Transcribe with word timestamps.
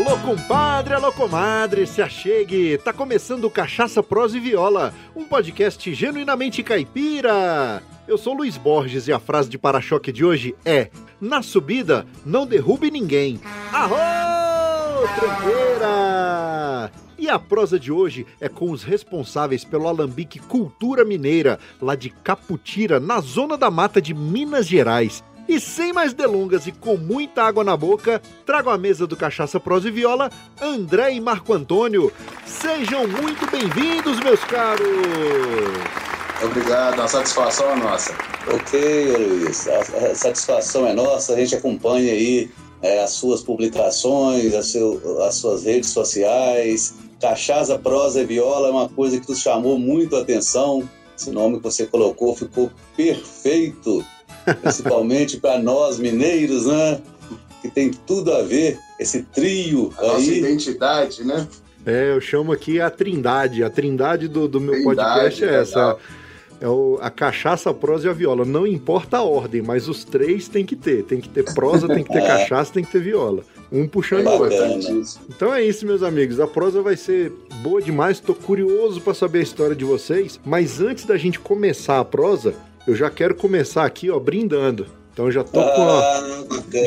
Alô, 0.00 0.16
compadre, 0.20 0.94
alô, 0.94 1.12
comadre, 1.12 1.86
se 1.86 2.00
achegue. 2.00 2.78
Tá 2.78 2.90
começando 2.90 3.44
o 3.44 3.50
Cachaça, 3.50 4.02
Prosa 4.02 4.38
e 4.38 4.40
Viola, 4.40 4.94
um 5.14 5.24
podcast 5.26 5.92
genuinamente 5.92 6.62
caipira. 6.62 7.82
Eu 8.08 8.16
sou 8.16 8.32
Luiz 8.32 8.56
Borges 8.56 9.08
e 9.08 9.12
a 9.12 9.18
frase 9.18 9.50
de 9.50 9.58
para-choque 9.58 10.10
de 10.10 10.24
hoje 10.24 10.54
é: 10.64 10.88
Na 11.20 11.42
subida, 11.42 12.06
não 12.24 12.46
derrube 12.46 12.90
ninguém. 12.90 13.38
Arro! 13.70 13.96
Tranqueira! 15.16 16.90
E 17.18 17.28
a 17.28 17.38
prosa 17.38 17.78
de 17.78 17.92
hoje 17.92 18.26
é 18.40 18.48
com 18.48 18.70
os 18.70 18.82
responsáveis 18.82 19.64
pelo 19.64 19.86
Alambique 19.86 20.38
Cultura 20.38 21.04
Mineira, 21.04 21.58
lá 21.78 21.94
de 21.94 22.08
Caputira, 22.08 22.98
na 22.98 23.20
zona 23.20 23.58
da 23.58 23.70
mata 23.70 24.00
de 24.00 24.14
Minas 24.14 24.66
Gerais. 24.66 25.22
E 25.50 25.58
sem 25.58 25.92
mais 25.92 26.12
delongas 26.12 26.68
e 26.68 26.70
com 26.70 26.96
muita 26.96 27.42
água 27.42 27.64
na 27.64 27.76
boca, 27.76 28.22
trago 28.46 28.70
à 28.70 28.78
mesa 28.78 29.04
do 29.04 29.16
Cachaça 29.16 29.58
Prosa 29.58 29.88
e 29.88 29.90
Viola, 29.90 30.30
André 30.62 31.14
e 31.14 31.20
Marco 31.20 31.52
Antônio. 31.52 32.12
Sejam 32.46 33.08
muito 33.08 33.50
bem-vindos, 33.50 34.20
meus 34.20 34.38
caros! 34.44 34.86
Obrigado, 36.40 37.00
a 37.00 37.08
satisfação 37.08 37.68
é 37.68 37.74
nossa. 37.74 38.14
Ok, 38.46 39.16
Luiz, 39.16 39.66
a, 39.66 40.14
satisfação 40.14 40.86
é 40.86 40.94
nossa, 40.94 41.32
a 41.32 41.36
gente 41.36 41.56
acompanha 41.56 42.12
aí 42.12 42.48
é, 42.80 43.02
as 43.02 43.10
suas 43.10 43.42
publicações, 43.42 44.54
as, 44.54 44.66
seu, 44.66 45.20
as 45.24 45.34
suas 45.34 45.64
redes 45.64 45.90
sociais. 45.90 46.94
Cachaça, 47.20 47.76
prosa 47.76 48.20
e 48.20 48.24
viola 48.24 48.68
é 48.68 48.70
uma 48.70 48.88
coisa 48.88 49.18
que 49.18 49.28
nos 49.28 49.40
chamou 49.40 49.76
muito 49.76 50.14
a 50.14 50.20
atenção. 50.20 50.88
Esse 51.18 51.32
nome 51.32 51.56
que 51.56 51.64
você 51.64 51.86
colocou 51.86 52.36
ficou 52.36 52.70
perfeito 52.96 54.06
principalmente 54.60 55.38
para 55.38 55.58
nós 55.58 55.98
mineiros, 55.98 56.66
né? 56.66 57.00
Que 57.62 57.68
tem 57.68 57.90
tudo 57.90 58.32
a 58.32 58.42
ver, 58.42 58.78
esse 58.98 59.22
trio 59.22 59.92
a 59.98 60.02
aí. 60.02 60.08
Nossa 60.08 60.32
identidade, 60.32 61.24
né? 61.24 61.46
É, 61.84 62.12
eu 62.12 62.20
chamo 62.20 62.52
aqui 62.52 62.80
a 62.80 62.90
trindade. 62.90 63.64
A 63.64 63.70
trindade 63.70 64.28
do, 64.28 64.46
do 64.46 64.60
meu 64.60 64.74
trindade, 64.74 64.96
podcast 64.96 65.44
é 65.44 65.54
essa. 65.54 65.96
É 66.60 66.68
o, 66.68 66.98
a 67.00 67.10
cachaça, 67.10 67.70
a 67.70 67.74
prosa 67.74 68.06
e 68.06 68.10
a 68.10 68.12
viola. 68.12 68.44
Não 68.44 68.66
importa 68.66 69.16
a 69.16 69.22
ordem, 69.22 69.62
mas 69.62 69.88
os 69.88 70.04
três 70.04 70.46
tem 70.46 70.64
que 70.64 70.76
ter. 70.76 71.04
Tem 71.04 71.18
que 71.18 71.28
ter 71.28 71.54
prosa, 71.54 71.88
tem 71.88 72.04
que 72.04 72.12
ter 72.12 72.18
é. 72.18 72.26
cachaça, 72.26 72.74
tem 72.74 72.84
que 72.84 72.92
ter 72.92 73.00
viola. 73.00 73.42
Um 73.72 73.88
puxando 73.88 74.26
o 74.26 74.30
outro. 74.30 74.58
Então 75.28 75.54
é 75.54 75.64
isso, 75.64 75.86
meus 75.86 76.02
amigos. 76.02 76.38
A 76.38 76.46
prosa 76.46 76.82
vai 76.82 76.96
ser 76.96 77.32
boa 77.62 77.80
demais. 77.80 78.18
Estou 78.18 78.34
curioso 78.34 79.00
para 79.00 79.14
saber 79.14 79.38
a 79.38 79.42
história 79.42 79.74
de 79.74 79.84
vocês. 79.84 80.38
Mas 80.44 80.82
antes 80.82 81.06
da 81.06 81.16
gente 81.16 81.40
começar 81.40 81.98
a 81.98 82.04
prosa, 82.04 82.54
eu 82.86 82.94
já 82.94 83.10
quero 83.10 83.34
começar 83.34 83.84
aqui, 83.84 84.10
ó, 84.10 84.18
brindando. 84.18 84.86
Então 85.12 85.30
já 85.30 85.42
tô 85.42 85.60
com 85.60 85.82
a, 85.82 85.98
ah, 85.98 86.22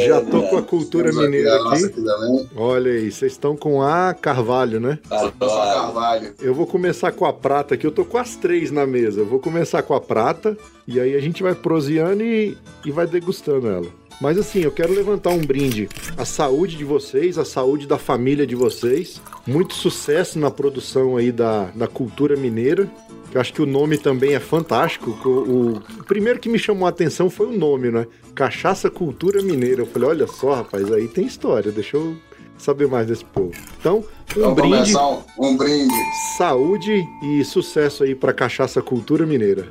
já 0.07 0.21
tô 0.21 0.43
com 0.43 0.57
a 0.57 0.61
cultura 0.63 1.11
mineira 1.11 1.55
aqui. 1.55 1.85
aqui 1.85 2.49
Olha 2.55 2.91
aí, 2.91 3.11
vocês 3.11 3.33
estão 3.33 3.55
com 3.55 3.81
a 3.81 4.13
Carvalho, 4.13 4.79
né? 4.79 4.97
Carvalho. 5.39 6.33
Eu 6.41 6.55
vou 6.55 6.65
começar 6.65 7.11
com 7.11 7.25
a 7.25 7.33
prata 7.33 7.75
aqui. 7.75 7.85
Eu 7.85 7.91
tô 7.91 8.05
com 8.05 8.17
as 8.17 8.35
três 8.35 8.71
na 8.71 8.87
mesa. 8.87 9.19
Eu 9.19 9.25
vou 9.25 9.39
começar 9.39 9.83
com 9.83 9.93
a 9.93 10.01
prata 10.01 10.57
e 10.87 10.99
aí 10.99 11.15
a 11.15 11.19
gente 11.19 11.43
vai 11.43 11.53
proseando 11.53 12.23
e, 12.23 12.57
e 12.85 12.91
vai 12.91 13.05
degustando 13.05 13.67
ela. 13.67 13.87
Mas 14.23 14.37
assim, 14.37 14.61
eu 14.61 14.71
quero 14.71 14.93
levantar 14.93 15.31
um 15.31 15.41
brinde 15.45 15.89
à 16.15 16.23
saúde 16.23 16.77
de 16.77 16.85
vocês, 16.85 17.37
à 17.37 17.43
saúde 17.43 17.85
da 17.85 17.97
família 17.97 18.47
de 18.47 18.55
vocês. 18.55 19.21
Muito 19.45 19.73
sucesso 19.73 20.39
na 20.39 20.49
produção 20.49 21.17
aí 21.17 21.29
da, 21.29 21.65
da 21.75 21.89
cultura 21.89 22.37
mineira. 22.37 22.89
Eu 23.33 23.41
acho 23.41 23.51
que 23.51 23.61
o 23.61 23.65
nome 23.65 23.97
também 23.97 24.33
é 24.33 24.39
fantástico. 24.39 25.11
O, 25.27 25.73
o, 25.73 26.03
primeiro 26.05 26.39
que 26.39 26.47
me 26.47 26.57
chamou 26.57 26.85
a 26.85 26.89
atenção 26.89 27.29
foi 27.29 27.47
o 27.47 27.51
nome, 27.51 27.91
né? 27.91 28.07
Cachaça 28.33 28.89
Cultura 28.89 29.43
Mineira. 29.43 29.81
Eu 29.81 29.85
falei, 29.85 30.07
olha 30.07 30.27
só, 30.27 30.53
rapaz, 30.53 30.89
aí 30.89 31.09
tem 31.09 31.25
história. 31.25 31.69
Deixa 31.69 31.97
eu 31.97 32.15
saber 32.57 32.87
mais 32.87 33.07
desse 33.07 33.25
povo. 33.25 33.51
Então, 33.77 34.05
um 34.37 34.53
brinde. 34.53 34.93
Um 35.37 35.57
brinde. 35.57 35.93
Saúde 36.37 37.03
e 37.23 37.43
sucesso 37.43 38.05
aí 38.05 38.15
para 38.15 38.31
Cachaça 38.31 38.81
Cultura 38.81 39.25
Mineira. 39.25 39.67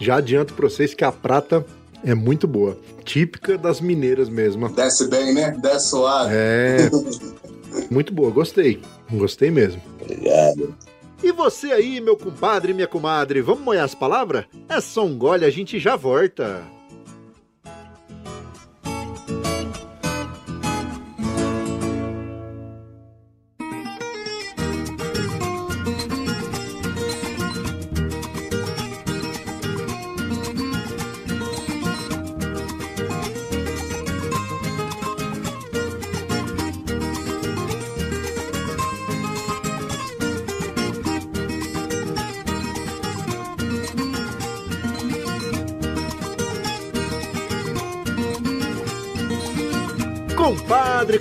Já 0.00 0.16
adianto 0.16 0.54
para 0.54 0.68
vocês 0.68 0.92
que 0.92 1.04
a 1.04 1.12
prata 1.12 1.64
é 2.04 2.14
muito 2.14 2.46
boa. 2.46 2.78
Típica 3.04 3.56
das 3.56 3.80
mineiras 3.80 4.28
mesmo. 4.28 4.68
Desce 4.68 5.08
bem, 5.08 5.34
né? 5.34 5.50
Desce 5.60 5.90
suave. 5.90 6.34
É. 6.34 6.90
muito 7.90 8.12
boa, 8.12 8.30
gostei. 8.30 8.80
Gostei 9.10 9.50
mesmo. 9.50 9.80
Obrigado. 10.00 10.74
E 11.22 11.32
você 11.32 11.72
aí, 11.72 12.00
meu 12.00 12.16
compadre 12.16 12.72
e 12.72 12.74
minha 12.74 12.86
comadre, 12.86 13.40
vamos 13.40 13.64
molhar 13.64 13.84
as 13.84 13.94
palavras? 13.94 14.44
É 14.68 14.80
só 14.80 15.06
um 15.06 15.16
gole, 15.16 15.44
a 15.44 15.50
gente 15.50 15.78
já 15.78 15.96
volta. 15.96 16.62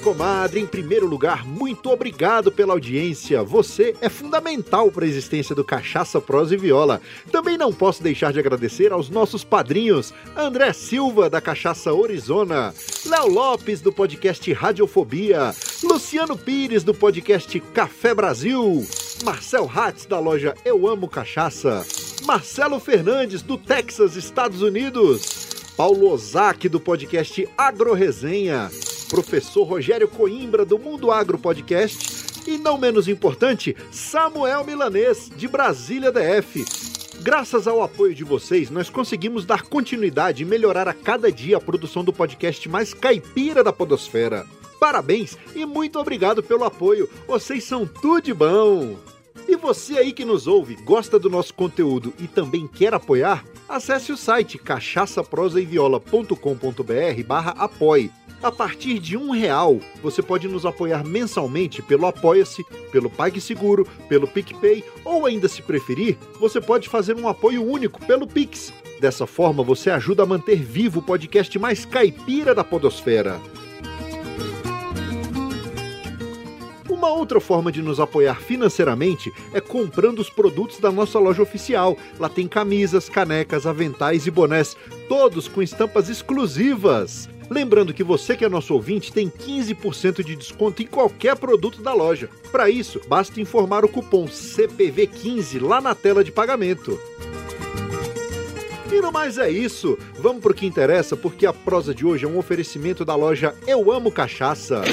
Comadre, 0.03 0.59
em 0.59 0.65
primeiro 0.65 1.07
lugar, 1.07 1.45
muito 1.47 1.89
obrigado 1.89 2.51
pela 2.51 2.73
audiência. 2.73 3.41
Você 3.41 3.95
é 4.01 4.09
fundamental 4.09 4.91
para 4.91 5.05
a 5.05 5.07
existência 5.07 5.55
do 5.55 5.63
Cachaça, 5.63 6.19
Prosa 6.19 6.55
e 6.55 6.57
Viola. 6.57 7.01
Também 7.31 7.57
não 7.57 7.71
posso 7.71 8.03
deixar 8.03 8.33
de 8.33 8.39
agradecer 8.39 8.91
aos 8.91 9.09
nossos 9.09 9.45
padrinhos: 9.45 10.13
André 10.35 10.73
Silva, 10.73 11.29
da 11.29 11.39
Cachaça 11.39 11.89
Arizona, 11.89 12.73
Léo 13.05 13.27
Lopes, 13.29 13.79
do 13.79 13.93
podcast 13.93 14.51
Radiofobia, 14.51 15.55
Luciano 15.81 16.37
Pires, 16.37 16.83
do 16.83 16.93
podcast 16.93 17.57
Café 17.73 18.13
Brasil, 18.13 18.85
Marcel 19.23 19.71
Hatz, 19.73 20.05
da 20.05 20.19
loja 20.19 20.53
Eu 20.65 20.85
Amo 20.85 21.07
Cachaça, 21.07 21.85
Marcelo 22.25 22.77
Fernandes, 22.77 23.41
do 23.41 23.57
Texas, 23.57 24.17
Estados 24.17 24.61
Unidos. 24.61 25.53
Paulo 25.75 26.11
Ozaki, 26.11 26.69
do 26.69 26.79
podcast 26.79 27.49
Agro 27.57 27.93
Resenha, 27.93 28.69
professor 29.13 29.63
Rogério 29.63 30.07
Coimbra, 30.07 30.65
do 30.65 30.79
Mundo 30.79 31.11
Agro 31.11 31.37
Podcast, 31.37 32.49
e 32.49 32.57
não 32.57 32.79
menos 32.79 33.07
importante, 33.07 33.77
Samuel 33.91 34.65
Milanês, 34.65 35.29
de 35.37 35.47
Brasília 35.47 36.11
DF. 36.11 36.65
Graças 37.21 37.67
ao 37.67 37.83
apoio 37.83 38.15
de 38.15 38.23
vocês, 38.23 38.71
nós 38.71 38.89
conseguimos 38.89 39.45
dar 39.45 39.61
continuidade 39.61 40.41
e 40.41 40.45
melhorar 40.47 40.87
a 40.87 40.95
cada 40.95 41.31
dia 41.31 41.57
a 41.57 41.61
produção 41.61 42.03
do 42.03 42.11
podcast 42.11 42.67
mais 42.67 42.91
caipira 42.91 43.63
da 43.63 43.71
Podosfera. 43.71 44.47
Parabéns 44.79 45.37
e 45.53 45.63
muito 45.63 45.99
obrigado 45.99 46.41
pelo 46.41 46.63
apoio, 46.63 47.07
vocês 47.27 47.63
são 47.65 47.85
tudo 47.85 48.23
de 48.23 48.33
bom! 48.33 48.95
E 49.47 49.55
você 49.55 49.99
aí 49.99 50.11
que 50.11 50.25
nos 50.25 50.47
ouve, 50.47 50.75
gosta 50.77 51.19
do 51.19 51.29
nosso 51.29 51.53
conteúdo 51.53 52.11
e 52.17 52.27
também 52.27 52.67
quer 52.67 52.95
apoiar? 52.95 53.45
Acesse 53.69 54.11
o 54.11 54.17
site 54.17 54.57
cachaçaprosaeviola.com.br 54.57 57.23
barra 57.27 57.51
apoie 57.51 58.09
a 58.43 58.51
partir 58.51 58.99
de 58.99 59.15
um 59.15 59.31
real, 59.31 59.79
você 60.01 60.21
pode 60.21 60.49
nos 60.49 60.65
apoiar 60.65 61.03
mensalmente 61.05 61.81
pelo 61.81 62.05
Apoia-se, 62.05 62.65
pelo 62.91 63.09
PagSeguro, 63.09 63.87
pelo 64.09 64.27
PicPay 64.27 64.83
ou 65.05 65.25
ainda 65.25 65.47
se 65.47 65.61
preferir, 65.61 66.17
você 66.39 66.59
pode 66.59 66.89
fazer 66.89 67.15
um 67.15 67.29
apoio 67.29 67.63
único 67.63 68.05
pelo 68.05 68.27
Pix. 68.27 68.73
Dessa 68.99 69.25
forma, 69.25 69.63
você 69.63 69.89
ajuda 69.89 70.23
a 70.23 70.25
manter 70.25 70.57
vivo 70.57 70.99
o 70.99 71.03
podcast 71.03 71.57
mais 71.57 71.85
caipira 71.85 72.53
da 72.53 72.63
podosfera. 72.63 73.39
Uma 77.03 77.11
outra 77.11 77.41
forma 77.41 77.69
de 77.69 77.81
nos 77.81 77.99
apoiar 77.99 78.39
financeiramente 78.39 79.29
é 79.51 79.59
comprando 79.59 80.19
os 80.19 80.29
produtos 80.29 80.79
da 80.79 80.89
nossa 80.89 81.19
loja 81.19 81.41
oficial. 81.41 81.97
Lá 82.17 82.29
tem 82.29 82.47
camisas, 82.47 83.09
canecas, 83.09 83.67
aventais 83.67 84.25
e 84.25 84.31
bonés, 84.31 84.77
todos 85.09 85.49
com 85.49 85.61
estampas 85.61 86.07
exclusivas. 86.07 87.27
Lembrando 87.49 87.93
que 87.93 88.05
você 88.05 88.37
que 88.37 88.45
é 88.45 88.47
nosso 88.47 88.73
ouvinte 88.73 89.11
tem 89.11 89.29
15% 89.29 90.23
de 90.23 90.33
desconto 90.33 90.81
em 90.81 90.87
qualquer 90.87 91.35
produto 91.35 91.81
da 91.81 91.93
loja. 91.93 92.29
Para 92.53 92.69
isso, 92.69 93.01
basta 93.05 93.41
informar 93.41 93.83
o 93.83 93.89
cupom 93.89 94.25
CPV15 94.25 95.61
lá 95.61 95.81
na 95.81 95.93
tela 95.93 96.23
de 96.23 96.31
pagamento. 96.31 96.97
E 98.89 99.01
no 99.01 99.11
mais 99.11 99.37
é 99.37 99.49
isso. 99.49 99.97
Vamos 100.19 100.41
pro 100.41 100.53
que 100.53 100.65
interessa, 100.65 101.17
porque 101.17 101.45
a 101.45 101.51
prosa 101.51 101.93
de 101.93 102.05
hoje 102.05 102.23
é 102.23 102.29
um 102.29 102.37
oferecimento 102.37 103.03
da 103.03 103.13
loja 103.13 103.53
Eu 103.67 103.91
Amo 103.91 104.09
Cachaça. 104.09 104.83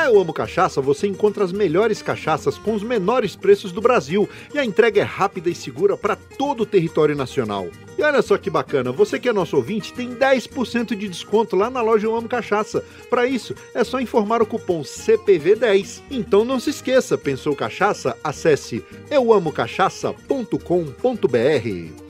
Na 0.00 0.06
Eu 0.06 0.18
Amo 0.18 0.32
Cachaça 0.32 0.80
você 0.80 1.06
encontra 1.06 1.44
as 1.44 1.52
melhores 1.52 2.00
cachaças 2.00 2.56
com 2.56 2.72
os 2.72 2.82
menores 2.82 3.36
preços 3.36 3.70
do 3.70 3.82
Brasil 3.82 4.26
e 4.54 4.58
a 4.58 4.64
entrega 4.64 5.02
é 5.02 5.04
rápida 5.04 5.50
e 5.50 5.54
segura 5.54 5.94
para 5.94 6.16
todo 6.16 6.62
o 6.62 6.66
território 6.66 7.14
nacional. 7.14 7.68
E 7.98 8.02
olha 8.02 8.22
só 8.22 8.38
que 8.38 8.48
bacana, 8.48 8.90
você 8.90 9.18
que 9.18 9.28
é 9.28 9.32
nosso 9.32 9.56
ouvinte 9.56 9.92
tem 9.92 10.14
10% 10.14 10.96
de 10.96 11.06
desconto 11.06 11.54
lá 11.54 11.68
na 11.68 11.82
loja 11.82 12.06
Eu 12.06 12.16
Amo 12.16 12.30
Cachaça. 12.30 12.82
Para 13.10 13.26
isso, 13.26 13.54
é 13.74 13.84
só 13.84 14.00
informar 14.00 14.40
o 14.40 14.46
cupom 14.46 14.80
CPV10. 14.80 16.00
Então 16.10 16.46
não 16.46 16.58
se 16.58 16.70
esqueça, 16.70 17.18
pensou 17.18 17.54
cachaça? 17.54 18.16
Acesse 18.24 18.82
euamocachaça.com.br. 19.10 22.09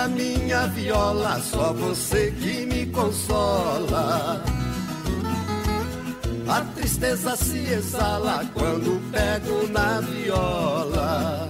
Viola, 0.00 0.08
minha 0.08 0.66
viola, 0.68 1.40
só 1.40 1.72
você 1.72 2.32
que 2.40 2.64
me 2.66 2.86
consola. 2.86 4.42
A 6.48 6.60
tristeza 6.74 7.36
se 7.36 7.58
exala 7.58 8.44
quando 8.54 9.00
pego 9.10 9.68
na 9.68 10.00
viola. 10.00 11.48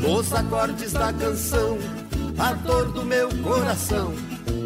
Nos 0.00 0.32
acordes 0.32 0.92
da 0.92 1.12
canção, 1.12 1.78
a 2.38 2.52
dor 2.54 2.92
do 2.92 3.04
meu 3.04 3.28
coração 3.42 4.14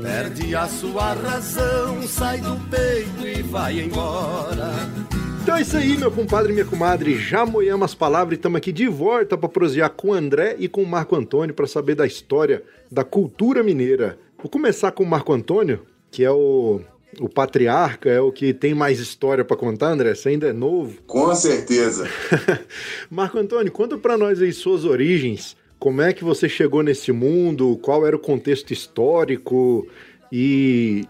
perde 0.03 0.55
a 0.55 0.69
sua 0.69 1.15
razão, 1.15 2.03
sai 2.07 2.41
do 2.41 2.57
peito 2.71 3.27
e 3.27 3.43
vai 3.43 3.81
embora. 3.81 4.73
Então 5.43 5.57
é 5.57 5.63
isso 5.63 5.77
aí, 5.77 5.97
meu 5.97 6.13
compadre 6.13 6.53
e 6.53 6.55
minha 6.55 6.65
comadre. 6.65 7.19
Já 7.19 7.45
moemos 7.45 7.87
as 7.87 7.95
palavras 7.97 8.37
e 8.37 8.39
estamos 8.39 8.59
aqui 8.59 8.71
de 8.71 8.87
volta 8.87 9.37
para 9.37 9.49
prosear 9.49 9.91
com 9.91 10.11
o 10.11 10.13
André 10.13 10.55
e 10.57 10.69
com 10.69 10.81
o 10.85 10.87
Marco 10.87 11.17
Antônio 11.17 11.53
para 11.53 11.67
saber 11.67 11.97
da 11.97 12.07
história 12.07 12.63
da 12.89 13.03
cultura 13.03 13.61
mineira. 13.61 14.17
Vou 14.39 14.49
começar 14.49 14.93
com 14.93 15.03
o 15.03 15.07
Marco 15.07 15.33
Antônio, 15.33 15.81
que 16.13 16.23
é 16.23 16.31
o, 16.31 16.81
o 17.19 17.29
patriarca, 17.29 18.09
é 18.09 18.21
o 18.21 18.31
que 18.31 18.55
tem 18.55 18.73
mais 18.73 19.01
história 19.01 19.45
para 19.45 19.57
contar, 19.57 19.89
André. 19.89 20.15
Você 20.15 20.29
ainda 20.29 20.47
é 20.47 20.53
novo. 20.53 21.03
Com 21.09 21.35
certeza. 21.35 22.09
Marco 23.11 23.37
Antônio, 23.37 23.73
conta 23.73 23.99
para 23.99 24.17
nós 24.17 24.41
aí 24.41 24.53
suas 24.53 24.85
origens. 24.85 25.57
Como 25.77 26.03
é 26.03 26.13
que 26.13 26.23
você 26.23 26.49
chegou 26.49 26.85
nesse 26.85 27.11
mundo? 27.11 27.77
Qual 27.83 28.07
era 28.07 28.15
o 28.15 28.21
contexto 28.21 28.73
histórico? 28.73 29.89
E 30.31 31.05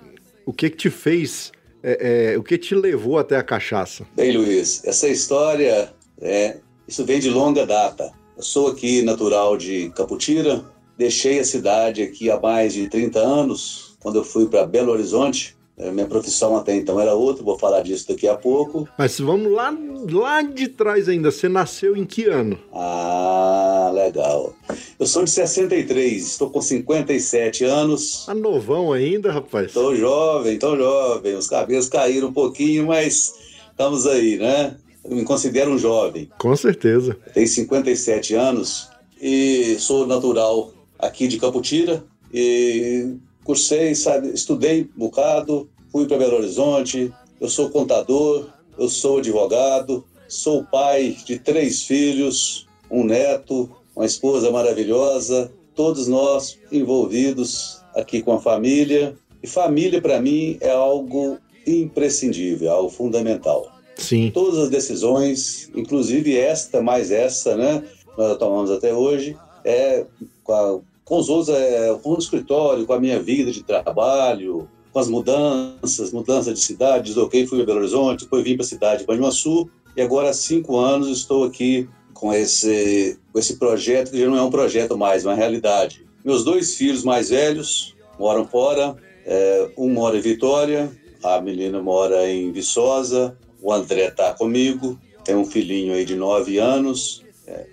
o 0.46 0.55
que 0.55 0.70
que 0.70 0.76
te 0.79 0.88
fez 0.88 1.52
é, 1.82 2.32
é, 2.32 2.38
o 2.38 2.43
que 2.43 2.56
te 2.56 2.75
levou 2.75 3.19
até 3.19 3.37
a 3.37 3.43
cachaça? 3.43 4.06
Bem, 4.14 4.37
Luiz, 4.37 4.84
essa 4.84 5.08
história, 5.08 5.93
é, 6.20 6.58
isso 6.87 7.05
vem 7.05 7.19
de 7.19 7.29
longa 7.29 7.67
data. 7.67 8.12
Eu 8.37 8.43
sou 8.43 8.69
aqui 8.69 9.02
natural 9.02 9.56
de 9.56 9.90
Caputira, 9.90 10.64
deixei 10.96 11.40
a 11.40 11.44
cidade 11.44 12.02
aqui 12.02 12.31
há 12.31 12.38
mais 12.38 12.73
de 12.75 12.88
30 12.88 13.19
anos, 13.19 13.96
quando 14.00 14.17
eu 14.17 14.25
fui 14.25 14.46
para 14.46 14.67
Belo 14.67 14.93
Horizonte. 14.93 15.56
É, 15.76 15.90
minha 15.90 16.06
profissão 16.06 16.54
até 16.56 16.76
então 16.76 17.00
era 17.00 17.14
outra, 17.14 17.42
vou 17.42 17.58
falar 17.58 17.82
disso 17.82 18.08
daqui 18.08 18.28
a 18.28 18.34
pouco. 18.34 18.86
Mas 18.98 19.19
vamos 19.19 19.50
lá, 19.50 19.74
lá 20.10 20.42
de 20.42 20.69
trás 20.69 21.08
ainda, 21.08 21.30
você 21.30 21.48
nasceu 21.48 21.96
em 21.96 22.04
que 22.04 22.26
ano? 22.26 22.58
Ah, 22.74 23.90
legal. 23.94 24.54
Eu 24.98 25.06
sou 25.06 25.24
de 25.24 25.30
63, 25.30 26.26
estou 26.26 26.50
com 26.50 26.60
57 26.60 27.64
anos. 27.64 28.26
Tá 28.26 28.34
novão 28.34 28.92
ainda, 28.92 29.32
rapaz? 29.32 29.69
Estou 29.69 29.96
jovem, 29.96 30.54
estou 30.54 30.76
jovem. 30.76 31.34
Os 31.34 31.48
cabelos 31.48 31.88
caíram 31.88 32.28
um 32.28 32.32
pouquinho, 32.32 32.86
mas 32.86 33.34
estamos 33.70 34.06
aí, 34.06 34.36
né? 34.36 34.76
Eu 35.04 35.16
me 35.16 35.24
considero 35.24 35.70
um 35.70 35.78
jovem. 35.78 36.28
Com 36.38 36.54
certeza. 36.54 37.16
Tenho 37.32 37.48
57 37.48 38.34
anos 38.34 38.88
e 39.20 39.76
sou 39.78 40.06
natural 40.06 40.72
aqui 40.98 41.26
de 41.26 41.38
Caputira 41.38 42.04
e 42.32 43.16
cursei, 43.44 43.94
sabe, 43.94 44.28
estudei 44.28 44.82
um 44.96 44.98
bocado, 44.98 45.68
fui 45.90 46.06
para 46.06 46.18
Belo 46.18 46.38
Horizonte, 46.38 47.12
eu 47.40 47.48
sou 47.48 47.70
contador, 47.70 48.48
eu 48.78 48.88
sou 48.88 49.18
advogado, 49.18 50.04
sou 50.28 50.64
pai 50.64 51.16
de 51.26 51.38
três 51.38 51.82
filhos, 51.82 52.66
um 52.90 53.04
neto, 53.04 53.70
uma 53.94 54.06
esposa 54.06 54.50
maravilhosa, 54.50 55.52
todos 55.74 56.08
nós 56.08 56.58
envolvidos 56.70 57.80
aqui 57.94 58.22
com 58.22 58.32
a 58.32 58.40
família. 58.40 59.16
E 59.42 59.46
família, 59.46 60.00
para 60.00 60.20
mim, 60.20 60.56
é 60.60 60.70
algo 60.70 61.38
imprescindível, 61.66 62.70
algo 62.70 62.90
fundamental. 62.90 63.70
Sim. 63.96 64.30
Todas 64.32 64.58
as 64.58 64.70
decisões, 64.70 65.70
inclusive 65.74 66.36
esta, 66.36 66.80
mais 66.80 67.10
essa, 67.10 67.56
né, 67.56 67.82
nós 68.16 68.38
tomamos 68.38 68.70
até 68.70 68.92
hoje, 68.92 69.36
é 69.64 70.04
com, 70.42 70.52
a, 70.52 70.80
com 71.04 71.19
os 71.19 71.28
outros, 71.28 71.54
é, 71.54 71.94
com 72.02 72.10
o 72.10 72.19
escritório, 72.19 72.87
com 72.87 72.93
a 72.93 73.00
minha 73.00 73.20
vida 73.20 73.50
de 73.50 73.62
trabalho, 73.62 74.69
com 74.93 74.99
as 74.99 75.08
mudanças, 75.08 76.12
mudança 76.12 76.52
de 76.52 76.60
cidade, 76.60 77.06
desloquei, 77.06 77.46
fui 77.46 77.58
para 77.58 77.66
Belo 77.66 77.78
Horizonte, 77.81 78.25
depois 78.25 78.44
vim 78.44 78.56
para 78.56 78.64
a 78.64 78.69
cidade 78.69 79.00
de 79.00 79.06
Banhuaçu, 79.06 79.69
e 79.96 80.02
agora 80.02 80.31
há 80.31 80.32
cinco 80.34 80.78
anos 80.78 81.08
estou 81.08 81.44
aqui 81.44 81.88
com 82.12 82.32
esse, 82.32 83.19
com 83.32 83.38
esse 83.38 83.56
projeto, 83.56 84.10
que 84.10 84.19
já 84.19 84.26
não 84.26 84.37
é 84.37 84.43
um 84.43 84.50
projeto 84.50 84.96
mais, 84.96 85.25
é 85.25 85.28
uma 85.28 85.34
realidade. 85.34 86.06
Meus 86.25 86.44
dois 86.44 86.76
filhos 86.76 87.02
mais 87.02 87.31
velhos 87.31 87.96
moram 88.19 88.46
fora, 88.46 88.94
é, 89.25 89.70
um 89.76 89.88
mora 89.88 90.16
em 90.16 90.20
Vitória, 90.20 90.90
a 91.22 91.40
menina 91.40 91.81
mora 91.81 92.31
em 92.31 92.52
Viçosa, 92.52 93.37
o 93.60 93.72
André 93.72 94.08
está 94.08 94.34
comigo, 94.34 94.98
tem 95.24 95.34
um 95.34 95.44
filhinho 95.44 95.94
aí 95.94 96.05
de 96.05 96.17
nove 96.17 96.58
anos. 96.58 97.24
É, 97.46 97.67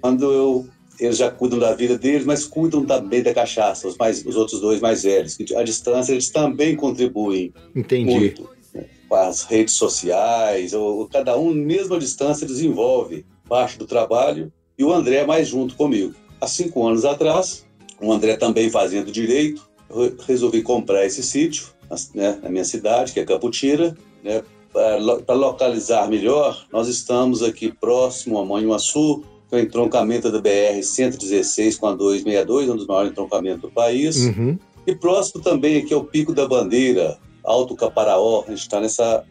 quando 0.00 0.32
eu 0.32 0.66
eles 1.04 1.16
já 1.16 1.30
cuidam 1.30 1.58
da 1.58 1.74
vida 1.74 1.98
deles, 1.98 2.24
mas 2.24 2.44
cuidam 2.44 2.84
também 2.84 3.22
da 3.22 3.34
cachaça, 3.34 3.88
os, 3.88 3.96
mais, 3.96 4.24
os 4.24 4.36
outros 4.36 4.60
dois 4.60 4.80
mais 4.80 5.02
velhos. 5.02 5.36
À 5.56 5.62
distância 5.62 6.12
eles 6.12 6.30
também 6.30 6.76
contribuem 6.76 7.52
Entendi. 7.74 8.04
muito 8.04 8.48
né, 8.72 8.84
com 9.08 9.14
as 9.16 9.42
redes 9.42 9.74
sociais, 9.74 10.72
ou, 10.72 11.08
cada 11.08 11.36
um, 11.36 11.52
mesmo 11.52 11.96
à 11.96 11.98
distância, 11.98 12.46
desenvolve 12.46 13.26
parte 13.48 13.78
do 13.78 13.86
trabalho 13.86 14.52
e 14.78 14.84
o 14.84 14.92
André 14.92 15.26
mais 15.26 15.48
junto 15.48 15.74
comigo. 15.74 16.14
Há 16.40 16.46
cinco 16.46 16.86
anos 16.86 17.04
atrás, 17.04 17.66
o 18.00 18.12
André 18.12 18.36
também 18.36 18.70
fazendo 18.70 19.10
direito, 19.10 19.68
eu 19.90 20.16
resolvi 20.26 20.62
comprar 20.62 21.04
esse 21.04 21.22
sítio 21.22 21.66
né, 22.14 22.38
na 22.42 22.48
minha 22.48 22.64
cidade, 22.64 23.12
que 23.12 23.20
é 23.20 23.24
Caputira, 23.24 23.96
né, 24.22 24.42
para 24.72 25.34
localizar 25.34 26.08
melhor, 26.08 26.66
nós 26.72 26.88
estamos 26.88 27.42
aqui 27.42 27.70
próximo 27.72 28.38
a 28.38 28.44
Manhuaçu, 28.44 29.22
é 29.54 29.58
o 29.58 29.62
entroncamento 29.62 30.30
da 30.30 30.40
BR-116 30.40 31.78
com 31.78 31.86
a 31.86 31.94
262, 31.94 32.70
um 32.70 32.76
dos 32.76 32.86
maiores 32.86 33.12
entroncamentos 33.12 33.62
do 33.62 33.70
país. 33.70 34.16
Uhum. 34.16 34.58
E 34.86 34.94
próximo 34.94 35.42
também 35.42 35.78
aqui 35.78 35.92
é 35.92 35.96
o 35.96 36.04
Pico 36.04 36.32
da 36.32 36.46
Bandeira, 36.46 37.18
Alto 37.44 37.74
Caparaó, 37.74 38.44
a 38.46 38.50
gente 38.50 38.60
está 38.60 38.80
nessa 38.80 39.24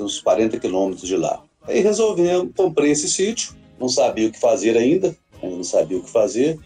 uns 0.00 0.20
40 0.20 0.58
quilômetros 0.58 1.06
de 1.06 1.16
lá. 1.16 1.40
Aí 1.68 1.80
resolvemos, 1.80 2.50
comprei 2.56 2.90
esse 2.90 3.08
sítio, 3.08 3.54
não 3.78 3.88
sabia 3.88 4.28
o 4.28 4.32
que 4.32 4.40
fazer 4.40 4.76
ainda, 4.76 5.16
ainda 5.40 5.56
não 5.56 5.64
sabia 5.64 5.98
o 5.98 6.02
que 6.02 6.10
fazer. 6.10 6.58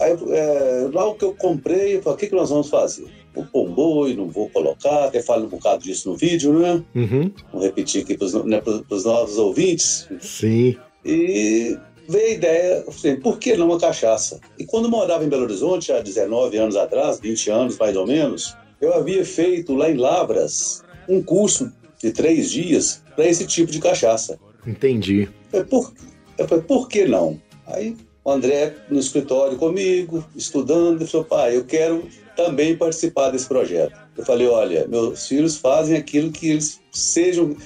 Aí, 0.00 0.16
é, 0.30 0.88
lá 0.92 1.06
o 1.06 1.14
que 1.14 1.24
eu 1.24 1.34
comprei, 1.34 1.96
eu 1.96 2.02
falei, 2.02 2.16
o 2.16 2.18
que, 2.18 2.26
que 2.26 2.34
nós 2.34 2.50
vamos 2.50 2.68
fazer? 2.68 3.06
Pôr 3.52 3.68
um 3.68 3.72
boi, 3.72 4.14
não 4.14 4.28
vou 4.28 4.50
colocar, 4.50 5.04
até 5.04 5.22
falo 5.22 5.44
um 5.44 5.48
bocado 5.48 5.84
disso 5.84 6.10
no 6.10 6.16
vídeo, 6.16 6.58
né? 6.58 6.82
Uhum. 6.94 7.30
Vou 7.52 7.62
repetir 7.62 8.02
aqui 8.02 8.16
para 8.16 8.24
os 8.24 8.34
né, 8.44 8.60
novos 9.04 9.38
ouvintes. 9.38 10.08
Sim. 10.20 10.76
E 11.08 11.78
veio 12.06 12.26
a 12.26 12.30
ideia, 12.30 12.84
assim, 12.86 13.16
por 13.16 13.38
que 13.38 13.56
não 13.56 13.66
uma 13.66 13.80
cachaça? 13.80 14.38
E 14.58 14.66
quando 14.66 14.90
morava 14.90 15.24
em 15.24 15.28
Belo 15.28 15.44
Horizonte, 15.44 15.90
há 15.90 16.00
19 16.00 16.58
anos 16.58 16.76
atrás, 16.76 17.18
20 17.18 17.50
anos 17.50 17.78
mais 17.78 17.96
ou 17.96 18.06
menos, 18.06 18.54
eu 18.78 18.92
havia 18.92 19.24
feito 19.24 19.74
lá 19.74 19.90
em 19.90 19.96
Lavras 19.96 20.84
um 21.08 21.22
curso 21.22 21.72
de 21.98 22.12
três 22.12 22.50
dias 22.50 23.02
para 23.16 23.26
esse 23.26 23.46
tipo 23.46 23.72
de 23.72 23.80
cachaça. 23.80 24.38
Entendi. 24.66 25.22
Eu 25.22 25.30
falei, 25.50 25.66
por, 25.66 25.92
eu 26.36 26.46
falei, 26.46 26.64
por 26.64 26.88
que 26.88 27.06
não? 27.06 27.40
Aí 27.66 27.96
o 28.22 28.30
André 28.30 28.74
no 28.90 29.00
escritório 29.00 29.56
comigo, 29.56 30.22
estudando, 30.36 31.00
ele 31.00 31.10
falou, 31.10 31.26
pai, 31.26 31.56
eu 31.56 31.64
quero 31.64 32.06
também 32.36 32.76
participar 32.76 33.30
desse 33.30 33.48
projeto. 33.48 33.98
Eu 34.16 34.26
falei, 34.26 34.46
olha, 34.46 34.86
meus 34.86 35.26
filhos 35.26 35.56
fazem 35.56 35.96
aquilo 35.96 36.30
que 36.30 36.50
eles 36.50 36.78
sejam, 36.92 37.56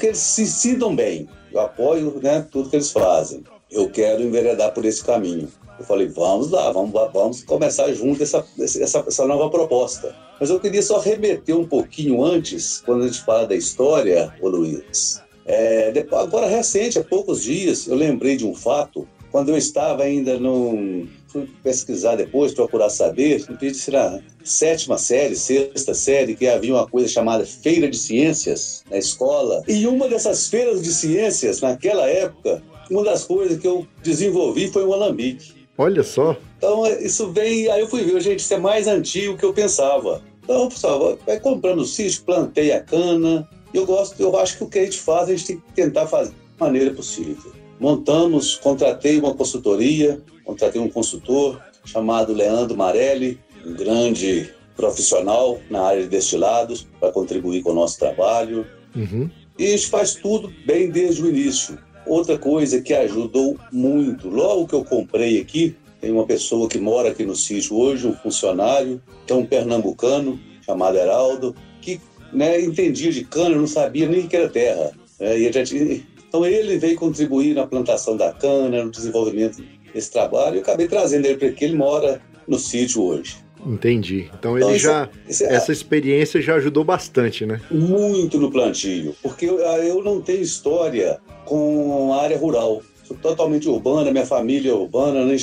que 0.00 0.06
eles 0.06 0.18
se 0.18 0.46
sintam 0.46 0.96
bem. 0.96 1.28
Eu 1.52 1.60
apoio 1.60 2.18
né, 2.22 2.46
tudo 2.50 2.68
que 2.68 2.76
eles 2.76 2.90
fazem. 2.90 3.44
Eu 3.70 3.90
quero 3.90 4.22
enveredar 4.22 4.72
por 4.72 4.84
esse 4.84 5.04
caminho. 5.04 5.48
Eu 5.78 5.84
falei, 5.84 6.08
vamos 6.08 6.50
lá, 6.50 6.72
vamos, 6.72 6.92
vamos 7.12 7.42
começar 7.44 7.92
junto 7.92 8.22
essa, 8.22 8.44
essa, 8.58 9.04
essa 9.06 9.26
nova 9.26 9.48
proposta. 9.48 10.14
Mas 10.40 10.50
eu 10.50 10.58
queria 10.58 10.82
só 10.82 10.98
remeter 10.98 11.56
um 11.56 11.66
pouquinho 11.66 12.24
antes, 12.24 12.80
quando 12.84 13.04
a 13.04 13.06
gente 13.06 13.20
fala 13.24 13.46
da 13.46 13.54
história, 13.54 14.34
ô 14.40 14.48
Luiz. 14.48 15.22
É, 15.46 15.90
depois, 15.92 16.22
agora, 16.22 16.46
recente, 16.46 16.98
há 16.98 17.04
poucos 17.04 17.42
dias, 17.42 17.86
eu 17.86 17.94
lembrei 17.94 18.36
de 18.36 18.44
um 18.44 18.54
fato, 18.54 19.06
quando 19.30 19.50
eu 19.50 19.56
estava 19.56 20.02
ainda 20.02 20.38
no. 20.38 21.06
Fui 21.28 21.48
pesquisar 21.62 22.16
depois, 22.16 22.54
procurar 22.54 22.88
saber, 22.88 23.44
período 23.44 23.78
de 23.78 23.90
na 23.90 24.20
sétima 24.42 24.96
série, 24.96 25.36
sexta 25.36 25.92
série, 25.92 26.34
que 26.34 26.46
havia 26.48 26.74
uma 26.74 26.88
coisa 26.88 27.06
chamada 27.06 27.44
Feira 27.44 27.88
de 27.88 27.98
Ciências 27.98 28.82
na 28.90 28.96
escola. 28.96 29.62
E 29.68 29.86
uma 29.86 30.08
dessas 30.08 30.48
feiras 30.48 30.82
de 30.82 30.92
ciências, 30.92 31.60
naquela 31.60 32.08
época, 32.08 32.62
uma 32.90 33.04
das 33.04 33.24
coisas 33.24 33.58
que 33.58 33.68
eu 33.68 33.86
desenvolvi 34.02 34.68
foi 34.68 34.86
um 34.86 34.92
alambique. 34.92 35.58
Olha 35.76 36.02
só. 36.02 36.36
Então, 36.56 36.86
isso 36.86 37.30
vem. 37.30 37.70
Aí 37.70 37.80
eu 37.80 37.88
fui 37.88 38.02
ver, 38.02 38.20
gente, 38.20 38.40
isso 38.40 38.54
é 38.54 38.58
mais 38.58 38.86
antigo 38.88 39.36
que 39.36 39.44
eu 39.44 39.52
pensava. 39.52 40.22
Então, 40.42 40.68
pessoal, 40.68 41.18
vai 41.26 41.38
comprando 41.38 41.80
o 41.80 41.86
sítio, 41.86 42.22
plantei 42.22 42.72
a 42.72 42.80
cana. 42.82 43.48
Eu 43.72 43.84
gosto, 43.84 44.18
eu 44.20 44.36
acho 44.38 44.56
que 44.56 44.64
o 44.64 44.68
que 44.68 44.78
a 44.78 44.84
gente 44.84 44.98
faz, 44.98 45.28
a 45.28 45.36
gente 45.36 45.46
tem 45.46 45.56
que 45.58 45.72
tentar 45.74 46.06
fazer 46.06 46.32
da 46.58 46.64
maneira 46.66 46.92
possível. 46.92 47.52
Montamos, 47.80 48.56
contratei 48.56 49.18
uma 49.18 49.34
consultoria, 49.34 50.20
contratei 50.44 50.80
um 50.80 50.88
consultor 50.88 51.62
chamado 51.84 52.32
Leandro 52.32 52.76
Marelli, 52.76 53.38
um 53.64 53.74
grande 53.74 54.50
profissional 54.76 55.58
na 55.70 55.82
área 55.82 56.02
de 56.02 56.08
destilados, 56.08 56.86
para 57.00 57.12
contribuir 57.12 57.62
com 57.62 57.70
o 57.70 57.74
nosso 57.74 57.98
trabalho. 57.98 58.66
Uhum. 58.94 59.30
E 59.58 59.66
gente 59.70 59.88
faz 59.88 60.14
tudo 60.14 60.52
bem 60.64 60.90
desde 60.90 61.22
o 61.22 61.28
início. 61.28 61.78
Outra 62.06 62.38
coisa 62.38 62.80
que 62.80 62.94
ajudou 62.94 63.58
muito, 63.72 64.28
logo 64.28 64.68
que 64.68 64.74
eu 64.74 64.84
comprei 64.84 65.40
aqui, 65.40 65.76
tem 66.00 66.12
uma 66.12 66.24
pessoa 66.24 66.68
que 66.68 66.78
mora 66.78 67.10
aqui 67.10 67.24
no 67.24 67.34
sítio 67.34 67.76
hoje, 67.76 68.06
um 68.06 68.14
funcionário, 68.14 69.02
que 69.26 69.32
é 69.32 69.36
um 69.36 69.44
pernambucano, 69.44 70.38
chamado 70.64 70.96
Heraldo, 70.96 71.56
que 71.80 72.00
né, 72.32 72.60
entendia 72.60 73.10
de 73.10 73.24
cana, 73.24 73.56
não 73.56 73.66
sabia 73.66 74.08
nem 74.08 74.28
que 74.28 74.36
era 74.36 74.48
terra. 74.48 74.92
Né, 75.18 75.38
e 75.38 75.64
tinha... 75.64 76.02
Então 76.28 76.44
ele 76.44 76.78
veio 76.78 76.96
contribuir 76.96 77.54
na 77.54 77.66
plantação 77.66 78.16
da 78.16 78.32
cana, 78.32 78.84
no 78.84 78.90
desenvolvimento 78.90 79.62
desse 79.92 80.10
trabalho, 80.10 80.56
e 80.56 80.58
eu 80.58 80.62
acabei 80.62 80.86
trazendo 80.86 81.26
ele 81.26 81.38
para 81.38 81.48
aqui, 81.48 81.64
ele 81.64 81.76
mora 81.76 82.20
no 82.46 82.58
sítio 82.58 83.02
hoje. 83.02 83.36
Entendi. 83.66 84.30
Então 84.38 84.56
ele 84.56 84.66
então, 84.66 84.78
já. 84.78 85.08
Esse, 85.28 85.44
esse, 85.44 85.52
essa 85.52 85.72
experiência 85.72 86.40
já 86.40 86.54
ajudou 86.56 86.84
bastante, 86.84 87.44
né? 87.44 87.60
Muito 87.70 88.38
no 88.38 88.50
plantio. 88.50 89.16
Porque 89.22 89.46
eu, 89.46 89.58
eu 89.58 90.02
não 90.02 90.20
tenho 90.20 90.42
história 90.42 91.18
com 91.44 92.12
a 92.12 92.22
área 92.22 92.38
rural. 92.38 92.82
Sou 93.04 93.16
totalmente 93.16 93.68
urbana, 93.68 94.12
minha 94.12 94.26
família 94.26 94.70
é 94.70 94.74
urbana, 94.74 95.24
né? 95.24 95.36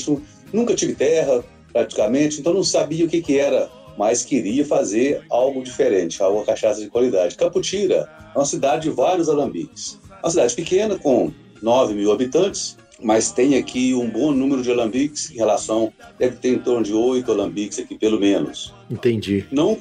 nunca 0.54 0.76
tive 0.76 0.94
terra 0.94 1.44
praticamente, 1.74 2.40
então 2.40 2.54
não 2.54 2.64
sabia 2.64 3.06
o 3.06 3.10
que, 3.10 3.22
que 3.22 3.38
era, 3.38 3.70
mas 3.98 4.24
queria 4.24 4.64
fazer 4.64 5.24
algo 5.30 5.62
diferente, 5.62 6.22
algo 6.22 6.46
cachaça 6.46 6.80
de 6.80 6.88
qualidade. 6.88 7.36
Caputira 7.36 8.08
é 8.34 8.38
uma 8.38 8.46
cidade 8.46 8.84
de 8.84 8.96
vários 8.96 9.28
alambiques. 9.28 10.00
Uma 10.26 10.32
cidade 10.32 10.56
pequena, 10.56 10.98
com 10.98 11.32
9 11.62 11.94
mil 11.94 12.12
habitantes, 12.12 12.76
mas 13.00 13.32
tem 13.32 13.58
aqui 13.58 13.94
um 13.94 14.10
bom 14.10 14.32
número 14.32 14.64
de 14.64 14.72
alambiques 14.72 15.30
em 15.30 15.36
relação, 15.36 15.94
deve 16.18 16.38
ter 16.38 16.50
em 16.50 16.58
torno 16.58 16.84
de 16.84 16.94
oito 16.94 17.32
alambiques 17.32 17.78
aqui, 17.78 17.96
pelo 17.96 18.20
menos. 18.20 18.74
Entendi. 18.90 19.46
Não, 19.52 19.78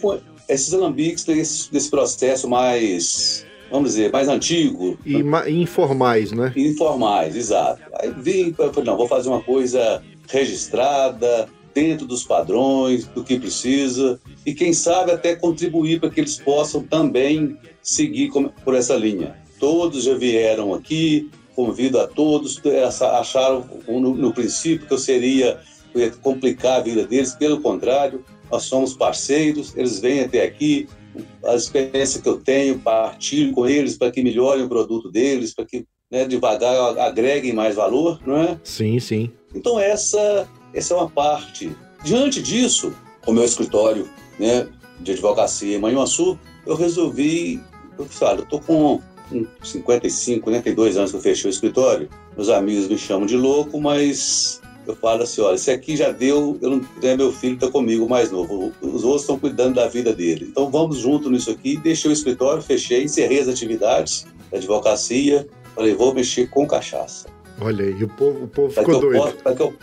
esses 0.46 0.74
alambiques 0.74 1.24
têm 1.24 1.38
esse, 1.38 1.72
desse 1.72 1.88
processo 1.88 2.46
mais 2.46 3.46
vamos 3.70 3.92
dizer, 3.92 4.12
mais 4.12 4.28
antigo. 4.28 4.98
E 5.06 5.16
informais, 5.62 6.30
né? 6.30 6.52
Informais, 6.54 7.34
exato. 7.34 7.80
Aí 7.94 8.12
vim, 8.14 8.52
falei, 8.52 8.84
não, 8.84 8.98
vou 8.98 9.08
fazer 9.08 9.30
uma 9.30 9.40
coisa 9.40 10.02
registrada, 10.28 11.48
dentro 11.72 12.06
dos 12.06 12.22
padrões, 12.22 13.06
do 13.06 13.24
que 13.24 13.38
precisa, 13.38 14.20
e 14.44 14.52
quem 14.52 14.74
sabe 14.74 15.10
até 15.10 15.34
contribuir 15.34 16.00
para 16.00 16.10
que 16.10 16.20
eles 16.20 16.36
possam 16.36 16.82
também 16.82 17.56
seguir 17.80 18.30
por 18.62 18.74
essa 18.74 18.94
linha. 18.94 19.42
Todos 19.58 20.04
já 20.04 20.14
vieram 20.14 20.74
aqui, 20.74 21.30
convido 21.54 22.00
a 22.00 22.06
todos, 22.06 22.60
acharam 23.18 23.64
no, 23.86 24.14
no 24.14 24.32
princípio 24.32 24.86
que 24.86 24.92
eu 24.92 24.98
seria 24.98 25.60
eu 25.94 26.12
complicar 26.18 26.80
a 26.80 26.82
vida 26.82 27.06
deles, 27.06 27.34
pelo 27.34 27.60
contrário, 27.60 28.24
nós 28.50 28.64
somos 28.64 28.94
parceiros, 28.94 29.76
eles 29.76 30.00
vêm 30.00 30.22
até 30.22 30.42
aqui, 30.42 30.88
a 31.44 31.54
experiência 31.54 32.20
que 32.20 32.28
eu 32.28 32.40
tenho, 32.40 32.80
partilho 32.80 33.52
com 33.52 33.66
eles 33.66 33.96
para 33.96 34.10
que 34.10 34.22
melhorem 34.22 34.64
o 34.64 34.68
produto 34.68 35.10
deles, 35.10 35.54
para 35.54 35.64
que 35.64 35.86
né, 36.10 36.24
devagar 36.26 36.98
agreguem 36.98 37.52
mais 37.52 37.76
valor, 37.76 38.20
não 38.26 38.36
é? 38.36 38.58
Sim, 38.64 38.98
sim. 38.98 39.30
Então 39.54 39.78
essa, 39.78 40.48
essa 40.72 40.94
é 40.94 40.96
uma 40.96 41.08
parte. 41.08 41.70
Diante 42.04 42.42
disso, 42.42 42.92
o 43.26 43.32
meu 43.32 43.44
escritório 43.44 44.10
né, 44.38 44.68
de 45.00 45.12
advocacia 45.12 45.76
em 45.76 45.80
Manhuaçu, 45.80 46.38
eu 46.66 46.74
resolvi, 46.74 47.62
eu 47.96 48.04
falei, 48.06 48.40
eu 48.40 48.44
estou 48.44 48.60
com 48.60 49.00
55, 49.62 50.42
42 50.42 50.96
anos 50.96 51.10
que 51.10 51.16
eu 51.16 51.20
fechei 51.20 51.50
o 51.50 51.52
escritório, 51.52 52.08
meus 52.36 52.48
amigos 52.48 52.88
me 52.88 52.98
chamam 52.98 53.26
de 53.26 53.36
louco, 53.36 53.80
mas 53.80 54.60
eu 54.86 54.94
falo 54.94 55.22
assim, 55.22 55.40
olha, 55.40 55.54
esse 55.54 55.70
aqui 55.70 55.96
já 55.96 56.10
deu, 56.10 56.58
eu 56.60 56.70
não, 56.70 56.80
né, 57.02 57.16
meu 57.16 57.32
filho 57.32 57.54
está 57.54 57.68
comigo 57.68 58.08
mais 58.08 58.30
novo, 58.30 58.72
os 58.82 59.02
outros 59.02 59.22
estão 59.22 59.38
cuidando 59.38 59.76
da 59.76 59.88
vida 59.88 60.12
dele. 60.12 60.48
Então 60.50 60.70
vamos 60.70 60.98
junto 60.98 61.30
nisso 61.30 61.50
aqui, 61.50 61.76
deixei 61.76 62.10
o 62.10 62.12
escritório, 62.12 62.62
fechei, 62.62 63.04
encerrei 63.04 63.40
as 63.40 63.48
atividades 63.48 64.26
da 64.50 64.58
advocacia, 64.58 65.46
falei, 65.74 65.94
vou 65.94 66.12
mexer 66.14 66.48
com 66.50 66.66
cachaça. 66.66 67.26
Olha 67.60 67.84
aí, 67.84 68.02
o 68.02 68.08
povo, 68.08 68.44
o 68.44 68.48
povo 68.48 68.70
ficou 68.70 69.00
doido. 69.00 69.36
Para 69.42 69.54
que 69.54 69.62
eu 69.62 69.74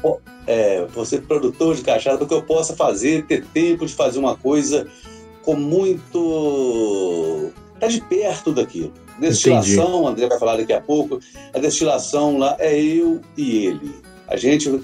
é, 0.46 0.86
você 0.88 1.20
produtor 1.20 1.76
de 1.76 1.82
cachaça, 1.82 2.18
para 2.18 2.28
que 2.28 2.34
eu 2.34 2.44
possa 2.44 2.76
fazer, 2.76 3.26
ter 3.26 3.46
tempo 3.46 3.86
de 3.86 3.94
fazer 3.94 4.20
uma 4.20 4.36
coisa 4.36 4.88
com 5.42 5.56
muito... 5.56 7.50
Tá 7.80 7.88
de 7.88 8.02
perto 8.02 8.52
daquilo. 8.52 8.94
Destilação, 9.22 10.04
o 10.04 10.08
André 10.08 10.28
vai 10.28 10.40
falar 10.40 10.58
daqui 10.58 10.74
a 10.74 10.82
pouco, 10.82 11.20
a 11.54 11.60
destilação 11.60 12.38
lá 12.38 12.56
é 12.60 12.78
eu 12.78 13.22
e 13.38 13.66
ele 13.66 14.12
a 14.32 14.38
gente 14.38 14.82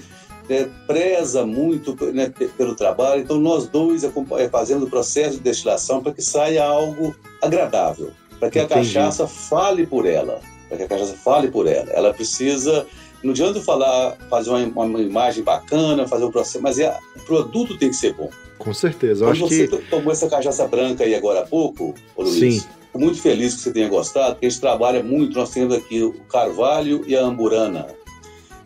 é, 0.48 0.68
preza 0.86 1.44
muito 1.44 1.96
né, 2.12 2.32
pelo 2.56 2.74
trabalho, 2.74 3.22
então 3.22 3.40
nós 3.40 3.66
dois 3.66 4.04
é, 4.04 4.48
fazendo 4.50 4.84
o 4.84 4.90
processo 4.90 5.38
de 5.38 5.42
destilação 5.42 6.02
para 6.02 6.12
que 6.12 6.22
saia 6.22 6.64
algo 6.64 7.14
agradável, 7.42 8.10
para 8.38 8.50
que 8.50 8.58
Entendi. 8.58 8.72
a 8.72 8.76
cachaça 8.76 9.26
fale 9.26 9.86
por 9.86 10.06
ela, 10.06 10.40
para 10.68 10.76
que 10.76 10.82
a 10.82 10.88
cachaça 10.88 11.14
fale 11.14 11.48
por 11.48 11.66
ela. 11.66 11.90
Ela 11.90 12.12
precisa, 12.12 12.86
não 13.22 13.30
adianta 13.30 13.60
falar, 13.62 14.16
fazer 14.28 14.50
uma, 14.50 14.84
uma 14.84 15.00
imagem 15.00 15.42
bacana, 15.42 16.06
fazer 16.06 16.26
um 16.26 16.30
processo, 16.30 16.62
mas 16.62 16.78
é, 16.78 16.94
o 17.16 17.20
produto 17.20 17.78
tem 17.78 17.88
que 17.88 17.96
ser 17.96 18.12
bom. 18.12 18.28
Com 18.58 18.74
certeza. 18.74 19.24
Eu 19.24 19.28
Quando 19.28 19.44
acho 19.44 19.48
você 19.48 19.68
que... 19.68 19.78
tomou 19.88 20.12
essa 20.12 20.28
cachaça 20.28 20.66
branca 20.66 21.04
aí 21.04 21.14
agora 21.14 21.40
há 21.40 21.46
pouco, 21.46 21.94
Luiz, 22.18 22.62
Sim. 22.62 22.68
Fico 22.88 22.98
muito 22.98 23.20
feliz 23.20 23.54
que 23.54 23.60
você 23.60 23.72
tenha 23.72 23.88
gostado, 23.88 24.32
porque 24.34 24.46
a 24.46 24.50
gente 24.50 24.60
trabalha 24.60 25.02
muito, 25.02 25.38
nós 25.38 25.50
temos 25.50 25.74
aqui 25.74 26.02
o 26.02 26.12
Carvalho 26.24 27.04
e 27.06 27.16
a 27.16 27.22
Amburana. 27.22 27.86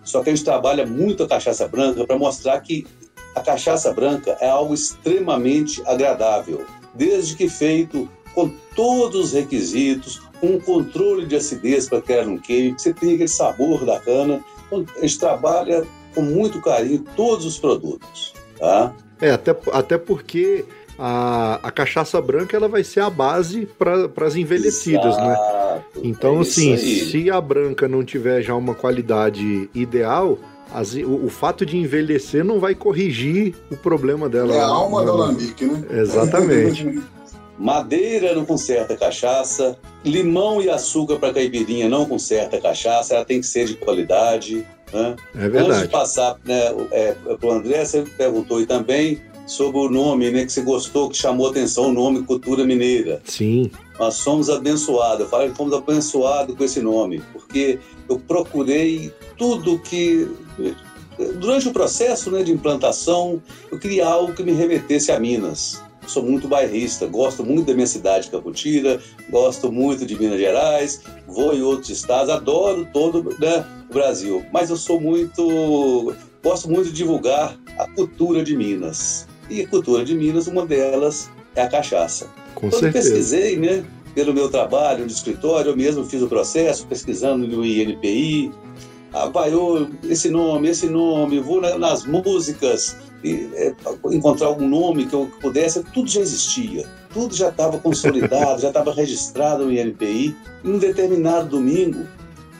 Só 0.04 0.22
que 0.22 0.30
a 0.30 0.34
gente 0.34 0.44
trabalha 0.44 0.86
muito 0.86 1.22
a 1.22 1.28
cachaça 1.28 1.68
branca 1.68 2.04
para 2.06 2.18
mostrar 2.18 2.60
que 2.60 2.86
a 3.34 3.40
cachaça 3.40 3.92
branca 3.92 4.36
é 4.40 4.48
algo 4.48 4.74
extremamente 4.74 5.82
agradável, 5.86 6.64
desde 6.94 7.36
que 7.36 7.48
feito 7.48 8.08
com 8.34 8.50
todos 8.74 9.26
os 9.26 9.32
requisitos, 9.32 10.20
com 10.40 10.48
um 10.48 10.60
controle 10.60 11.26
de 11.26 11.36
acidez 11.36 11.88
para 11.88 12.00
que 12.00 12.12
ela 12.12 12.26
não 12.26 12.38
queime, 12.38 12.74
que 12.74 12.82
você 12.82 12.92
tenha 12.92 13.14
aquele 13.14 13.28
sabor 13.28 13.84
da 13.84 14.00
cana. 14.00 14.42
Então, 14.66 14.84
a 14.96 15.00
gente 15.00 15.18
trabalha 15.18 15.86
com 16.14 16.22
muito 16.22 16.60
carinho 16.60 17.04
todos 17.16 17.44
os 17.44 17.58
produtos. 17.58 18.34
Tá? 18.58 18.94
É, 19.20 19.30
até, 19.30 19.56
até 19.72 19.98
porque 19.98 20.64
a, 20.98 21.60
a 21.62 21.70
cachaça 21.70 22.20
branca 22.20 22.56
ela 22.56 22.68
vai 22.68 22.84
ser 22.84 23.00
a 23.00 23.10
base 23.10 23.66
para 23.78 24.26
as 24.26 24.36
envelhecidas, 24.36 25.16
né? 25.16 25.32
Exato, 25.32 25.98
né? 25.98 26.02
Então, 26.04 26.38
é 26.38 26.40
assim, 26.40 26.76
se 26.76 27.30
a 27.30 27.40
branca 27.40 27.88
não 27.88 28.04
tiver 28.04 28.42
já 28.42 28.54
uma 28.54 28.74
qualidade 28.74 29.68
ideal, 29.74 30.38
as, 30.72 30.94
o, 30.94 31.26
o, 31.26 31.28
fato 31.28 31.66
de 31.66 31.76
envelhecer 31.76 32.44
não 32.44 32.58
vai 32.58 32.74
corrigir 32.74 33.54
o 33.70 33.76
problema 33.76 34.28
dela. 34.28 34.54
É 34.54 34.60
a 34.60 34.66
alma 34.66 35.04
do 35.04 35.10
alambique, 35.12 35.64
né? 35.64 35.82
Exatamente. 35.90 37.02
Madeira 37.58 38.34
não 38.34 38.44
conserta 38.44 38.96
cachaça, 38.96 39.78
limão 40.04 40.60
e 40.60 40.68
açúcar 40.68 41.18
para 41.18 41.32
caipirinha 41.32 41.88
não 41.88 42.06
conserta 42.06 42.60
cachaça, 42.60 43.14
ela 43.14 43.24
tem 43.24 43.40
que 43.40 43.46
ser 43.46 43.66
de 43.66 43.76
qualidade. 43.76 44.66
Né? 44.92 45.16
É 45.34 45.48
verdade. 45.48 45.70
Antes 45.70 45.82
de 45.82 45.88
passar 45.88 46.36
né, 46.44 46.74
é, 46.90 47.12
para 47.12 47.48
o 47.48 47.52
André, 47.52 47.84
você 47.84 48.02
perguntou 48.16 48.60
e 48.60 48.66
também 48.66 49.20
sobre 49.46 49.78
o 49.78 49.88
nome, 49.88 50.30
né, 50.30 50.44
que 50.44 50.52
você 50.52 50.62
gostou, 50.62 51.10
que 51.10 51.16
chamou 51.16 51.48
atenção 51.48 51.88
o 51.88 51.92
nome 51.92 52.22
Cultura 52.22 52.64
Mineira. 52.64 53.20
Sim. 53.24 53.70
Nós 53.98 54.14
somos 54.14 54.48
abençoados, 54.48 55.20
eu 55.20 55.28
falo 55.28 55.50
que 55.50 55.56
fomos 55.56 55.74
abençoados 55.74 56.56
com 56.56 56.64
esse 56.64 56.80
nome, 56.80 57.22
porque 57.32 57.78
eu 58.08 58.18
procurei 58.18 59.12
tudo 59.36 59.78
que 59.78 60.28
durante 61.38 61.68
o 61.68 61.72
processo 61.72 62.30
né, 62.30 62.42
de 62.42 62.52
implantação, 62.52 63.42
eu 63.70 63.78
queria 63.78 64.06
algo 64.06 64.32
que 64.32 64.42
me 64.42 64.52
remetesse 64.52 65.12
a 65.12 65.20
Minas. 65.20 65.82
sou 66.06 66.22
muito 66.22 66.48
bairrista, 66.48 67.06
gosto 67.06 67.44
muito 67.44 67.66
da 67.66 67.74
minha 67.74 67.86
cidade, 67.86 68.30
Caputira, 68.30 69.00
gosto 69.30 69.70
muito 69.70 70.04
de 70.06 70.18
Minas 70.18 70.38
Gerais, 70.38 71.02
vou 71.26 71.54
em 71.54 71.62
outros 71.62 71.90
estados, 71.90 72.30
adoro 72.30 72.88
todo 72.92 73.22
né, 73.38 73.64
o 73.88 73.92
Brasil. 73.92 74.44
Mas 74.52 74.70
eu 74.70 74.76
sou 74.76 75.00
muito. 75.00 76.14
gosto 76.42 76.68
muito 76.68 76.86
de 76.86 76.92
divulgar 76.92 77.56
a 77.78 77.86
cultura 77.88 78.42
de 78.42 78.56
Minas. 78.56 79.28
E 79.52 79.60
a 79.60 79.68
cultura 79.68 80.02
de 80.02 80.14
Minas, 80.14 80.46
uma 80.46 80.64
delas 80.64 81.30
é 81.54 81.60
a 81.62 81.68
cachaça. 81.68 82.26
Com 82.54 82.70
Quando 82.70 82.80
certeza. 82.80 83.10
pesquisei, 83.10 83.56
né, 83.58 83.84
pelo 84.14 84.32
meu 84.32 84.48
trabalho 84.48 85.00
no 85.04 85.10
escritório, 85.10 85.72
eu 85.72 85.76
mesmo 85.76 86.04
fiz 86.04 86.22
o 86.22 86.26
processo, 86.26 86.86
pesquisando 86.86 87.46
no 87.46 87.62
INPI. 87.64 88.50
Pai, 89.32 89.54
ô, 89.54 89.88
esse 90.04 90.30
nome, 90.30 90.68
esse 90.70 90.86
nome, 90.86 91.38
vou 91.38 91.60
na- 91.60 91.76
nas 91.76 92.06
músicas, 92.06 92.96
e, 93.22 93.46
é, 93.54 93.74
encontrar 94.10 94.46
algum 94.46 94.66
nome 94.66 95.04
que 95.06 95.14
eu 95.14 95.30
pudesse, 95.40 95.84
tudo 95.92 96.08
já 96.10 96.20
existia. 96.22 96.86
Tudo 97.12 97.34
já 97.36 97.50
estava 97.50 97.78
consolidado, 97.78 98.58
já 98.62 98.68
estava 98.68 98.90
registrado 98.94 99.66
no 99.66 99.72
INPI. 99.72 100.34
Em 100.64 100.70
um 100.72 100.78
determinado 100.78 101.46
domingo, 101.50 102.06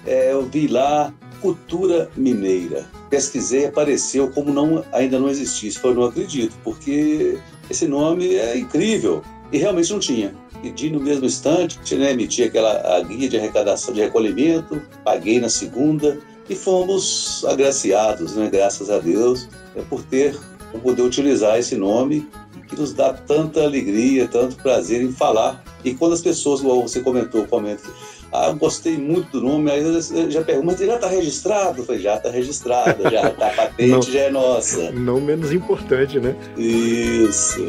é, 0.07 0.31
eu 0.33 0.43
vi 0.45 0.69
lá 0.69 1.13
cultura 1.43 2.09
mineira. 2.17 2.87
Pesquisei, 3.11 3.67
apareceu 3.67 4.31
como 4.31 4.53
não, 4.53 4.85
ainda 4.93 5.19
não 5.19 5.29
existisse. 5.29 5.79
Eu 5.83 5.95
não 5.95 6.05
acredito, 6.05 6.55
porque 6.63 7.39
esse 7.69 7.87
nome 7.87 8.37
é 8.37 8.57
incrível. 8.57 9.23
E 9.53 9.59
realmente 9.59 9.93
não 9.93 9.99
tinha. 9.99 10.33
Pedi 10.63 10.89
no 10.91 11.01
mesmo 11.01 11.27
instante, 11.27 11.97
né, 11.97 12.13
emiti 12.13 12.45
aquela 12.45 12.97
a 12.97 13.01
guia 13.03 13.29
de 13.29 13.37
arrecadação 13.37 13.93
de 13.93 14.01
recolhimento, 14.01 14.81
paguei 15.05 15.41
na 15.41 15.49
segunda 15.49 16.21
e 16.49 16.55
fomos 16.55 17.45
agraciados, 17.47 18.37
né, 18.37 18.49
graças 18.51 18.89
a 18.89 18.99
Deus, 18.99 19.49
é, 19.75 19.83
por 19.83 20.05
ter, 20.05 20.39
poder 20.83 21.03
utilizar 21.03 21.59
esse 21.59 21.75
nome 21.75 22.29
que 22.69 22.81
nos 22.81 22.95
dá 22.95 23.13
tanta 23.13 23.63
alegria, 23.63 24.27
tanto 24.29 24.57
prazer 24.57 25.03
em 25.03 25.13
falar. 25.13 25.63
E 25.85 25.95
quando 25.95 26.13
as 26.13 26.23
pessoas, 26.23 26.61
igual 26.61 26.81
você 26.81 27.01
comentou, 27.01 27.47
comentam, 27.47 27.91
ah, 28.33 28.51
gostei 28.53 28.97
muito 28.97 29.41
do 29.41 29.47
nome, 29.47 29.71
aí 29.71 29.83
eu 29.83 30.31
já 30.31 30.43
pergunto, 30.43 30.67
mas 30.67 30.81
ele 30.81 30.91
já 30.91 30.97
está 30.97 31.09
registrado? 31.09 31.81
Eu 31.81 31.85
falei, 31.85 32.01
já 32.01 32.17
está 32.17 32.31
registrado, 32.31 33.03
já 33.11 33.27
a 33.27 33.31
patente, 33.55 33.91
Não. 33.91 34.03
já 34.03 34.21
é 34.21 34.31
nossa. 34.31 34.91
Não 34.93 35.21
menos 35.21 35.53
importante, 35.53 36.19
né? 36.19 36.35
Isso. 36.57 37.69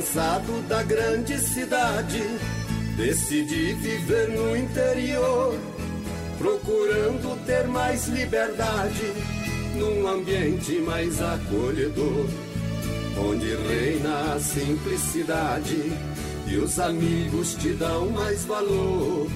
cansado 0.00 0.66
da 0.66 0.82
grande 0.82 1.38
cidade, 1.38 2.22
decidi 2.96 3.74
viver 3.74 4.30
no 4.30 4.56
interior, 4.56 5.54
procurando 6.38 7.38
ter 7.44 7.68
mais 7.68 8.08
liberdade, 8.08 9.12
num 9.76 10.08
ambiente 10.08 10.76
mais 10.80 11.20
acolhedor, 11.20 12.26
onde 13.18 13.54
reina 13.56 14.32
a 14.32 14.40
simplicidade 14.40 15.92
e 16.46 16.56
os 16.56 16.80
amigos 16.80 17.54
te 17.56 17.74
dão 17.74 18.08
mais 18.08 18.46
valor. 18.46 19.28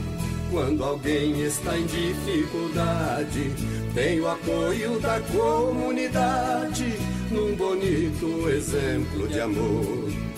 Quando 0.50 0.83
alguém 0.83 1.42
está 1.42 1.77
em 1.77 1.85
dificuldade, 1.85 3.53
tem 3.92 4.18
o 4.18 4.29
apoio 4.29 4.98
da 4.98 5.20
comunidade, 5.20 6.87
num 7.31 7.55
bonito 7.55 8.48
exemplo 8.48 9.29
de 9.29 9.40
amor. 9.40 10.35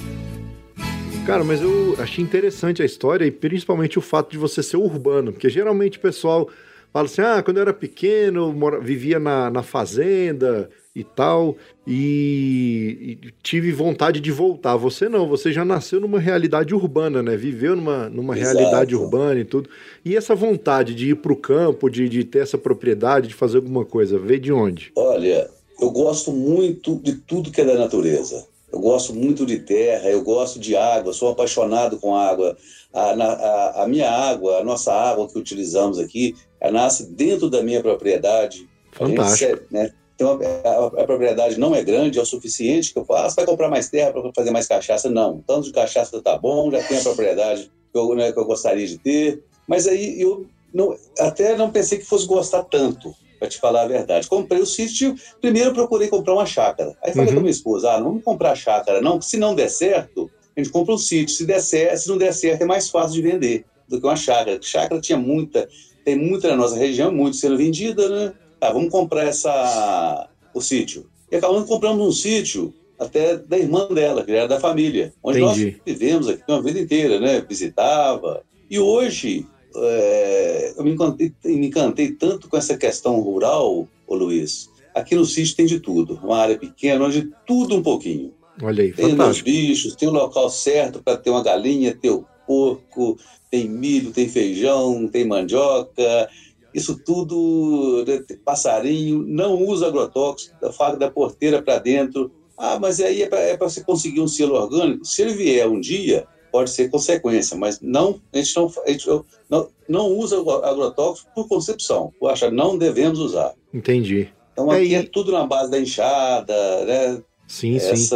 Cara, 1.26 1.42
mas 1.42 1.60
eu 1.60 1.96
achei 1.98 2.22
interessante 2.22 2.82
a 2.82 2.84
história 2.84 3.24
e 3.24 3.32
principalmente 3.32 3.98
o 3.98 4.02
fato 4.02 4.30
de 4.30 4.38
você 4.38 4.62
ser 4.62 4.76
urbano, 4.76 5.32
porque 5.32 5.48
geralmente 5.48 5.98
o 5.98 6.00
pessoal 6.00 6.48
fala 6.92 7.06
assim: 7.06 7.20
ah, 7.20 7.42
quando 7.42 7.56
eu 7.56 7.62
era 7.62 7.72
pequeno, 7.74 8.46
eu 8.46 8.52
mora- 8.52 8.78
vivia 8.78 9.18
na, 9.18 9.50
na 9.50 9.62
fazenda 9.62 10.70
e 10.94 11.02
tal, 11.02 11.56
e, 11.86 13.18
e 13.22 13.30
tive 13.42 13.72
vontade 13.72 14.20
de 14.20 14.30
voltar. 14.30 14.76
Você 14.76 15.08
não, 15.08 15.28
você 15.28 15.52
já 15.52 15.64
nasceu 15.64 16.00
numa 16.00 16.20
realidade 16.20 16.74
urbana, 16.74 17.22
né? 17.22 17.36
Viveu 17.36 17.74
numa, 17.76 18.08
numa 18.08 18.38
Exato. 18.38 18.56
realidade 18.56 18.94
urbana 18.94 19.40
e 19.40 19.44
tudo. 19.44 19.68
E 20.04 20.16
essa 20.16 20.34
vontade 20.34 20.94
de 20.94 21.10
ir 21.10 21.16
para 21.16 21.32
o 21.32 21.36
campo, 21.36 21.90
de, 21.90 22.08
de 22.08 22.24
ter 22.24 22.38
essa 22.38 22.56
propriedade, 22.56 23.28
de 23.28 23.34
fazer 23.34 23.56
alguma 23.56 23.84
coisa, 23.84 24.18
veio 24.18 24.40
de 24.40 24.52
onde? 24.52 24.92
Olha, 24.96 25.50
eu 25.80 25.90
gosto 25.90 26.32
muito 26.32 26.94
de 27.02 27.14
tudo 27.16 27.50
que 27.50 27.60
é 27.60 27.64
da 27.64 27.74
natureza. 27.74 28.46
Eu 28.76 28.80
gosto 28.82 29.14
muito 29.14 29.46
de 29.46 29.58
terra, 29.60 30.10
eu 30.10 30.22
gosto 30.22 30.58
de 30.60 30.76
água, 30.76 31.12
sou 31.14 31.30
apaixonado 31.30 31.98
com 31.98 32.14
água. 32.14 32.54
A, 32.92 33.10
a- 33.12 33.82
a 33.84 33.88
minha 33.88 34.10
água, 34.10 34.58
a 34.58 34.64
nossa 34.64 34.92
água 34.92 35.26
que 35.26 35.38
utilizamos 35.38 35.98
aqui, 35.98 36.34
ela 36.60 36.72
nasce 36.72 37.06
dentro 37.10 37.48
da 37.48 37.62
minha 37.62 37.80
propriedade. 37.80 38.68
A 39.00 39.06
gente 39.06 39.16
Fantástico. 39.16 39.62
né, 39.70 39.90
uma- 40.20 40.38
a, 40.62 41.02
a 41.02 41.04
propriedade 41.06 41.58
não 41.58 41.74
é 41.74 41.82
grande, 41.82 42.18
é 42.18 42.22
o 42.22 42.26
suficiente 42.26 42.92
que 42.92 42.98
eu 42.98 43.04
faço. 43.06 43.24
Ah, 43.24 43.30
você 43.30 43.36
vai 43.36 43.46
comprar 43.46 43.70
mais 43.70 43.88
terra 43.88 44.12
para 44.12 44.30
fazer 44.36 44.50
mais 44.50 44.66
cachaça? 44.66 45.08
Não. 45.08 45.42
Tanto 45.46 45.64
de 45.68 45.72
cachaça 45.72 46.20
tá 46.20 46.36
bom, 46.36 46.70
já 46.70 46.82
tem 46.82 46.98
a 46.98 47.02
propriedade 47.02 47.70
que 47.90 47.98
eu, 47.98 48.14
né, 48.14 48.30
que 48.30 48.38
eu 48.38 48.44
gostaria 48.44 48.86
de 48.86 48.98
ter. 48.98 49.42
Mas 49.66 49.86
aí 49.88 50.20
eu 50.20 50.46
não, 50.72 50.94
até 51.18 51.56
não 51.56 51.70
pensei 51.70 51.96
que 51.98 52.04
fosse 52.04 52.26
gostar 52.26 52.62
tanto, 52.64 53.14
para 53.38 53.48
te 53.48 53.58
falar 53.58 53.82
a 53.82 53.88
verdade. 53.88 54.28
Comprei 54.28 54.60
o 54.60 54.66
sítio, 54.66 55.14
primeiro 55.40 55.72
procurei 55.72 56.08
comprar 56.08 56.34
uma 56.34 56.46
chácara. 56.46 56.96
Aí 57.02 57.12
falei 57.12 57.28
Uhum. 57.28 57.34
com 57.34 57.38
a 57.40 57.42
minha 57.42 57.50
esposa: 57.50 57.92
ah, 57.92 57.98
não 57.98 58.08
vamos 58.08 58.24
comprar 58.24 58.54
chácara, 58.54 59.00
não, 59.00 59.12
porque 59.12 59.30
se 59.30 59.36
não 59.36 59.54
der 59.54 59.68
certo, 59.70 60.30
a 60.56 60.60
gente 60.60 60.72
compra 60.72 60.94
um 60.94 60.98
sítio. 60.98 61.34
Se, 61.34 61.44
der 61.46 61.60
certo, 61.60 61.98
se 61.98 62.08
não 62.08 62.16
der 62.18 62.32
certo, 62.32 62.62
é 62.62 62.64
mais 62.64 62.88
fácil 62.88 63.14
de 63.20 63.22
vender 63.28 63.64
do 63.88 64.00
que 64.00 64.06
uma 64.06 64.16
chácara. 64.16 64.58
Chácara 64.60 65.00
tinha 65.00 65.18
muita, 65.18 65.68
tem 66.04 66.16
muita 66.16 66.48
na 66.48 66.56
nossa 66.56 66.76
região, 66.76 67.12
muito 67.12 67.36
sendo 67.36 67.56
vendida, 67.56 68.08
né? 68.08 68.32
Tá, 68.58 68.72
vamos 68.72 68.90
comprar 68.90 69.24
essa, 69.26 70.28
o 70.54 70.60
sítio. 70.60 71.06
E 71.30 71.36
acabamos 71.36 71.68
comprando 71.68 72.02
um 72.02 72.12
sítio 72.12 72.72
até 72.98 73.36
da 73.36 73.58
irmã 73.58 73.86
dela, 73.88 74.24
que 74.24 74.32
era 74.32 74.48
da 74.48 74.58
família, 74.58 75.12
onde 75.22 75.42
Entendi. 75.42 75.64
nós 75.66 75.80
vivemos 75.84 76.28
aqui 76.28 76.42
uma 76.48 76.62
vida 76.62 76.80
inteira, 76.80 77.20
né? 77.20 77.44
Visitava. 77.46 78.42
E 78.70 78.78
hoje 78.78 79.46
é, 79.84 80.74
eu 80.76 80.84
me 80.84 80.92
encantei, 80.92 81.32
me 81.44 81.66
encantei 81.66 82.12
tanto 82.12 82.48
com 82.48 82.56
essa 82.56 82.76
questão 82.76 83.20
rural, 83.20 83.88
ô 84.06 84.14
Luiz. 84.14 84.68
Aqui 84.94 85.14
no 85.14 85.24
sítio 85.24 85.56
tem 85.56 85.66
de 85.66 85.80
tudo, 85.80 86.18
uma 86.22 86.38
área 86.38 86.58
pequena, 86.58 87.04
onde 87.04 87.30
tudo 87.46 87.76
um 87.76 87.82
pouquinho. 87.82 88.32
Olha 88.62 88.82
aí, 88.82 88.92
Tem 88.92 89.06
os 89.06 89.10
fantástico. 89.12 89.44
bichos, 89.44 89.94
tem 89.94 90.08
o 90.08 90.12
local 90.12 90.48
certo 90.48 91.02
para 91.02 91.18
ter 91.18 91.30
uma 91.30 91.42
galinha, 91.42 91.94
ter 91.94 92.10
o 92.10 92.24
porco, 92.46 93.18
tem 93.50 93.68
milho, 93.68 94.12
tem 94.12 94.28
feijão, 94.28 95.06
tem 95.08 95.26
mandioca, 95.26 96.28
isso 96.72 96.98
tudo, 97.04 98.04
né, 98.06 98.22
passarinho, 98.44 99.22
não 99.26 99.62
usa 99.62 99.86
agrotóxico, 99.86 100.54
faca 100.72 100.96
da 100.96 101.10
porteira 101.10 101.62
para 101.62 101.78
dentro. 101.78 102.30
Ah, 102.56 102.78
mas 102.78 103.00
aí 103.00 103.22
é 103.22 103.56
para 103.56 103.68
você 103.68 103.82
conseguir 103.84 104.20
um 104.20 104.28
selo 104.28 104.54
orgânico. 104.54 105.04
Se 105.04 105.22
ele 105.22 105.34
vier 105.34 105.68
um 105.68 105.80
dia, 105.80 106.26
pode 106.56 106.70
ser 106.70 106.88
consequência, 106.90 107.54
mas 107.54 107.80
não, 107.82 108.18
a 108.32 108.38
gente 108.38 108.56
não, 108.56 108.72
a 108.86 108.90
gente 108.90 109.06
não, 109.50 109.68
não 109.86 110.06
usa 110.16 110.38
agrotóxico 110.38 111.30
por 111.34 111.46
concepção. 111.46 112.14
Acho 112.24 112.48
que 112.48 112.54
não 112.54 112.78
devemos 112.78 113.18
usar. 113.18 113.52
Entendi. 113.74 114.28
Então 114.54 114.72
É, 114.72 114.76
aqui 114.76 114.94
é, 114.94 115.00
e- 115.00 115.06
tudo 115.06 115.32
na 115.32 115.46
base 115.46 115.70
da 115.70 115.78
enxada, 115.78 116.54
né? 116.86 117.22
Sim, 117.46 117.78
sim. 117.78 118.08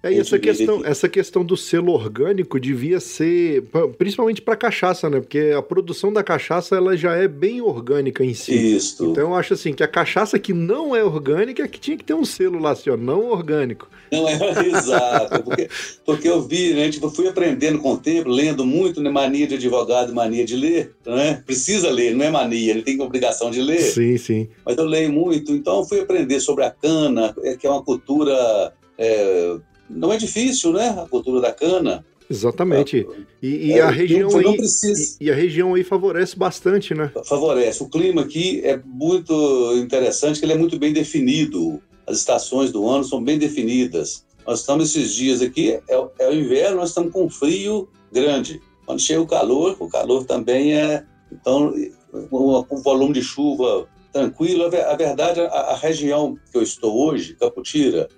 É, 0.00 0.12
e 0.12 0.20
essa 0.20 0.38
questão, 0.38 0.80
que- 0.80 0.86
essa 0.86 1.08
questão 1.08 1.44
do 1.44 1.56
selo 1.56 1.90
orgânico 1.92 2.60
devia 2.60 3.00
ser, 3.00 3.62
pa- 3.62 3.88
principalmente 3.88 4.40
para 4.40 4.54
cachaça, 4.54 5.10
né? 5.10 5.18
Porque 5.20 5.52
a 5.56 5.60
produção 5.60 6.12
da 6.12 6.22
cachaça 6.22 6.76
ela 6.76 6.96
já 6.96 7.16
é 7.16 7.26
bem 7.26 7.60
orgânica 7.60 8.24
em 8.24 8.32
si. 8.32 8.76
Isso. 8.76 9.06
Então 9.06 9.30
eu 9.30 9.34
acho 9.34 9.54
assim 9.54 9.72
que 9.72 9.82
a 9.82 9.88
cachaça 9.88 10.38
que 10.38 10.52
não 10.52 10.94
é 10.94 11.02
orgânica 11.02 11.64
é 11.64 11.68
que 11.68 11.80
tinha 11.80 11.96
que 11.96 12.04
ter 12.04 12.14
um 12.14 12.24
selo 12.24 12.60
lá 12.60 12.70
assim, 12.70 12.90
ó, 12.90 12.96
não 12.96 13.26
orgânico. 13.28 13.88
Não 14.12 14.28
é 14.28 14.38
exato, 14.68 15.42
porque, 15.42 15.68
porque 16.06 16.28
eu 16.28 16.42
vi, 16.42 16.74
né? 16.74 16.88
Tipo, 16.90 17.06
eu 17.06 17.10
fui 17.10 17.26
aprendendo 17.26 17.80
com 17.80 17.94
o 17.94 17.98
tempo, 17.98 18.28
lendo 18.30 18.64
muito, 18.64 19.02
né? 19.02 19.10
Mania 19.10 19.48
de 19.48 19.56
advogado, 19.56 20.14
mania 20.14 20.44
de 20.44 20.54
ler, 20.54 20.94
né? 21.04 21.42
Precisa 21.44 21.90
ler, 21.90 22.14
não 22.14 22.24
é 22.24 22.30
mania, 22.30 22.70
ele 22.70 22.82
tem 22.82 23.00
obrigação 23.00 23.50
de 23.50 23.60
ler. 23.60 23.80
Sim, 23.82 24.16
sim. 24.16 24.48
Mas 24.64 24.76
eu 24.78 24.84
leio 24.84 25.12
muito, 25.12 25.50
então 25.52 25.78
eu 25.80 25.84
fui 25.84 25.98
aprender 26.00 26.38
sobre 26.38 26.64
a 26.64 26.70
cana, 26.70 27.34
é, 27.42 27.56
que 27.56 27.66
é 27.66 27.70
uma 27.70 27.82
cultura. 27.82 28.72
é, 28.96 29.56
não 29.88 30.12
é 30.12 30.16
difícil, 30.16 30.72
né? 30.72 30.88
A 30.90 31.08
cultura 31.08 31.40
da 31.40 31.52
cana. 31.52 32.04
Exatamente. 32.30 33.06
E, 33.42 33.68
e 33.68 33.72
É, 33.72 33.80
a 33.80 33.90
região 33.90 34.28
aí 34.36 34.44
e, 34.44 35.24
e 35.26 35.30
a 35.30 35.34
região 35.34 35.74
aí 35.74 35.82
favorece 35.82 36.38
bastante, 36.38 36.92
né? 36.94 37.10
favorece. 37.24 37.82
O 37.82 37.88
clima 37.88 38.22
aqui 38.22 38.60
é 38.64 38.78
muito 38.84 39.74
interessante, 39.78 40.38
que 40.38 40.44
ele 40.44 40.52
é 40.52 40.58
muito 40.58 40.78
bem 40.78 40.92
definido. 40.92 41.80
As 42.06 42.18
estações 42.18 42.70
do 42.70 42.86
ano 42.88 43.04
são 43.04 43.22
bem 43.22 43.38
definidas. 43.38 44.24
Nós 44.46 44.60
estamos 44.60 44.90
esses 44.94 45.14
dias 45.14 45.40
aqui, 45.42 45.78
é, 45.88 45.98
o- 45.98 46.10
é 46.18 46.28
o 46.28 46.34
inverno, 46.34 46.76
nós 46.78 46.90
estamos 46.90 47.12
com 47.12 47.24
um 47.24 47.30
frio 47.30 47.88
grande. 48.12 48.60
Quando 48.86 49.00
chega 49.00 49.20
o 49.20 49.26
calor, 49.26 49.76
o 49.80 49.88
calor 49.88 50.24
também 50.24 50.74
é. 50.74 51.04
Então, 51.32 51.72
com 52.30 52.62
com 52.64 52.76
volume 52.82 53.12
de 53.14 53.22
chuva 53.22 53.86
tranquilo. 54.12 54.64
A 54.64 54.96
verdade, 54.96 55.40
a, 55.40 55.44
a 55.46 55.76
região 55.76 56.36
que 56.50 56.56
eu 56.58 56.62
estou 56.62 56.94
hoje, 57.08 57.36
Caputira, 57.38 58.08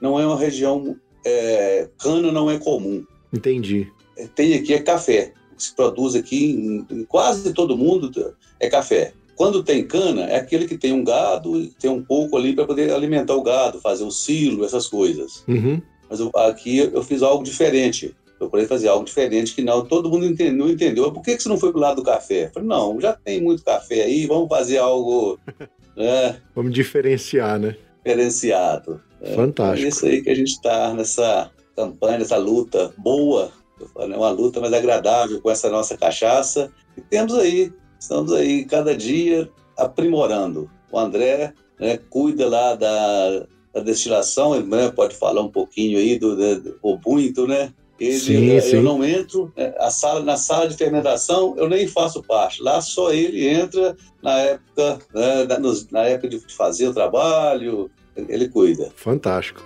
não 0.00 0.18
é 0.18 0.26
uma 0.26 0.38
região. 0.38 0.96
É, 1.24 1.88
cana 1.98 2.30
não 2.32 2.50
é 2.50 2.58
comum 2.58 3.04
Entendi. 3.32 3.88
tem 4.34 4.54
aqui 4.54 4.74
é 4.74 4.80
café. 4.80 5.32
O 5.52 5.56
que 5.56 5.62
se 5.64 5.74
produz 5.74 6.14
aqui 6.14 6.52
em, 6.52 6.86
em 6.90 7.04
quase 7.04 7.52
todo 7.52 7.76
mundo 7.76 8.10
é 8.58 8.68
café. 8.68 9.12
Quando 9.36 9.62
tem 9.62 9.86
cana, 9.86 10.24
é 10.24 10.36
aquele 10.36 10.66
que 10.66 10.76
tem 10.76 10.92
um 10.92 11.02
gado, 11.04 11.58
e 11.58 11.68
tem 11.80 11.90
um 11.90 12.02
pouco 12.02 12.36
ali 12.36 12.54
para 12.54 12.66
poder 12.66 12.92
alimentar 12.92 13.34
o 13.34 13.42
gado, 13.42 13.80
fazer 13.80 14.04
o 14.04 14.10
silo, 14.10 14.64
essas 14.64 14.86
coisas. 14.86 15.42
Uhum. 15.48 15.80
Mas 16.10 16.20
eu- 16.20 16.30
aqui 16.34 16.78
eu 16.78 17.02
fiz 17.02 17.22
algo 17.22 17.42
diferente. 17.42 18.14
Eu 18.32 18.48
procurei 18.48 18.66
fazer 18.66 18.88
algo 18.88 19.04
diferente 19.04 19.54
que 19.54 19.62
não 19.62 19.84
todo 19.84 20.10
mundo 20.10 20.26
entendeu. 20.26 20.66
Não 20.66 20.70
entendeu. 20.70 21.12
Por 21.12 21.22
que, 21.22 21.36
que 21.36 21.42
você 21.42 21.48
não 21.48 21.56
foi 21.58 21.70
pro 21.70 21.80
lado 21.80 21.96
do 21.96 22.02
café? 22.02 22.46
Eu 22.46 22.50
falei, 22.50 22.68
não, 22.68 23.00
já 23.00 23.12
tem 23.14 23.40
muito 23.40 23.62
café 23.64 24.02
aí, 24.02 24.26
vamos 24.26 24.48
fazer 24.48 24.78
algo 24.78 25.38
né, 25.96 26.40
Vamos 26.54 26.72
diferenciar, 26.72 27.58
né? 27.58 27.76
diferenciado. 28.04 29.00
É 29.22 29.34
Fantástico. 29.34 29.88
isso 29.88 30.06
aí 30.06 30.22
que 30.22 30.30
a 30.30 30.34
gente 30.34 30.48
está 30.52 30.94
nessa 30.94 31.50
campanha, 31.76 32.18
nessa 32.18 32.36
luta 32.36 32.92
boa, 32.98 33.50
eu 33.78 33.86
falo, 33.88 34.12
é 34.12 34.16
uma 34.16 34.30
luta 34.30 34.60
mais 34.60 34.72
agradável 34.72 35.40
com 35.40 35.50
essa 35.50 35.68
nossa 35.70 35.96
cachaça. 35.96 36.70
E 36.96 37.00
temos 37.00 37.34
aí, 37.34 37.72
estamos 37.98 38.32
aí 38.32 38.64
cada 38.64 38.96
dia 38.96 39.48
aprimorando. 39.76 40.70
O 40.92 40.98
André 40.98 41.52
né, 41.78 41.98
cuida 42.10 42.48
lá 42.48 42.74
da, 42.74 43.46
da 43.72 43.80
destilação, 43.82 44.54
ele 44.54 44.66
né, 44.66 44.90
pode 44.90 45.14
falar 45.14 45.40
um 45.42 45.50
pouquinho 45.50 45.98
aí 45.98 46.18
do, 46.18 46.36
do, 46.36 46.60
do 46.60 47.00
muito, 47.06 47.46
né? 47.46 47.72
Ele, 47.98 48.18
Sim, 48.18 48.46
eu, 48.46 48.60
sim. 48.62 48.76
eu 48.76 48.82
não 48.82 49.04
entro, 49.04 49.52
né, 49.54 49.74
a 49.78 49.90
sala, 49.90 50.20
na 50.22 50.34
sala 50.38 50.66
de 50.66 50.74
fermentação 50.74 51.54
eu 51.58 51.68
nem 51.68 51.86
faço 51.86 52.22
parte. 52.22 52.62
Lá 52.62 52.80
só 52.80 53.12
ele 53.12 53.46
entra 53.46 53.94
na 54.22 54.38
época, 54.38 54.98
né, 55.14 55.58
nos- 55.58 55.86
na 55.90 56.04
época 56.04 56.28
de 56.30 56.38
fazer 56.54 56.88
o 56.88 56.94
trabalho, 56.94 57.90
ele 58.16 58.48
cuida. 58.48 58.90
Fantástico. 58.94 59.62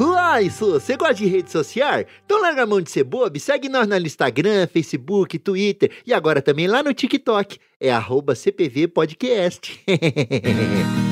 Uai, 0.00 0.48
você 0.48 0.96
gosta 0.96 1.14
de 1.14 1.26
rede 1.26 1.50
social? 1.50 2.04
Então 2.24 2.40
larga 2.40 2.62
a 2.62 2.66
mão 2.66 2.80
de 2.80 2.90
ser 2.90 3.02
bobo 3.02 3.36
e 3.36 3.40
segue 3.40 3.68
nós 3.68 3.88
no 3.88 3.96
Instagram, 3.96 4.68
Facebook, 4.68 5.38
Twitter 5.38 5.90
e 6.06 6.14
agora 6.14 6.40
também 6.40 6.68
lá 6.68 6.82
no 6.82 6.94
TikTok. 6.94 7.58
É 7.80 7.90
arroba 7.90 8.34
CPV 8.34 8.88
Podcast. 8.88 9.80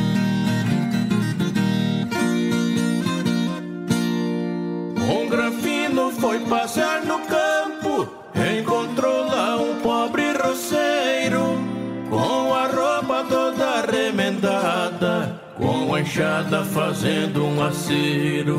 fazendo 16.73 17.45
um 17.45 17.63
acero. 17.63 18.59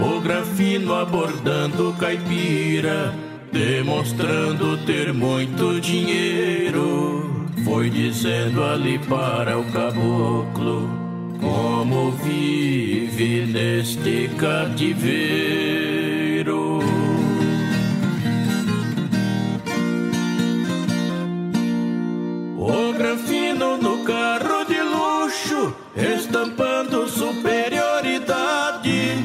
O 0.00 0.20
grafino 0.20 0.94
abordando 0.94 1.92
caipira, 1.98 3.12
demonstrando 3.52 4.76
ter 4.86 5.12
muito 5.12 5.80
dinheiro. 5.80 7.46
Foi 7.64 7.90
dizendo 7.90 8.62
ali 8.62 9.00
para 9.00 9.58
o 9.58 9.64
caboclo 9.72 10.88
como 11.40 12.12
vive 12.12 13.46
neste 13.46 14.30
cativeiro. 14.38 15.72
O 22.58 22.92
granfino 22.96 23.76
no 23.76 24.04
carro 24.04 24.64
de 24.64 24.80
luxo, 24.80 25.74
estampando 25.96 27.08
superioridade, 27.08 29.16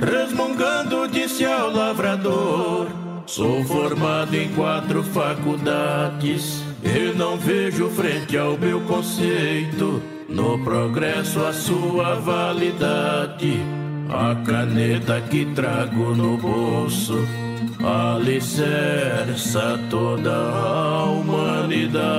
resmungando 0.00 1.06
disse 1.08 1.44
ao 1.44 1.70
lavrador: 1.70 2.88
Sou 3.26 3.62
formado 3.64 4.34
em 4.34 4.48
quatro 4.54 5.02
faculdades, 5.02 6.62
e 6.82 7.12
não 7.16 7.36
vejo 7.36 7.90
frente 7.90 8.36
ao 8.36 8.58
meu 8.58 8.80
conceito, 8.82 10.02
no 10.28 10.58
progresso 10.64 11.44
a 11.44 11.52
sua 11.52 12.16
validade. 12.16 13.60
A 14.10 14.34
caneta 14.44 15.20
que 15.22 15.46
trago 15.54 16.14
no 16.14 16.36
bolso 16.36 17.26
alicerça 17.82 19.80
toda 19.90 20.32
a 20.32 21.04
humanidade. 21.04 22.14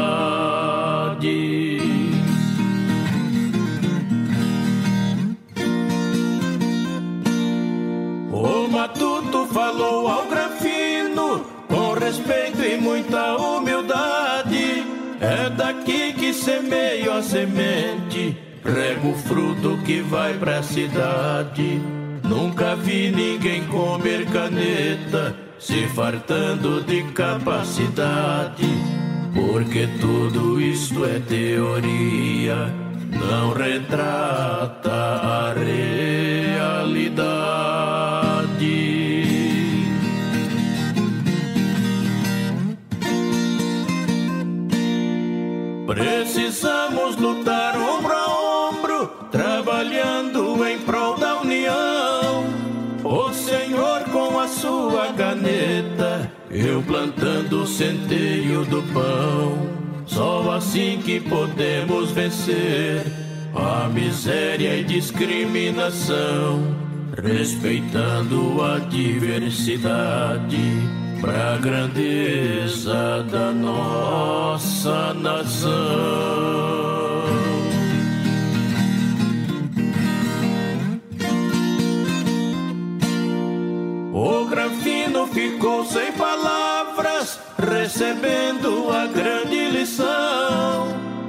O 8.46 8.68
matuto 8.68 9.48
falou 9.48 10.08
ao 10.08 10.28
grafino 10.28 11.44
com 11.68 11.94
respeito 11.94 12.62
e 12.62 12.78
muita 12.78 13.38
humildade. 13.38 14.86
É 15.20 15.50
daqui 15.50 16.14
que 16.14 16.32
semeio 16.32 17.12
a 17.12 17.24
semente, 17.24 18.38
rego 18.64 19.10
o 19.10 19.16
fruto 19.16 19.80
que 19.84 20.02
vai 20.02 20.36
pra 20.36 20.62
cidade. 20.62 21.82
Nunca 22.24 22.76
vi 22.76 23.10
ninguém 23.10 23.66
comer 23.66 24.28
caneta, 24.28 25.36
se 25.58 25.88
fartando 25.88 26.84
de 26.84 27.02
capacidade. 27.14 28.70
Porque 29.34 29.88
tudo 30.00 30.62
isto 30.62 31.04
é 31.04 31.20
teoria, 31.20 32.72
não 33.10 33.54
retrata 33.54 34.92
a 34.92 35.52
realidade. 35.52 37.35
Precisamos 46.56 47.18
lutar 47.18 47.76
ombro 47.76 48.14
a 48.14 48.70
ombro, 48.70 49.08
trabalhando 49.30 50.66
em 50.66 50.80
prol 50.80 51.18
da 51.18 51.42
união. 51.42 52.46
O 53.04 53.34
Senhor 53.34 54.06
com 54.06 54.40
a 54.40 54.48
sua 54.48 55.12
caneta, 55.12 56.32
eu 56.50 56.82
plantando 56.82 57.64
o 57.64 57.68
centeio 57.68 58.64
do 58.64 58.82
pão. 58.94 59.68
Só 60.06 60.50
assim 60.54 61.02
que 61.04 61.20
podemos 61.20 62.12
vencer 62.12 63.04
a 63.54 63.90
miséria 63.90 64.78
e 64.78 64.84
discriminação, 64.86 66.74
respeitando 67.22 68.64
a 68.64 68.80
diversidade 68.80 70.56
pra 71.22 71.58
grandeza 71.58 73.24
da 73.32 73.52
nossa 73.52 75.14
nação. 75.14 75.72
O 84.14 84.46
grafino 84.46 85.28
ficou 85.28 85.86
sem 85.86 86.12
palavras, 86.14 87.40
recebendo 87.58 88.90
a 88.92 89.08
grande 89.08 89.70
lição, 89.72 90.88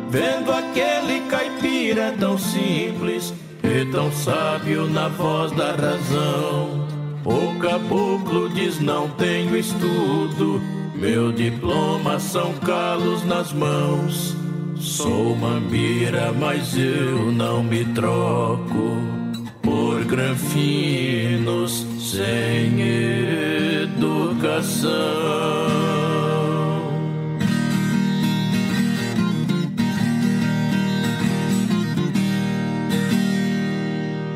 vendo 0.09 0.53
aquele 0.53 1.21
caipira 1.29 2.15
tão 2.19 2.39
simples 2.39 3.35
e 3.63 3.85
tão 3.91 4.11
sábio 4.13 4.89
na 4.89 5.09
voz 5.09 5.51
da 5.53 5.73
razão. 5.73 6.96
O 7.27 7.59
caboclo 7.59 8.49
diz: 8.49 8.79
Não 8.79 9.09
tenho 9.11 9.57
estudo, 9.57 10.63
meu 10.95 11.33
diploma 11.33 12.21
são 12.21 12.53
calos 12.59 13.25
nas 13.25 13.53
mãos. 13.53 14.37
Sou 14.77 15.35
mambira, 15.35 16.33
mas 16.33 16.79
eu 16.79 17.33
não 17.33 17.65
me 17.65 17.85
troco 17.87 19.01
por 19.61 20.05
granfinos 20.05 21.85
sem 21.99 22.81
educação. 23.83 24.87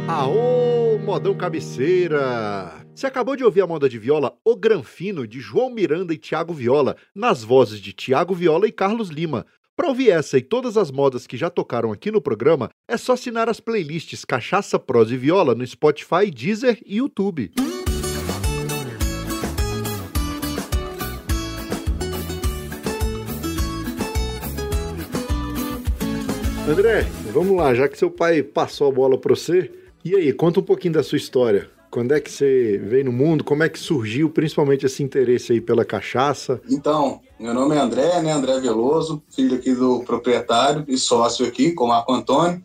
Aô, 0.09 0.99
modão 0.99 1.35
cabeceira! 1.37 2.80
Você 3.01 3.07
acabou 3.07 3.35
de 3.35 3.43
ouvir 3.43 3.63
a 3.63 3.67
moda 3.67 3.89
de 3.89 3.99
viola 3.99 4.37
O 4.45 4.55
Granfino, 4.55 5.27
de 5.27 5.41
João 5.41 5.71
Miranda 5.71 6.13
e 6.13 6.19
Tiago 6.19 6.53
Viola, 6.53 6.99
nas 7.15 7.43
vozes 7.43 7.81
de 7.81 7.95
Tiago 7.95 8.35
Viola 8.35 8.67
e 8.67 8.71
Carlos 8.71 9.09
Lima. 9.09 9.47
Para 9.75 9.89
ouvir 9.89 10.11
essa 10.11 10.37
e 10.37 10.43
todas 10.43 10.77
as 10.77 10.91
modas 10.91 11.27
que 11.27 11.35
já 11.35 11.49
tocaram 11.49 11.93
aqui 11.93 12.11
no 12.11 12.21
programa, 12.21 12.69
é 12.87 12.99
só 12.99 13.15
assinar 13.15 13.49
as 13.49 13.59
playlists 13.59 14.23
Cachaça, 14.27 14.79
Prosa 14.79 15.15
e 15.15 15.17
Viola 15.17 15.55
no 15.55 15.67
Spotify, 15.67 16.31
Deezer 16.31 16.79
e 16.85 16.99
YouTube. 16.99 17.53
André, 26.69 27.07
vamos 27.33 27.57
lá, 27.57 27.75
já 27.75 27.89
que 27.89 27.97
seu 27.97 28.11
pai 28.11 28.43
passou 28.43 28.91
a 28.91 28.93
bola 28.93 29.17
para 29.17 29.35
você, 29.35 29.73
e 30.05 30.15
aí, 30.15 30.31
conta 30.35 30.61
um 30.61 30.63
pouquinho 30.63 30.93
da 30.93 31.03
sua 31.03 31.17
história. 31.17 31.80
Quando 31.91 32.13
é 32.13 32.21
que 32.21 32.31
você 32.31 32.81
veio 32.85 33.07
no 33.07 33.13
mundo? 33.13 33.43
Como 33.43 33.65
é 33.65 33.69
que 33.69 33.79
surgiu 33.79 34.31
principalmente 34.31 34.87
esse 34.87 35.03
interesse 35.03 35.53
aí 35.53 35.61
pela 35.61 35.85
cachaça? 35.85 36.61
Então, 36.71 37.21
meu 37.39 37.53
nome 37.53 37.75
é 37.75 37.81
André, 37.81 38.23
né? 38.23 38.33
André 38.33 38.61
Veloso, 38.61 39.23
filho 39.29 39.57
aqui 39.57 39.75
do 39.75 40.01
proprietário 40.05 40.85
e 40.87 40.97
sócio 40.97 41.45
aqui 41.45 41.73
com 41.73 41.85
o 41.85 41.89
Marco 41.89 42.13
Antônio. 42.13 42.63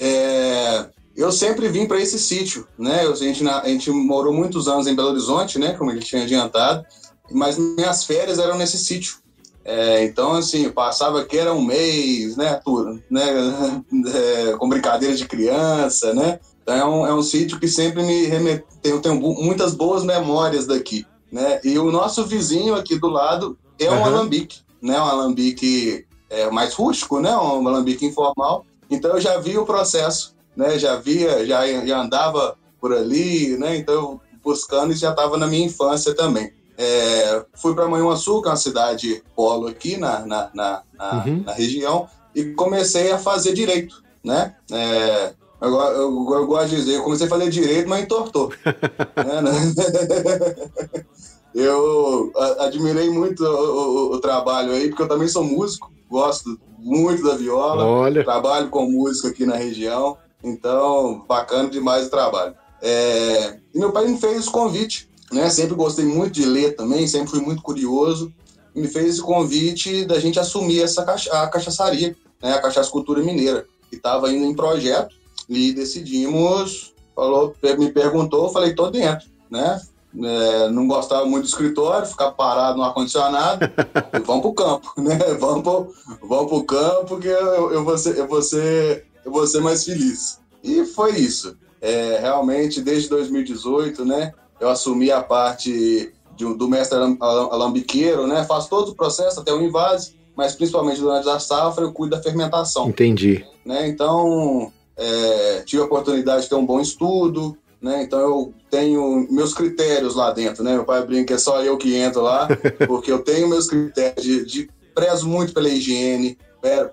É, 0.00 0.86
eu 1.14 1.30
sempre 1.30 1.68
vim 1.68 1.86
para 1.86 2.00
esse 2.00 2.18
sítio, 2.18 2.66
né? 2.78 3.02
A 3.02 3.14
gente, 3.14 3.46
a 3.46 3.68
gente 3.68 3.90
morou 3.90 4.32
muitos 4.32 4.66
anos 4.68 4.86
em 4.86 4.96
Belo 4.96 5.10
Horizonte, 5.10 5.58
né? 5.58 5.74
Como 5.74 5.90
ele 5.90 6.00
tinha 6.00 6.22
adiantado, 6.22 6.82
mas 7.30 7.58
minhas 7.58 8.04
férias 8.04 8.38
eram 8.38 8.56
nesse 8.56 8.78
sítio. 8.78 9.22
É, 9.64 10.02
então, 10.04 10.32
assim, 10.32 10.68
passava 10.70 11.20
aqui, 11.20 11.38
era 11.38 11.52
um 11.52 11.64
mês, 11.64 12.36
né, 12.36 12.60
tudo, 12.64 13.00
né, 13.08 13.22
é, 14.50 14.56
com 14.56 14.68
brincadeira 14.68 15.14
de 15.14 15.24
criança, 15.24 16.12
né, 16.12 16.40
é 16.66 16.84
um, 16.84 17.06
é 17.06 17.14
um 17.14 17.22
sítio 17.22 17.58
que 17.58 17.68
sempre 17.68 18.02
me 18.02 18.26
remeteu, 18.26 18.66
tenho, 18.80 19.00
tenho 19.00 19.20
muitas 19.20 19.74
boas 19.74 20.04
memórias 20.04 20.66
daqui, 20.66 21.06
né, 21.30 21.60
e 21.64 21.78
o 21.78 21.90
nosso 21.90 22.24
vizinho 22.24 22.74
aqui 22.74 22.98
do 22.98 23.08
lado 23.08 23.58
é 23.78 23.90
um 23.90 23.94
uhum. 23.94 24.04
alambique, 24.04 24.60
né, 24.80 25.00
um 25.00 25.04
alambique 25.04 26.06
é, 26.30 26.50
mais 26.50 26.74
rústico, 26.74 27.20
né, 27.20 27.36
um 27.36 27.66
alambique 27.66 28.06
informal, 28.06 28.64
então 28.90 29.12
eu 29.12 29.20
já 29.20 29.38
vi 29.38 29.56
o 29.56 29.66
processo, 29.66 30.34
né, 30.56 30.78
já 30.78 30.96
via, 30.96 31.46
já, 31.46 31.66
já 31.84 32.00
andava 32.00 32.56
por 32.80 32.92
ali, 32.92 33.56
né, 33.58 33.76
então 33.76 34.20
buscando 34.42 34.92
e 34.92 34.96
já 34.96 35.10
estava 35.10 35.36
na 35.36 35.46
minha 35.46 35.66
infância 35.66 36.14
também. 36.14 36.52
É, 36.76 37.44
fui 37.54 37.74
para 37.74 37.88
Manhuaçu, 37.88 38.42
que 38.42 38.48
é 38.48 38.50
uma 38.50 38.56
cidade 38.56 39.22
polo 39.36 39.68
aqui 39.68 39.96
na, 39.96 40.26
na, 40.26 40.50
na, 40.52 40.82
na, 40.94 41.24
uhum. 41.24 41.42
na 41.44 41.52
região, 41.52 42.08
e 42.34 42.46
comecei 42.54 43.12
a 43.12 43.18
fazer 43.18 43.52
direito, 43.52 44.02
né? 44.24 44.56
É, 44.70 45.34
eu, 45.62 45.74
eu, 45.74 46.34
eu, 46.34 46.46
gosto 46.46 46.70
de 46.70 46.76
dizer, 46.76 46.96
eu 46.96 47.02
comecei 47.02 47.26
a 47.26 47.30
fazer 47.30 47.50
direito, 47.50 47.88
mas 47.88 48.02
entortou. 48.02 48.50
né? 48.64 51.04
eu 51.54 52.32
admirei 52.58 53.10
muito 53.10 53.44
o, 53.44 53.46
o, 53.46 54.14
o, 54.14 54.20
trabalho 54.20 54.72
aí, 54.72 54.88
porque 54.88 55.02
eu 55.02 55.08
também 55.08 55.28
sou 55.28 55.44
músico, 55.44 55.92
gosto 56.10 56.58
muito 56.78 57.22
da 57.22 57.36
viola, 57.36 57.84
Olha. 57.84 58.24
trabalho 58.24 58.68
com 58.68 58.90
música 58.90 59.28
aqui 59.28 59.46
na 59.46 59.56
região, 59.56 60.16
então 60.42 61.24
bacana 61.28 61.70
demais 61.70 62.06
o 62.06 62.10
trabalho. 62.10 62.54
É, 62.80 63.58
e 63.72 63.78
meu 63.78 63.92
pai 63.92 64.06
me 64.06 64.18
fez 64.18 64.48
o 64.48 64.50
convite 64.50 65.08
né? 65.32 65.48
Sempre 65.48 65.74
gostei 65.74 66.04
muito 66.04 66.34
de 66.34 66.44
ler 66.44 66.76
também, 66.76 67.06
sempre 67.06 67.30
fui 67.30 67.40
muito 67.40 67.62
curioso. 67.62 68.32
Me 68.74 68.86
fez 68.86 69.18
o 69.18 69.24
convite 69.24 70.04
da 70.04 70.20
gente 70.20 70.38
assumir 70.38 70.82
essa 70.82 71.04
cacha 71.04 71.32
a 71.32 71.48
cachaçaria, 71.48 72.14
né? 72.40 72.52
A 72.52 72.60
Cachaça 72.60 72.90
Cultura 72.90 73.22
Mineira, 73.22 73.66
que 73.88 73.96
estava 73.96 74.30
indo 74.30 74.44
em 74.44 74.54
projeto 74.54 75.14
e 75.56 75.72
decidimos, 75.72 76.94
falou, 77.14 77.54
me 77.78 77.92
perguntou, 77.92 78.44
eu 78.44 78.52
falei, 78.52 78.74
tô 78.74 78.90
dentro, 78.90 79.28
né? 79.50 79.80
É, 80.14 80.68
não 80.68 80.86
gostava 80.86 81.24
muito 81.24 81.44
do 81.44 81.48
escritório, 81.48 82.06
ficar 82.06 82.32
parado 82.32 82.76
no 82.76 82.84
ar-condicionado, 82.84 83.60
vamos 84.26 84.42
pro 84.42 84.52
campo, 84.52 84.92
né? 84.98 85.18
Vamos 85.38 85.62
pro, 85.62 85.94
vamos 86.22 86.50
pro 86.50 86.64
campo 86.64 87.18
que 87.18 87.28
eu, 87.28 87.72
eu, 87.72 87.84
vou 87.84 87.96
ser, 87.96 88.18
eu, 88.18 88.28
vou 88.28 88.42
ser, 88.42 89.06
eu 89.24 89.32
vou 89.32 89.46
ser 89.46 89.60
mais 89.60 89.84
feliz. 89.84 90.38
E 90.62 90.84
foi 90.84 91.12
isso. 91.18 91.56
É, 91.80 92.18
realmente, 92.20 92.80
desde 92.80 93.08
2018, 93.08 94.04
né? 94.04 94.32
eu 94.62 94.70
assumi 94.70 95.10
a 95.10 95.20
parte 95.20 96.12
de, 96.36 96.54
do 96.54 96.68
mestre 96.68 96.96
alambiqueiro, 97.20 98.28
né? 98.28 98.44
Faço 98.44 98.70
todo 98.70 98.90
o 98.90 98.94
processo 98.94 99.40
até 99.40 99.52
o 99.52 99.60
invase, 99.60 100.14
mas 100.36 100.54
principalmente 100.54 101.00
durante 101.00 101.28
a 101.28 101.40
safra 101.40 101.84
eu 101.84 101.92
cuido 101.92 102.14
da 102.14 102.22
fermentação. 102.22 102.88
Entendi. 102.88 103.44
Né? 103.66 103.88
Então, 103.88 104.72
é, 104.96 105.62
tive 105.64 105.82
a 105.82 105.86
oportunidade 105.86 106.42
de 106.42 106.48
ter 106.48 106.54
um 106.54 106.66
bom 106.66 106.80
estudo, 106.80 107.56
né? 107.80 108.02
Então 108.02 108.20
eu 108.20 108.54
tenho 108.70 109.26
meus 109.30 109.52
critérios 109.52 110.14
lá 110.14 110.30
dentro, 110.30 110.62
né? 110.62 110.72
Meu 110.74 110.84
pai 110.84 111.04
brinca 111.04 111.26
que 111.26 111.32
é 111.32 111.38
só 111.38 111.62
eu 111.62 111.76
que 111.76 111.96
entro 111.96 112.22
lá, 112.22 112.48
porque 112.86 113.10
eu 113.10 113.18
tenho 113.18 113.48
meus 113.48 113.66
critérios 113.66 114.22
de, 114.22 114.44
de 114.44 114.70
prezo 114.94 115.28
muito 115.28 115.52
pela 115.52 115.68
higiene, 115.68 116.38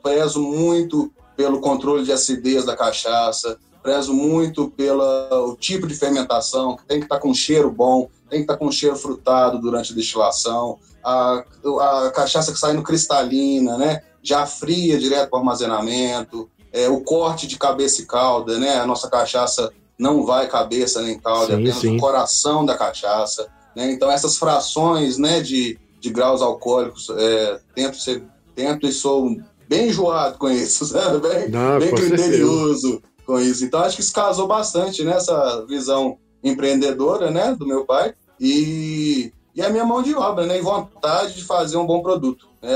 prezo 0.02 0.42
muito 0.42 1.12
pelo 1.38 1.62
controle 1.62 2.04
de 2.04 2.12
acidez 2.12 2.66
da 2.66 2.76
cachaça, 2.76 3.58
prezo 3.84 4.14
muito 4.14 4.70
pelo 4.72 5.56
tipo 5.58 5.88
de 5.88 5.94
fermentação, 5.94 6.76
que 6.76 6.86
tem 6.86 7.00
que 7.00 7.06
estar 7.06 7.16
tá 7.16 7.22
com 7.22 7.34
cheiro 7.34 7.72
bom, 7.72 8.10
tem 8.30 8.40
que 8.40 8.44
estar 8.44 8.54
tá 8.54 8.60
com 8.60 8.72
cheiro 8.72 8.96
frutado 8.96 9.60
durante 9.60 9.94
a 9.94 9.96
destilação, 9.96 10.78
a, 11.04 11.44
a 11.82 12.12
cachaça 12.12 12.52
que 12.52 12.60
sai 12.60 12.74
no 12.74 12.84
cristalina, 12.84 13.78
né? 13.78 14.02
Já 14.22 14.46
fria 14.46 15.00
direto 15.00 15.30
para 15.30 15.38
o 15.38 15.40
armazenamento, 15.40 16.50
é, 16.72 16.88
o 16.88 17.02
corte 17.02 17.48
de 17.48 17.58
cabeça 17.58 18.02
e 18.02 18.06
cauda, 18.06 18.58
né? 18.58 18.76
A 18.76 18.86
nossa 18.86 19.10
cachaça 19.10 19.72
não 19.98 20.26
vai 20.26 20.48
cabeça 20.48 21.02
nem 21.02 21.20
cauda, 21.20 21.48
sim, 21.48 21.52
é 21.52 21.56
apenas 21.56 21.76
sim. 21.78 21.98
o 21.98 22.00
coração 22.00 22.66
da 22.66 22.78
cachaça, 22.78 23.48
né? 23.76 23.92
Então 23.92 24.12
essas 24.12 24.38
frações, 24.38 25.18
né, 25.18 25.42
de, 25.42 25.78
de 26.00 26.10
graus 26.10 26.42
alcoólicos, 26.42 27.10
é, 27.10 27.60
tento 27.76 27.98
ser, 27.98 28.24
tento 28.56 28.88
e 28.88 28.92
sou 28.92 29.36
bem 29.68 29.90
enjoado 29.90 30.38
com 30.38 30.50
isso, 30.50 30.86
sabe? 30.88 31.28
Bem, 31.28 31.50
não, 31.50 31.80
bem 31.80 31.94
criterioso. 31.94 32.82
Certeza 32.82 33.10
com 33.30 33.40
isso. 33.40 33.64
Então 33.64 33.82
acho 33.82 33.96
que 33.96 34.02
isso 34.02 34.12
casou 34.12 34.48
bastante 34.48 35.04
nessa 35.04 35.64
visão 35.68 36.18
empreendedora, 36.44 37.30
né, 37.30 37.56
do 37.56 37.68
meu 37.68 37.86
pai 37.86 38.16
e, 38.40 39.32
e 39.54 39.62
a 39.62 39.70
minha 39.70 39.86
mão 39.86 40.02
de 40.02 40.16
obra, 40.16 40.48
né, 40.48 40.58
e 40.58 40.62
vontade 40.62 41.36
de 41.36 41.44
fazer 41.44 41.78
um 41.78 41.86
bom 41.86 42.02
produto. 42.02 42.50
Né? 42.60 42.72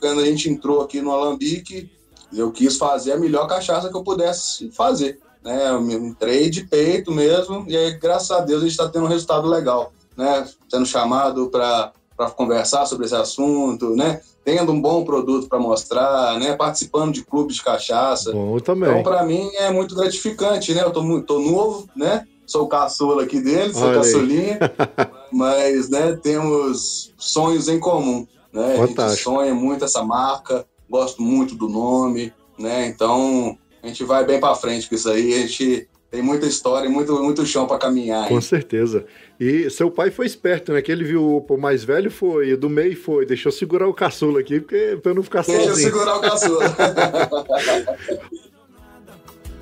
Quando 0.00 0.20
a 0.20 0.24
gente 0.24 0.48
entrou 0.48 0.80
aqui 0.80 1.02
no 1.02 1.10
Alambique, 1.10 1.90
eu 2.36 2.50
quis 2.50 2.76
fazer 2.76 3.12
a 3.12 3.18
melhor 3.18 3.46
cachaça 3.46 3.88
que 3.88 3.96
eu 3.96 4.02
pudesse 4.02 4.70
fazer. 4.70 5.20
Né? 5.42 5.70
Eu 5.70 5.80
entrei 5.90 6.50
de 6.50 6.64
peito 6.64 7.12
mesmo 7.12 7.64
e 7.68 7.76
aí, 7.76 7.96
graças 7.98 8.30
a 8.30 8.40
Deus, 8.40 8.60
a 8.60 8.64
gente 8.64 8.72
está 8.72 8.88
tendo 8.88 9.04
um 9.04 9.08
resultado 9.08 9.48
legal. 9.48 9.92
Né? 10.16 10.46
Sendo 10.68 10.84
chamado 10.84 11.48
para 11.48 11.92
conversar 12.36 12.84
sobre 12.86 13.06
esse 13.06 13.14
assunto, 13.14 13.94
né? 13.94 14.20
tendo 14.48 14.72
um 14.72 14.80
bom 14.80 15.04
produto 15.04 15.46
para 15.46 15.58
mostrar, 15.58 16.38
né? 16.38 16.56
Participando 16.56 17.12
de 17.12 17.22
clubes 17.22 17.56
de 17.56 17.62
cachaça. 17.62 18.32
Bom 18.32 18.58
também. 18.58 18.88
Então, 18.88 19.02
para 19.02 19.22
mim, 19.22 19.46
é 19.56 19.70
muito 19.70 19.94
gratificante, 19.94 20.72
né? 20.72 20.82
Eu 20.82 20.90
tô, 20.90 21.02
muito, 21.02 21.26
tô 21.26 21.38
novo, 21.38 21.86
né? 21.94 22.26
Sou 22.46 22.62
o 22.62 22.66
caçula 22.66 23.24
aqui 23.24 23.40
dele, 23.42 23.74
sou 23.74 23.88
Olha 23.88 23.98
caçulinha, 23.98 24.58
mas, 25.30 25.90
né, 25.90 26.18
temos 26.22 27.12
sonhos 27.18 27.68
em 27.68 27.78
comum, 27.78 28.26
né? 28.50 28.74
Fantástico. 28.74 29.02
A 29.02 29.08
gente 29.10 29.22
sonha 29.22 29.54
muito 29.54 29.84
essa 29.84 30.02
marca, 30.02 30.64
gosto 30.88 31.22
muito 31.22 31.54
do 31.54 31.68
nome, 31.68 32.32
né? 32.58 32.86
Então, 32.86 33.56
a 33.82 33.86
gente 33.86 34.04
vai 34.04 34.24
bem 34.24 34.40
para 34.40 34.54
frente 34.54 34.88
com 34.88 34.94
isso 34.94 35.08
aí, 35.08 35.34
a 35.34 35.38
gente 35.38 35.88
tem 36.10 36.22
muita 36.22 36.46
história 36.46 36.86
e 36.86 36.90
muito, 36.90 37.12
muito 37.22 37.44
chão 37.44 37.66
para 37.66 37.78
caminhar. 37.78 38.28
Com 38.28 38.36
hein? 38.36 38.40
certeza. 38.40 39.04
E 39.38 39.68
seu 39.68 39.90
pai 39.90 40.10
foi 40.10 40.24
esperto, 40.26 40.72
né? 40.72 40.80
Que 40.80 40.90
ele 40.90 41.04
viu 41.04 41.44
o 41.46 41.56
mais 41.58 41.84
velho 41.84 42.10
foi, 42.10 42.50
e 42.50 42.56
do 42.56 42.70
meio 42.70 42.96
foi, 42.96 43.26
deixou 43.26 43.52
segurar 43.52 43.86
o 43.86 43.94
caçula 43.94 44.40
aqui, 44.40 44.58
porque 44.60 44.98
para 45.02 45.12
não 45.12 45.22
ficar 45.22 45.44
Deixa 45.44 45.66
sozinho. 45.66 45.74
Deixa 45.76 45.90
segurar 45.90 46.16
o 46.16 46.20
caçula. 46.20 46.64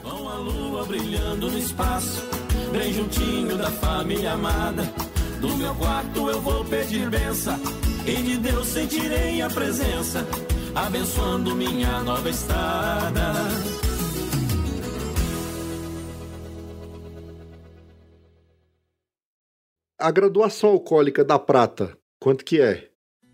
Com 0.03 0.29
a 0.29 0.37
lua 0.39 0.85
brilhando 0.85 1.51
no 1.51 1.59
espaço, 1.59 2.23
bem 2.71 2.93
juntinho 2.93 3.57
da 3.57 3.71
família 3.71 4.33
amada. 4.33 4.85
Do 5.41 5.55
meu 5.57 5.75
quarto 5.75 6.31
eu 6.31 6.41
vou 6.41 6.65
pedir 6.65 7.11
benção, 7.11 7.59
e 8.07 8.23
de 8.23 8.39
Deus 8.39 8.69
sentirei 8.69 9.43
a 9.43 9.51
presença, 9.51 10.25
abençoando 10.77 11.57
minha 11.57 12.03
nova 12.03 12.29
estrada. 12.29 13.33
A 19.99 20.11
graduação 20.11 20.71
alcoólica 20.71 21.25
da 21.25 21.39
prata, 21.39 21.97
quanto 22.21 22.45
que 22.45 22.61
é? 22.61 22.91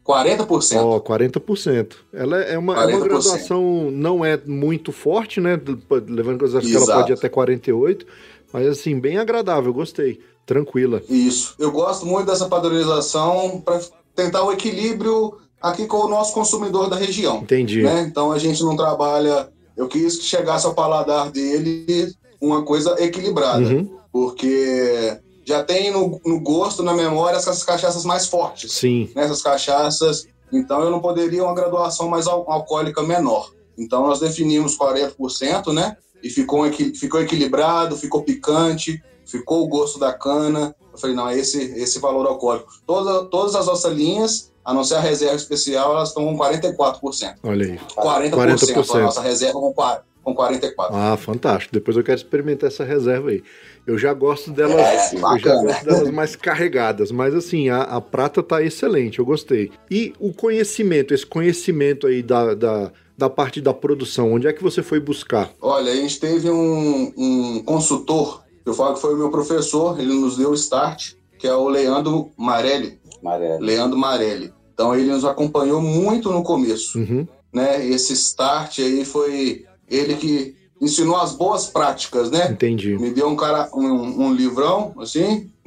40%. 0.07 0.76
Ó, 0.76 0.96
oh, 0.96 1.00
40%. 1.00 1.94
Ela 2.12 2.38
é 2.42 2.57
uma, 2.57 2.81
é 2.81 2.87
uma 2.87 3.05
graduação 3.05 3.90
não 3.90 4.24
é 4.24 4.37
muito 4.46 4.92
forte, 4.92 5.40
né? 5.40 5.61
Levando 6.07 6.37
em 6.37 6.38
consideração 6.38 6.70
que 6.70 6.76
ela 6.76 7.00
pode 7.00 7.12
ir 7.12 7.14
até 7.14 7.28
48, 7.28 8.07
mas 8.52 8.68
assim, 8.68 8.98
bem 9.00 9.18
agradável, 9.18 9.72
gostei. 9.72 10.20
Tranquila. 10.46 11.02
Isso. 11.09 11.55
Eu 11.59 11.70
gosto 11.70 12.05
muito 12.05 12.26
dessa 12.26 12.48
padronização 12.48 13.61
para 13.61 13.81
tentar 14.14 14.42
o 14.44 14.52
equilíbrio 14.52 15.38
aqui 15.62 15.87
com 15.87 15.98
o 15.98 16.09
nosso 16.09 16.33
consumidor 16.35 16.88
da 16.90 16.96
região. 16.96 17.38
Entendi. 17.38 17.83
né? 17.83 18.03
Então 18.09 18.33
a 18.33 18.38
gente 18.38 18.62
não 18.62 18.77
trabalha. 18.77 19.48
Eu 19.77 19.88
quis 19.88 20.16
que 20.18 20.25
chegasse 20.25 20.66
ao 20.66 20.75
paladar 20.75 21.31
dele 21.31 22.12
uma 22.40 22.62
coisa 22.62 22.94
equilibrada, 23.03 23.61
Uhum, 23.66 23.88
porque 24.12 25.18
já 25.44 25.62
tem 25.62 25.90
no, 25.90 26.20
no 26.25 26.40
gosto, 26.40 26.83
na 26.83 26.92
memória, 26.94 27.37
essas 27.37 27.62
cachaças 27.64 28.05
mais 28.05 28.27
fortes. 28.27 28.72
Sim. 28.72 29.09
Nessas 29.14 29.42
cachaças, 29.42 30.27
então 30.53 30.83
eu 30.83 30.90
não 30.90 31.01
poderia 31.01 31.42
uma 31.44 31.55
graduação 31.55 32.09
mais 32.09 32.27
al- 32.27 32.44
alcoólica 32.51 33.03
menor. 33.03 33.51
Então 33.79 34.07
nós 34.07 34.20
definimos 34.20 34.77
40%, 34.77 35.72
né? 35.72 35.96
E 36.22 36.29
ficou, 36.31 36.66
equi- 36.66 36.94
ficou 36.94 37.20
equilibrado, 37.20 37.96
ficou 37.96 38.22
picante, 38.22 39.03
ficou 39.25 39.64
o 39.64 39.68
gosto 39.68 39.98
da 39.98 40.12
cana. 40.12 40.75
Eu 40.92 40.98
falei, 40.98 41.16
não, 41.16 41.28
é 41.28 41.38
esse, 41.38 41.59
esse 41.81 41.98
valor 41.98 42.26
alcoólico. 42.26 42.70
Toda, 42.87 43.24
todas 43.26 43.55
as 43.55 43.66
nossas 43.66 43.92
linhas, 43.92 44.52
a 44.64 44.72
não 44.74 44.85
ser 44.85 44.96
a 44.96 45.00
reserva 45.00 45.37
especial, 45.37 45.92
elas 45.92 46.09
estão 46.11 46.24
com 46.24 46.37
44%. 46.38 47.35
Olha 47.42 47.66
aí. 47.66 47.78
40%, 47.96 48.31
40%. 48.31 48.94
a 48.96 49.00
nossa 49.02 49.20
reserva 49.22 49.59
com, 49.59 49.72
qua- 49.72 50.02
com 50.22 50.35
44%. 50.35 50.72
Ah, 50.92 51.16
fantástico. 51.16 51.72
Depois 51.74 51.96
eu 51.96 52.05
quero 52.05 52.18
experimentar 52.18 52.68
essa 52.68 52.85
reserva 52.85 53.31
aí. 53.31 53.42
Eu 53.87 53.98
já 53.98 54.12
gosto 54.14 54.52
delas, 54.52 54.76
É, 54.76 55.14
eu 55.16 55.38
já 55.40 55.57
gosto 55.57 55.85
delas 55.85 56.11
mais 56.11 56.37
carregadas, 56.37 57.11
mas 57.11 57.35
assim, 57.35 57.68
a, 57.68 57.83
a 57.83 58.00
prata 58.00 58.40
tá 58.42 58.62
excelente, 58.62 59.18
eu 59.18 59.24
gostei. 59.24 59.72
E 59.90 60.12
o 60.20 60.33
conhecimento, 60.33 61.12
esse 61.12 61.26
conhecimento 61.26 62.07
aí 62.07 62.22
da, 62.22 62.55
da, 62.55 62.92
da 63.18 63.28
parte 63.28 63.61
da 63.61 63.74
produção, 63.74 64.33
onde 64.35 64.46
é 64.46 64.52
que 64.52 64.62
você 64.62 64.85
foi 64.85 65.00
buscar? 65.00 65.50
Olha, 65.61 65.90
a 65.90 65.96
gente 65.96 66.20
teve 66.20 66.48
um, 66.48 67.12
um 67.16 67.62
consultor, 67.64 68.41
eu 68.64 68.75
falo 68.75 68.94
que 68.94 69.01
foi 69.01 69.14
o 69.14 69.18
meu 69.18 69.31
professor, 69.31 69.98
ele 69.98 70.12
nos 70.14 70.37
deu 70.37 70.51
o 70.51 70.55
start, 70.55 71.12
que 71.38 71.46
é 71.46 71.55
o 71.55 71.68
Leandro 71.68 72.31
Marelli. 72.37 73.01
Amarelo. 73.20 73.61
Leandro 73.64 73.98
Marelli. 73.98 74.53
Então 74.75 74.94
ele 74.94 75.11
nos 75.11 75.25
acompanhou 75.25 75.81
muito 75.81 76.31
no 76.31 76.42
começo, 76.42 76.98
Uhum, 76.98 77.27
né? 77.53 77.85
Esse 77.87 78.12
start 78.14 78.79
aí 78.81 79.05
foi 79.05 79.64
ele 79.88 80.14
que 80.16 80.57
ensinou 80.81 81.16
as 81.16 81.33
boas 81.33 81.66
práticas, 81.66 82.31
né? 82.31 82.51
entendi. 82.51 82.98
Me 82.98 83.11
deu 83.11 83.29
um 83.29 83.37
cara 83.37 83.68
um, 83.72 84.25
um 84.27 84.33
livrão 84.33 84.92
assim, 84.98 85.48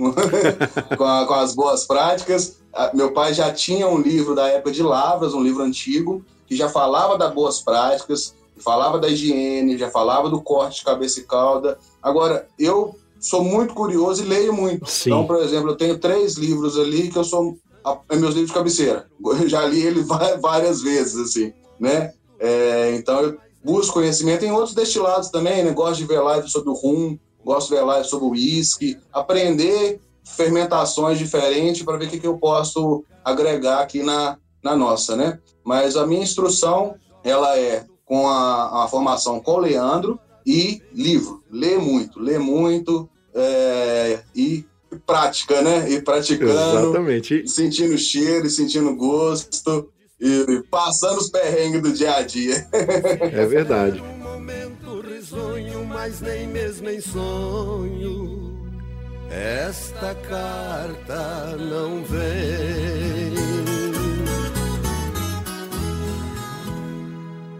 com, 0.97 1.03
a- 1.03 1.25
com 1.25 1.33
as 1.33 1.55
boas 1.55 1.85
práticas. 1.85 2.57
Ah, 2.73 2.91
Meu 2.93 3.11
pai 3.13 3.33
já 3.33 3.51
tinha 3.53 3.87
um 3.87 3.97
livro 3.97 4.35
da 4.35 4.47
época 4.49 4.71
de 4.71 4.83
Lavras, 4.83 5.33
um 5.33 5.41
livro 5.41 5.63
antigo, 5.63 6.25
que 6.45 6.55
já 6.55 6.67
falava 6.67 7.17
das 7.17 7.33
boas 7.33 7.61
práticas, 7.61 8.33
falava 8.57 8.99
da 8.99 9.09
higiene, 9.09 9.77
já 9.77 9.89
falava 9.89 10.29
do 10.29 10.41
corte 10.41 10.79
de 10.79 10.85
cabeça 10.85 11.19
e 11.19 11.23
cauda. 11.23 11.77
Agora, 12.01 12.47
eu 12.57 12.95
sou 13.19 13.43
muito 13.43 13.73
curioso 13.73 14.23
e 14.23 14.27
leio 14.27 14.53
muito. 14.53 14.85
Sim. 14.89 15.09
Então, 15.09 15.25
por 15.25 15.37
exemplo, 15.37 15.71
eu 15.71 15.75
tenho 15.75 15.97
três 15.97 16.35
livros 16.35 16.77
ali 16.77 17.09
que 17.09 17.17
eu 17.17 17.23
sou 17.23 17.57
é 18.09 18.15
meus 18.15 18.33
livros 18.33 18.47
de 18.47 18.53
cabeceira. 18.53 19.07
Eu 19.23 19.47
já 19.47 19.65
li 19.65 19.81
ele 19.81 20.03
várias 20.41 20.81
vezes, 20.81 21.17
assim, 21.17 21.53
né? 21.79 22.13
É, 22.39 22.95
então, 22.95 23.21
eu 23.21 23.37
busco 23.63 23.93
conhecimento 23.93 24.43
em 24.43 24.51
outros 24.51 24.73
destilados 24.73 25.29
também, 25.29 25.63
né? 25.63 25.71
Gosto 25.71 25.97
de 25.97 26.05
ver 26.05 26.19
live 26.19 26.49
sobre 26.49 26.69
o 26.69 26.73
rum, 26.73 27.17
gosto 27.43 27.69
de 27.69 27.75
ver 27.75 27.83
live 27.83 28.07
sobre 28.07 28.25
o 28.25 28.29
uísque, 28.29 28.97
aprender 29.13 29.99
fermentações 30.23 31.19
diferentes 31.19 31.83
para 31.83 31.97
ver 31.97 32.07
o 32.07 32.09
que, 32.09 32.19
que 32.19 32.27
eu 32.27 32.37
posso 32.37 33.03
agregar 33.23 33.81
aqui 33.81 34.01
na, 34.01 34.37
na 34.63 34.75
nossa, 34.75 35.15
né? 35.15 35.39
Mas 35.63 35.95
a 35.95 36.05
minha 36.07 36.23
instrução, 36.23 36.95
ela 37.23 37.57
é 37.57 37.85
com 38.05 38.27
a, 38.27 38.85
a 38.85 38.87
formação 38.87 39.39
com 39.39 39.53
o 39.53 39.59
Leandro 39.59 40.19
e 40.45 40.81
livro. 40.93 41.43
Lê 41.51 41.77
muito, 41.77 42.19
lê 42.19 42.37
muito 42.37 43.09
é, 43.33 44.19
e 44.35 44.65
prática, 45.05 45.61
né? 45.61 45.89
E 45.89 46.01
praticando, 46.01 46.51
Exatamente. 46.51 47.47
sentindo 47.47 47.95
o 47.95 47.97
cheiro, 47.97 48.45
e 48.45 48.49
sentindo 48.49 48.95
gosto 48.95 49.89
e 50.19 50.63
passando 50.69 51.19
os 51.19 51.29
perrengues 51.29 51.81
do 51.81 51.91
dia 51.91 52.15
a 52.15 52.21
dia. 52.21 52.67
É 52.71 53.45
verdade. 53.45 54.01
Um 54.01 54.23
momento 54.23 55.01
risonho, 55.01 55.85
mas 55.85 56.21
nem 56.21 56.47
mesmo 56.47 56.89
em 56.89 57.01
sonho. 57.01 58.55
Esta 59.29 60.15
carta 60.15 61.57
não 61.57 62.03
vem. 62.03 63.54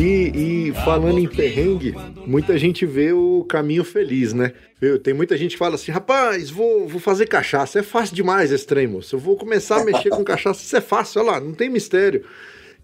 E, 0.00 0.68
e 0.68 0.72
falando 0.84 1.18
em 1.18 1.28
perrengue, 1.28 1.94
muita 2.26 2.56
gente 2.58 2.86
vê 2.86 3.12
o 3.12 3.44
caminho 3.44 3.84
feliz, 3.84 4.32
né? 4.32 4.52
Eu- 4.80 4.98
Tem 4.98 5.12
muita 5.12 5.36
gente 5.36 5.52
que 5.52 5.58
fala 5.58 5.74
assim, 5.74 5.92
rapaz, 5.92 6.48
vou, 6.48 6.88
vou 6.88 6.98
fazer 7.00 7.26
cachaça, 7.26 7.80
é 7.80 7.82
fácil 7.82 8.16
demais 8.16 8.50
esse 8.50 8.66
trem, 8.66 8.86
moço. 8.86 9.14
Eu 9.14 9.20
vou 9.20 9.36
começar 9.36 9.80
a 9.80 9.84
mexer 9.84 10.08
com 10.10 10.24
cachaça, 10.24 10.62
isso 10.62 10.74
é 10.76 10.80
fácil, 10.80 11.20
olha 11.20 11.32
lá, 11.32 11.40
não 11.40 11.52
tem 11.52 11.68
mistério. 11.68 12.24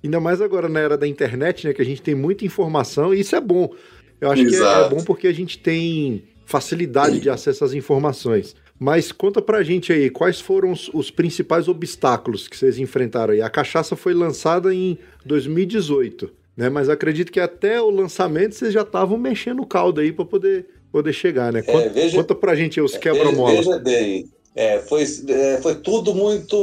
Ainda 0.05 0.21
mais 0.21 0.43
agora 0.43 0.69
na 0.69 0.79
era 0.81 0.99
da 0.99 1.07
internet, 1.09 1.67
né, 1.67 1.73
que 1.73 1.81
a 1.81 1.85
gente 1.85 2.03
tem 2.03 2.15
muita 2.15 2.45
informação 2.45 3.15
e 3.15 3.21
isso 3.21 3.35
é 3.35 3.41
bom. 3.41 3.73
Eu 4.21 4.31
acho 4.31 4.43
que 4.45 4.55
é, 4.55 4.59
é 4.59 4.61
Exato. 4.61 4.95
bom 4.95 5.03
porque 5.03 5.27
a 5.27 5.33
gente 5.33 5.59
tem 5.59 6.23
facilidade 6.45 7.19
de 7.19 7.31
acesso 7.31 7.65
às 7.65 7.73
informações. 7.73 8.55
Mas 8.79 9.11
conta 9.11 9.41
pra 9.41 9.63
gente 9.63 9.91
aí, 9.91 10.11
quais 10.11 10.39
foram 10.39 10.71
os, 10.71 10.91
os 10.93 11.11
principais 11.11 11.67
obstáculos 11.67 12.47
que 12.47 12.57
vocês 12.59 12.79
enfrentaram 12.79 13.33
aí? 13.33 13.41
A 13.41 13.49
cachaça 13.49 13.97
foi 13.97 14.13
lançada 14.13 14.73
em 14.75 14.99
2018, 15.25 16.31
né? 16.57 16.69
Mas 16.69 16.89
acredito 16.89 17.31
que 17.31 17.41
até 17.41 17.81
o 17.81 17.91
lançamento 17.91 18.55
vocês 18.55 18.73
já 18.73 18.83
estavam 18.83 19.19
mexendo 19.19 19.61
o 19.61 19.67
caldo 19.67 20.01
aí 20.01 20.13
pra 20.13 20.25
poder, 20.25 20.67
poder 20.91 21.13
chegar, 21.13 21.53
né? 21.53 21.63
Conta, 21.63 21.89
veja- 21.91 22.17
conta 22.17 22.35
pra 22.35 22.55
gente 22.55 22.81
os 22.81 22.93
Veja, 22.93 23.01
quebra-mola. 23.03 23.53
veja 23.57 23.79
bem, 23.79 24.29
é, 24.55 24.79
foi, 24.81 25.05
é, 25.29 25.59
foi 25.61 25.75
tudo 25.77 26.15
muito. 26.15 26.57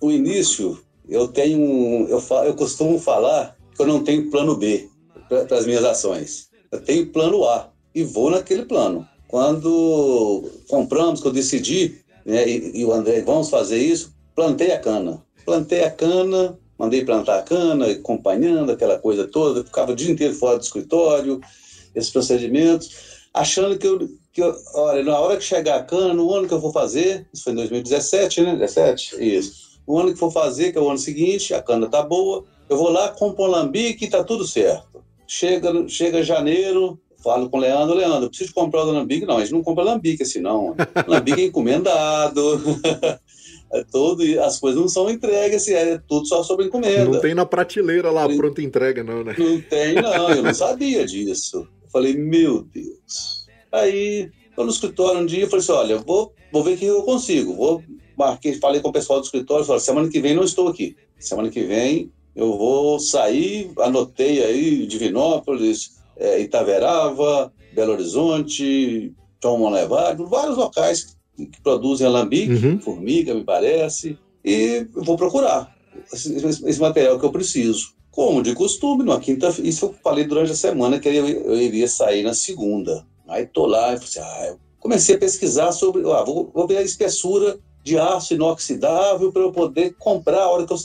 O 0.00 0.10
início, 0.10 0.78
eu 1.08 1.28
tenho. 1.28 2.06
Eu, 2.08 2.20
fa- 2.20 2.44
eu 2.46 2.54
costumo 2.54 2.98
falar 2.98 3.56
que 3.74 3.82
eu 3.82 3.86
não 3.86 4.02
tenho 4.04 4.30
plano 4.30 4.56
B 4.56 4.88
para 5.28 5.56
as 5.58 5.66
minhas 5.66 5.84
ações. 5.84 6.48
Eu 6.72 6.80
tenho 6.80 7.06
plano 7.06 7.44
A 7.44 7.70
e 7.94 8.02
vou 8.02 8.30
naquele 8.30 8.64
plano. 8.64 9.06
Quando 9.28 10.50
compramos, 10.68 11.20
que 11.20 11.28
eu 11.28 11.32
decidi, 11.32 11.96
né, 12.24 12.48
e, 12.48 12.80
e 12.80 12.84
o 12.84 12.92
André, 12.92 13.20
vamos 13.22 13.48
fazer 13.50 13.78
isso, 13.78 14.14
plantei 14.34 14.72
a 14.72 14.78
cana. 14.78 15.22
Plantei 15.44 15.82
a 15.84 15.90
cana, 15.90 16.58
mandei 16.80 17.04
plantar 17.04 17.40
a 17.40 17.42
cana, 17.42 17.88
acompanhando 17.88 18.72
aquela 18.72 18.98
coisa 18.98 19.28
toda, 19.28 19.62
ficava 19.62 19.92
o 19.92 19.94
dia 19.94 20.10
inteiro 20.10 20.32
fora 20.32 20.56
do 20.56 20.64
escritório, 20.64 21.38
esses 21.94 22.08
procedimentos, 22.08 23.20
achando 23.34 23.76
que 23.76 23.86
eu, 23.86 24.08
que 24.32 24.40
eu, 24.42 24.56
olha, 24.74 25.02
na 25.02 25.20
hora 25.20 25.36
que 25.36 25.44
chegar 25.44 25.76
a 25.76 25.82
cana, 25.82 26.14
no 26.14 26.32
ano 26.32 26.48
que 26.48 26.54
eu 26.54 26.58
vou 26.58 26.72
fazer, 26.72 27.28
isso 27.34 27.44
foi 27.44 27.52
em 27.52 27.56
2017, 27.56 28.40
né? 28.40 28.56
17? 28.56 29.22
Isso. 29.22 29.78
O 29.86 29.98
ano 29.98 30.14
que 30.14 30.18
for 30.18 30.32
fazer, 30.32 30.72
que 30.72 30.78
é 30.78 30.80
o 30.80 30.88
ano 30.88 30.96
seguinte, 30.96 31.52
a 31.52 31.60
cana 31.60 31.86
tá 31.86 32.02
boa, 32.02 32.44
eu 32.66 32.78
vou 32.78 32.88
lá, 32.88 33.10
compro 33.10 33.44
um 33.44 33.48
lambique 33.48 34.06
e 34.06 34.10
tá 34.10 34.24
tudo 34.24 34.46
certo. 34.46 35.04
Chega, 35.28 35.86
chega 35.86 36.22
janeiro, 36.22 36.98
falo 37.22 37.50
com 37.50 37.58
o 37.58 37.60
Leandro, 37.60 37.94
Leandro, 37.94 38.30
preciso 38.30 38.54
comprar 38.54 38.86
o 38.86 38.90
lambique. 38.90 39.26
Não, 39.26 39.36
a 39.36 39.40
gente 39.40 39.52
não 39.52 39.62
compra 39.62 39.84
lambique 39.84 40.22
assim, 40.22 40.40
não. 40.40 40.74
Lambique 41.06 41.42
é 41.42 41.44
encomendado. 41.44 42.40
É 43.72 43.84
tudo, 43.84 44.22
as 44.42 44.58
coisas 44.58 44.80
não 44.80 44.88
são 44.88 45.08
entregues, 45.08 45.62
assim, 45.62 45.74
é 45.74 45.98
tudo 46.08 46.26
só 46.26 46.42
sobre 46.42 46.66
encomenda. 46.66 47.04
Não 47.04 47.20
tem 47.20 47.34
na 47.34 47.46
prateleira 47.46 48.10
lá, 48.10 48.28
pronta 48.28 48.60
entrega, 48.60 49.04
não, 49.04 49.22
né? 49.22 49.36
Não 49.38 49.60
tem, 49.60 49.94
não, 49.94 50.30
eu 50.30 50.42
não 50.42 50.54
sabia 50.54 51.06
disso. 51.06 51.68
Eu 51.82 51.90
falei, 51.90 52.14
meu 52.14 52.62
Deus. 52.62 53.46
Aí, 53.70 54.28
eu 54.56 54.64
no 54.64 54.70
escritório 54.70 55.20
um 55.20 55.26
dia, 55.26 55.42
eu 55.44 55.46
falei 55.46 55.62
assim: 55.62 55.72
olha, 55.72 55.98
vou, 55.98 56.34
vou 56.52 56.64
ver 56.64 56.74
o 56.74 56.76
que 56.76 56.84
eu 56.86 57.02
consigo. 57.02 57.54
Vou, 57.54 57.82
marquei, 58.18 58.54
falei 58.54 58.80
com 58.80 58.88
o 58.88 58.92
pessoal 58.92 59.20
do 59.20 59.24
escritório, 59.24 59.64
falei: 59.64 59.80
semana 59.80 60.08
que 60.08 60.20
vem 60.20 60.34
não 60.34 60.44
estou 60.44 60.68
aqui. 60.68 60.96
Semana 61.18 61.48
que 61.48 61.62
vem 61.62 62.10
eu 62.34 62.56
vou 62.56 62.98
sair, 62.98 63.70
anotei 63.78 64.42
aí 64.42 64.86
Divinópolis, 64.86 66.00
é, 66.16 66.40
Itaverava, 66.40 67.52
Belo 67.72 67.92
Horizonte, 67.92 69.12
João 69.42 69.58
Monlevade, 69.58 70.22
vários 70.24 70.56
locais 70.56 71.16
que, 71.36 71.60
produzem 71.62 72.06
alambique, 72.06 72.52
Uhum. 72.66 72.80
formiga, 72.80 73.34
me 73.34 73.44
parece, 73.44 74.18
e 74.44 74.86
eu 74.94 75.02
vou 75.04 75.16
procurar 75.16 75.74
esse, 76.12 76.34
esse- 76.66 76.80
material 76.80 77.18
que 77.18 77.24
eu 77.26 77.32
preciso. 77.32 77.94
Como 78.10 78.42
de 78.42 78.54
costume, 78.54 79.04
numa 79.04 79.20
quinta 79.20 79.48
isso 79.62 79.86
eu 79.86 79.94
falei 80.02 80.24
durante 80.24 80.52
a 80.52 80.56
semana 80.56 80.98
que 80.98 81.08
eu, 81.08 81.26
eu 81.28 81.60
iria 81.60 81.86
sair 81.88 82.22
na 82.24 82.34
segunda. 82.34 83.06
Aí 83.28 83.46
tô 83.46 83.66
lá 83.66 83.92
e 83.92 83.94
assim, 83.94 84.18
ah, 84.18 84.56
comecei 84.80 85.14
a 85.14 85.18
pesquisar 85.18 85.70
sobre, 85.72 86.02
ah, 86.10 86.24
vou, 86.24 86.50
vou 86.52 86.66
ver 86.66 86.78
a 86.78 86.82
espessura 86.82 87.58
de 87.84 87.96
aço 87.98 88.34
inoxidável 88.34 89.32
para 89.32 89.42
eu 89.42 89.52
poder 89.52 89.94
comprar 89.98 90.42
a 90.42 90.50
hora 90.50 90.66
que 90.66 90.72
eu, 90.72 90.78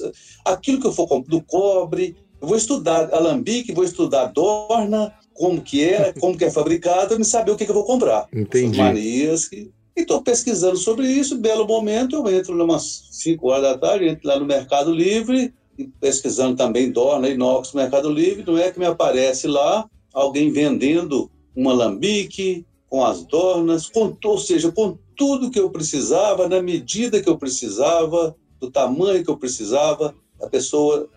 aquilo 0.46 0.80
que 0.80 0.88
eu 0.88 0.94
for 0.94 1.08
comprar 1.08 1.30
do 1.30 1.44
cobre, 1.44 2.16
eu 2.40 2.48
vou 2.48 2.56
estudar 2.56 3.12
alambique, 3.14 3.74
vou 3.74 3.84
estudar 3.84 4.28
dorna, 4.28 5.12
como 5.34 5.62
que 5.62 5.84
é, 5.84 6.14
como 6.14 6.38
que 6.38 6.46
é 6.46 6.52
fabricado, 6.52 7.20
e 7.20 7.26
saber 7.26 7.52
o 7.52 7.56
que, 7.58 7.66
que 7.66 7.72
eu 7.72 7.76
vou 7.76 7.86
comprar. 7.86 8.28
Entendi. 8.34 8.68
Essas 8.68 8.78
manias 8.78 9.48
que 9.48 9.72
e 9.96 10.02
estou 10.02 10.22
pesquisando 10.22 10.78
sobre 10.78 11.08
isso, 11.08 11.38
belo 11.38 11.66
momento, 11.66 12.16
eu 12.16 12.30
entro 12.30 12.62
umas 12.62 13.08
5 13.12 13.48
horas 13.48 13.64
da 13.64 13.78
tarde, 13.78 14.08
entro 14.08 14.28
lá 14.28 14.38
no 14.38 14.46
Mercado 14.46 14.92
Livre, 14.92 15.54
pesquisando 16.00 16.56
também 16.56 16.92
Dorna, 16.92 17.30
Inox 17.30 17.74
no 17.74 17.82
Mercado 17.82 18.10
Livre, 18.10 18.44
não 18.46 18.58
é 18.58 18.72
que 18.72 18.80
me 18.80 18.86
aparece 18.86 19.48
lá 19.48 19.90
alguém 20.14 20.52
vendendo 20.52 21.32
um 21.56 21.70
alambique 21.70 22.66
com 22.90 23.06
as 23.06 23.26
dornas, 23.26 23.88
com, 23.88 24.16
ou 24.24 24.38
seja, 24.38 24.72
com 24.72 24.98
tudo 25.16 25.50
que 25.50 25.60
eu 25.60 25.70
precisava, 25.70 26.48
na 26.48 26.62
medida 26.62 27.22
que 27.22 27.30
eu 27.30 27.38
precisava, 27.38 28.36
do 28.60 28.70
tamanho 28.70 29.24
que 29.24 29.30
eu 29.30 29.38
precisava, 29.38 30.14
a 30.42 30.48
pessoa 30.48 31.10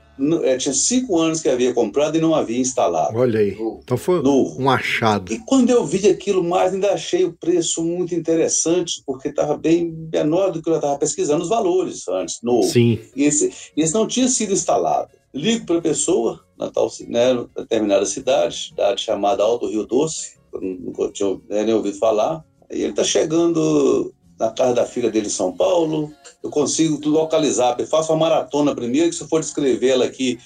tinha 0.58 0.74
cinco 0.74 1.18
anos 1.18 1.40
que 1.40 1.48
havia 1.48 1.72
comprado 1.72 2.16
e 2.16 2.20
não 2.20 2.34
havia 2.34 2.58
instalado. 2.58 3.16
Olha 3.16 3.40
aí. 3.40 3.56
Então 3.82 3.96
foi 3.96 4.22
novo. 4.22 4.60
um 4.60 4.68
achado. 4.68 5.32
E 5.32 5.38
quando 5.38 5.70
eu 5.70 5.84
vi 5.86 6.08
aquilo 6.08 6.42
mais, 6.42 6.74
ainda 6.74 6.92
achei 6.92 7.24
o 7.24 7.32
preço 7.32 7.82
muito 7.82 8.14
interessante, 8.14 9.02
porque 9.06 9.28
estava 9.28 9.56
bem 9.56 9.90
menor 10.12 10.50
do 10.50 10.62
que 10.62 10.68
eu 10.68 10.76
estava 10.76 10.98
pesquisando 10.98 11.42
os 11.42 11.48
valores 11.48 12.06
antes, 12.08 12.40
novo. 12.42 12.68
Sim. 12.68 12.98
E 13.14 13.24
esse, 13.24 13.52
esse 13.76 13.94
não 13.94 14.06
tinha 14.06 14.28
sido 14.28 14.52
instalado. 14.52 15.10
Ligo 15.32 15.66
para 15.66 15.78
a 15.78 15.82
pessoa, 15.82 16.40
na 16.58 16.70
tal, 16.70 16.90
né, 17.06 17.46
determinada 17.56 18.04
cidade, 18.06 18.68
cidade 18.68 19.02
chamada 19.02 19.42
Alto 19.42 19.68
Rio 19.68 19.86
Doce, 19.86 20.38
eu 20.52 20.60
nunca 20.60 21.08
tinha 21.12 21.34
né, 21.48 21.64
nem 21.64 21.74
ouvido 21.74 21.98
falar. 21.98 22.44
E 22.70 22.82
ele 22.82 22.90
está 22.90 23.04
chegando 23.04 24.12
na 24.38 24.50
casa 24.50 24.74
da 24.74 24.86
filha 24.86 25.10
dele 25.10 25.26
em 25.26 25.30
São 25.30 25.52
Paulo, 25.52 26.12
eu 26.42 26.50
consigo 26.50 27.00
localizar, 27.08 27.76
eu 27.78 27.86
faço 27.86 28.12
uma 28.12 28.28
maratona 28.28 28.74
primeiro, 28.74 29.08
que 29.08 29.16
se 29.16 29.22
eu 29.22 29.28
for 29.28 29.40
descrevê-la 29.40 30.04
aqui, 30.04 30.38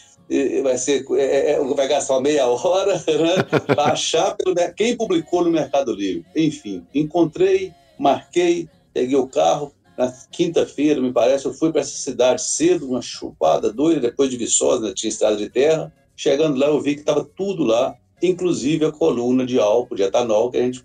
vai 0.62 0.78
ser 0.78 1.04
é, 1.18 1.58
vai 1.74 1.88
gastar 1.88 2.20
meia 2.20 2.46
hora 2.46 2.94
né, 3.06 3.74
achar 3.76 4.34
pelo, 4.36 4.54
quem 4.74 4.96
publicou 4.96 5.44
no 5.44 5.50
Mercado 5.50 5.92
Livre. 5.92 6.24
Enfim, 6.34 6.86
encontrei, 6.94 7.72
marquei, 7.98 8.68
peguei 8.94 9.16
o 9.16 9.26
carro. 9.26 9.72
Na 9.96 10.10
quinta-feira, 10.30 11.02
me 11.02 11.12
parece, 11.12 11.44
eu 11.44 11.52
fui 11.52 11.70
para 11.70 11.82
essa 11.82 11.94
cidade 11.94 12.42
cedo, 12.42 12.88
uma 12.88 13.02
chupada 13.02 13.70
doida, 13.70 14.00
depois 14.00 14.30
de 14.30 14.38
Viçosa, 14.38 14.88
né, 14.88 14.92
tinha 14.94 15.10
estrada 15.10 15.36
de 15.36 15.50
terra. 15.50 15.92
Chegando 16.16 16.58
lá, 16.58 16.68
eu 16.68 16.80
vi 16.80 16.94
que 16.94 17.00
estava 17.00 17.22
tudo 17.22 17.62
lá, 17.62 17.94
inclusive 18.22 18.86
a 18.86 18.92
coluna 18.92 19.44
de 19.44 19.58
álcool, 19.58 19.94
de 19.94 20.02
etanol, 20.02 20.50
que 20.50 20.56
a 20.56 20.62
gente 20.62 20.82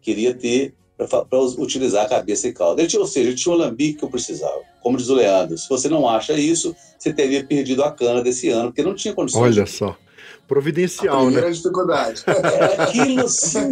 queria 0.00 0.32
ter 0.32 0.74
para 0.96 1.38
utilizar 1.58 2.06
a 2.06 2.08
cabeça 2.08 2.48
e 2.48 2.52
cauda. 2.52 2.80
Ele 2.80 2.88
tinha, 2.88 3.00
ou 3.00 3.06
seja, 3.06 3.28
ele 3.28 3.36
tinha 3.36 3.54
o 3.54 3.60
alambique 3.60 3.98
que 3.98 4.04
eu 4.04 4.10
precisava. 4.10 4.60
Como 4.82 4.96
diz 4.96 5.08
o 5.08 5.14
Leandro, 5.14 5.58
se 5.58 5.68
você 5.68 5.88
não 5.88 6.08
acha 6.08 6.32
isso, 6.32 6.74
você 6.98 7.12
teria 7.12 7.44
perdido 7.44 7.82
a 7.84 7.90
cana 7.90 8.22
desse 8.22 8.48
ano, 8.48 8.70
porque 8.70 8.82
não 8.82 8.94
tinha 8.94 9.14
condições. 9.14 9.56
Olha 9.56 9.66
só. 9.66 9.96
Providencial, 10.48 11.26
a 11.26 11.30
né? 11.30 11.50
dificuldade. 11.50 12.22
É 12.26 12.82
aquilo 12.82 13.20
assim, 13.20 13.70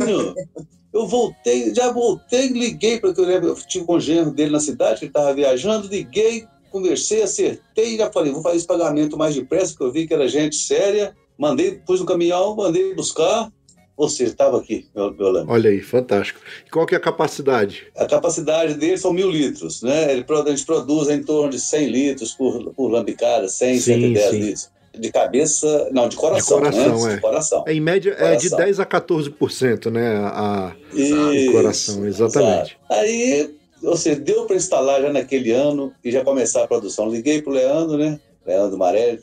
eu 0.95 1.09
voltei, 1.09 1.75
já 1.75 1.91
voltei, 1.91 2.49
liguei, 2.49 3.01
porque 3.01 3.20
eu, 3.20 3.29
eu 3.29 3.55
tive 3.66 3.85
o 3.89 4.01
genro 4.01 4.31
dele 4.31 4.53
na 4.53 4.61
cidade, 4.61 5.01
ele 5.01 5.07
estava 5.07 5.35
viajando, 5.35 5.89
liguei, 5.89 6.47
conversei, 6.70 7.22
acertei, 7.22 7.97
já 7.97 8.11
falei, 8.12 8.33
vou 8.33 8.43
fazer 8.43 8.59
esse 8.59 8.66
pagamento 8.66 9.16
mais 9.16 9.35
depressa, 9.35 9.72
porque 9.72 9.85
eu 9.85 9.93
vi 9.93 10.07
que 10.07 10.14
era 10.14 10.29
gente 10.29 10.57
séria, 10.57 11.14
mandei, 11.37 11.81
pus 11.85 12.01
no 12.01 12.07
caminhão, 12.07 12.55
mandei 12.55 12.95
buscar, 12.95 13.51
ou 13.97 14.09
seja, 14.09 14.32
estava 14.32 14.59
aqui, 14.59 14.86
meu, 14.95 15.12
meu 15.14 15.45
Olha 15.47 15.70
aí, 15.70 15.80
fantástico. 15.80 16.40
E 16.66 16.70
qual 16.70 16.84
que 16.84 16.95
é 16.95 16.99
a 16.99 17.01
capacidade? 17.01 17.86
A 17.97 18.07
capacidade 18.07 18.74
dele 18.74 18.99
são 18.99 19.12
mil 19.12 19.30
litros, 19.30 19.82
né? 19.82 20.12
Ele, 20.12 20.24
a 20.28 20.51
gente 20.51 20.66
produz 20.66 21.09
em 21.09 21.22
torno 21.22 21.51
de 21.51 21.61
100 21.61 21.88
litros 21.88 22.32
por, 22.32 22.74
por 22.74 22.88
lambicada, 22.88 23.49
100, 23.49 23.74
sim, 23.74 23.80
110 23.80 24.30
sim. 24.30 24.38
litros. 24.38 24.74
De 24.99 25.11
cabeça, 25.11 25.88
não, 25.92 26.09
de 26.09 26.16
coração, 26.16 26.59
de 26.59 26.70
coração, 26.70 27.05
né? 27.05 27.12
É. 27.12 27.14
De 27.16 27.20
coração. 27.20 27.64
É, 27.66 27.72
em 27.72 27.80
média 27.80 28.14
é 28.16 28.36
de 28.36 28.49
10 28.49 28.78
a 28.78 28.86
14%, 28.86 29.90
né? 29.90 30.16
A, 30.24 30.72
Isso, 30.92 31.53
coração, 31.53 32.07
exatamente. 32.07 32.78
Exato. 32.90 33.01
Aí, 33.03 33.55
ou 33.82 33.97
seja, 33.97 34.20
deu 34.20 34.47
para 34.47 34.55
instalar 34.55 35.03
já 35.03 35.12
naquele 35.12 35.51
ano 35.51 35.92
e 36.05 36.12
já 36.12 36.22
começar 36.24 36.62
a 36.62 36.68
produção. 36.68 37.11
Liguei 37.11 37.42
para 37.42 37.51
o 37.51 37.55
Leandro, 37.55 37.99
né? 37.99 38.20
Leandro 38.47 38.78
Maré, 38.78 39.18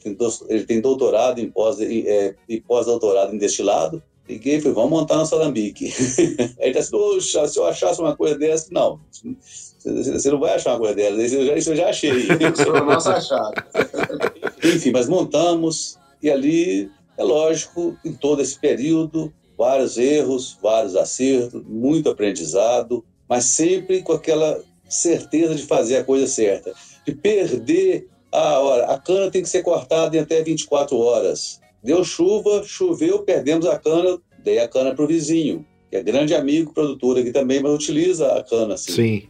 ele 0.50 0.66
tem, 0.66 0.82
doutorado 0.82 1.40
em 1.40 1.50
pós, 1.50 1.78
é, 1.80 2.36
pós-doutorado 2.68 3.34
em 3.34 3.38
destilado. 3.38 4.02
Liguei 4.32 4.56
e 4.56 4.62
falei, 4.62 4.76
vamos 4.76 4.92
montar 4.92 5.18
nosso 5.18 5.36
alambique. 5.36 5.88
Aí 6.60 6.70
ele 6.70 6.80
disse, 6.80 6.90
poxa, 6.90 7.48
se 7.48 7.60
eu 7.60 7.66
achasse 7.66 8.00
uma 8.00 8.16
coisa 8.16 8.38
dessa, 8.38 8.70
não. 8.72 9.00
Você 9.84 10.32
não 10.32 10.40
vai 10.40 10.56
achar 10.56 10.72
uma 10.72 10.80
coisa 10.80 10.96
dessa, 10.96 11.22
isso 11.22 11.36
eu 11.36 11.46
já, 11.46 11.56
isso 11.58 11.70
eu 11.72 11.76
já 11.76 11.90
achei. 11.90 12.12
Isso 12.22 12.64
foi 12.64 12.80
o 12.80 12.86
nosso 12.86 13.10
achado. 13.10 13.54
Enfim, 14.64 14.92
mas 14.92 15.10
montamos, 15.10 15.98
e 16.22 16.30
ali, 16.30 16.90
é 17.18 17.24
lógico, 17.24 17.98
em 18.06 18.14
todo 18.14 18.42
esse 18.42 18.58
período, 18.58 19.34
vários 19.58 19.98
erros, 19.98 20.58
vários 20.62 20.96
acertos, 20.96 21.62
muito 21.68 22.10
aprendizado, 22.10 23.04
mas 23.28 23.46
sempre 23.46 24.02
com 24.02 24.14
aquela 24.14 24.62
certeza 24.88 25.56
de 25.56 25.64
fazer 25.64 25.98
a 25.98 26.04
coisa 26.04 26.28
certa. 26.28 26.74
De 27.06 27.14
perder 27.14 28.08
a 28.32 28.60
hora. 28.60 28.86
A 28.86 28.98
cana 28.98 29.30
tem 29.30 29.42
que 29.42 29.50
ser 29.50 29.62
cortada 29.62 30.16
em 30.16 30.20
até 30.20 30.42
24 30.42 30.98
horas. 30.98 31.60
Deu 31.84 32.04
chuva, 32.04 32.64
choveu, 32.64 33.24
perdemos 33.24 33.66
a 33.66 33.78
cana, 33.78 34.20
dei 34.44 34.60
a 34.60 34.68
cana 34.68 34.94
para 34.94 35.04
o 35.04 35.08
vizinho, 35.08 35.66
que 35.90 35.98
é 35.98 36.04
grande 36.04 36.36
amigo, 36.36 36.74
produtor 36.74 37.18
aqui 37.18 37.32
também, 37.32 37.62
mas 37.62 37.74
utiliza 37.74 38.34
a 38.34 38.44
cana 38.44 38.76
assim. 38.76 38.92
Sim. 38.92 39.24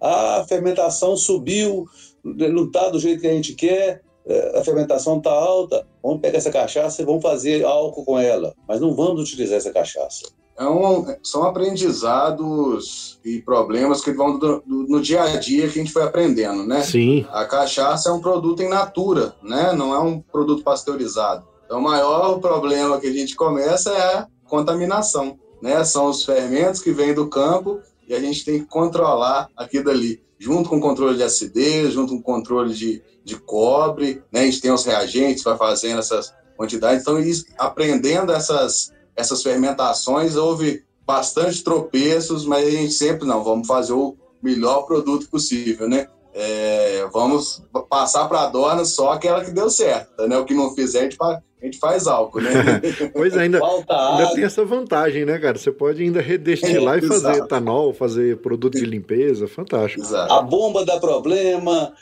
A 0.00 0.44
fermentação 0.46 1.16
subiu, 1.16 1.86
não 2.22 2.64
está 2.64 2.90
do 2.90 2.98
jeito 2.98 3.20
que 3.20 3.26
a 3.26 3.32
gente 3.32 3.54
quer, 3.54 4.02
é, 4.26 4.58
a 4.58 4.64
fermentação 4.64 5.18
está 5.18 5.30
alta, 5.30 5.86
vamos 6.02 6.20
pegar 6.20 6.38
essa 6.38 6.50
cachaça 6.50 7.00
e 7.00 7.04
vamos 7.04 7.22
fazer 7.22 7.64
álcool 7.64 8.04
com 8.04 8.18
ela, 8.18 8.54
mas 8.66 8.80
não 8.80 8.94
vamos 8.94 9.22
utilizar 9.22 9.58
essa 9.58 9.72
cachaça. 9.72 10.26
É 10.56 10.66
um, 10.66 11.04
são 11.22 11.42
aprendizados 11.42 13.18
e 13.24 13.42
problemas 13.42 14.00
que 14.00 14.12
vão 14.12 14.38
do, 14.38 14.60
do, 14.60 14.86
no 14.86 15.02
dia 15.02 15.22
a 15.22 15.36
dia 15.36 15.68
que 15.68 15.80
a 15.80 15.82
gente 15.82 15.92
foi 15.92 16.04
aprendendo, 16.04 16.64
né? 16.64 16.80
Sim. 16.82 17.26
A 17.32 17.44
cachaça 17.44 18.08
é 18.08 18.12
um 18.12 18.20
produto 18.20 18.62
em 18.62 18.68
natura, 18.68 19.34
né? 19.42 19.72
Não 19.72 19.92
é 19.92 19.98
um 19.98 20.20
produto 20.20 20.62
pasteurizado. 20.62 21.44
Então, 21.64 21.78
o 21.78 21.82
maior 21.82 22.38
problema 22.40 23.00
que 23.00 23.06
a 23.06 23.12
gente 23.12 23.34
começa 23.34 23.90
é 23.92 24.16
a 24.16 24.28
contaminação, 24.44 25.38
né? 25.62 25.82
São 25.84 26.06
os 26.06 26.24
fermentos 26.24 26.80
que 26.80 26.92
vêm 26.92 27.14
do 27.14 27.28
campo 27.28 27.80
e 28.06 28.14
a 28.14 28.20
gente 28.20 28.44
tem 28.44 28.60
que 28.60 28.66
controlar 28.66 29.48
aquilo 29.56 29.90
ali, 29.90 30.22
junto 30.38 30.68
com 30.68 30.76
o 30.76 30.80
controle 30.80 31.16
de 31.16 31.22
acidez, 31.22 31.92
junto 31.92 32.12
com 32.12 32.18
o 32.18 32.22
controle 32.22 32.74
de, 32.74 33.02
de 33.24 33.36
cobre, 33.36 34.22
né? 34.30 34.40
A 34.40 34.44
gente 34.44 34.60
tem 34.60 34.70
os 34.70 34.84
reagentes 34.84 35.42
para 35.42 35.56
fazendo 35.56 35.98
essas 35.98 36.32
quantidades. 36.56 37.02
Então, 37.02 37.16
aprendendo 37.58 38.32
essas, 38.32 38.92
essas 39.16 39.42
fermentações, 39.42 40.36
houve 40.36 40.84
bastante 41.06 41.62
tropeços, 41.62 42.44
mas 42.44 42.66
a 42.66 42.70
gente 42.70 42.92
sempre, 42.92 43.26
não, 43.26 43.42
vamos 43.42 43.66
fazer 43.66 43.92
o 43.92 44.16
melhor 44.42 44.82
produto 44.82 45.28
possível, 45.28 45.88
né? 45.88 46.08
É, 46.34 47.06
vamos 47.12 47.62
passar 47.88 48.26
para 48.28 48.42
a 48.42 48.46
dona 48.48 48.84
só 48.84 49.12
aquela 49.12 49.44
que 49.44 49.52
deu 49.52 49.70
certo, 49.70 50.26
né? 50.26 50.36
O 50.36 50.44
que 50.44 50.52
não 50.52 50.74
fizer, 50.74 51.00
a 51.00 51.02
gente 51.04 51.16
a 51.64 51.66
gente 51.66 51.78
faz 51.78 52.06
álcool, 52.06 52.42
né? 52.42 52.50
pois 53.14 53.34
é, 53.34 53.40
ainda, 53.40 53.58
ainda 53.58 54.34
tem 54.34 54.44
essa 54.44 54.62
vantagem, 54.66 55.24
né, 55.24 55.38
cara? 55.38 55.56
Você 55.56 55.72
pode 55.72 56.02
ainda 56.02 56.20
redestilar 56.20 56.96
é, 56.96 56.98
e 56.98 57.06
fazer 57.06 57.30
exato. 57.30 57.44
etanol, 57.46 57.94
fazer 57.94 58.36
produto 58.38 58.74
de 58.74 58.84
limpeza, 58.84 59.48
fantástico. 59.48 60.02
Exato. 60.02 60.30
A 60.30 60.42
bomba 60.42 60.84
dá 60.84 61.00
problema, 61.00 61.94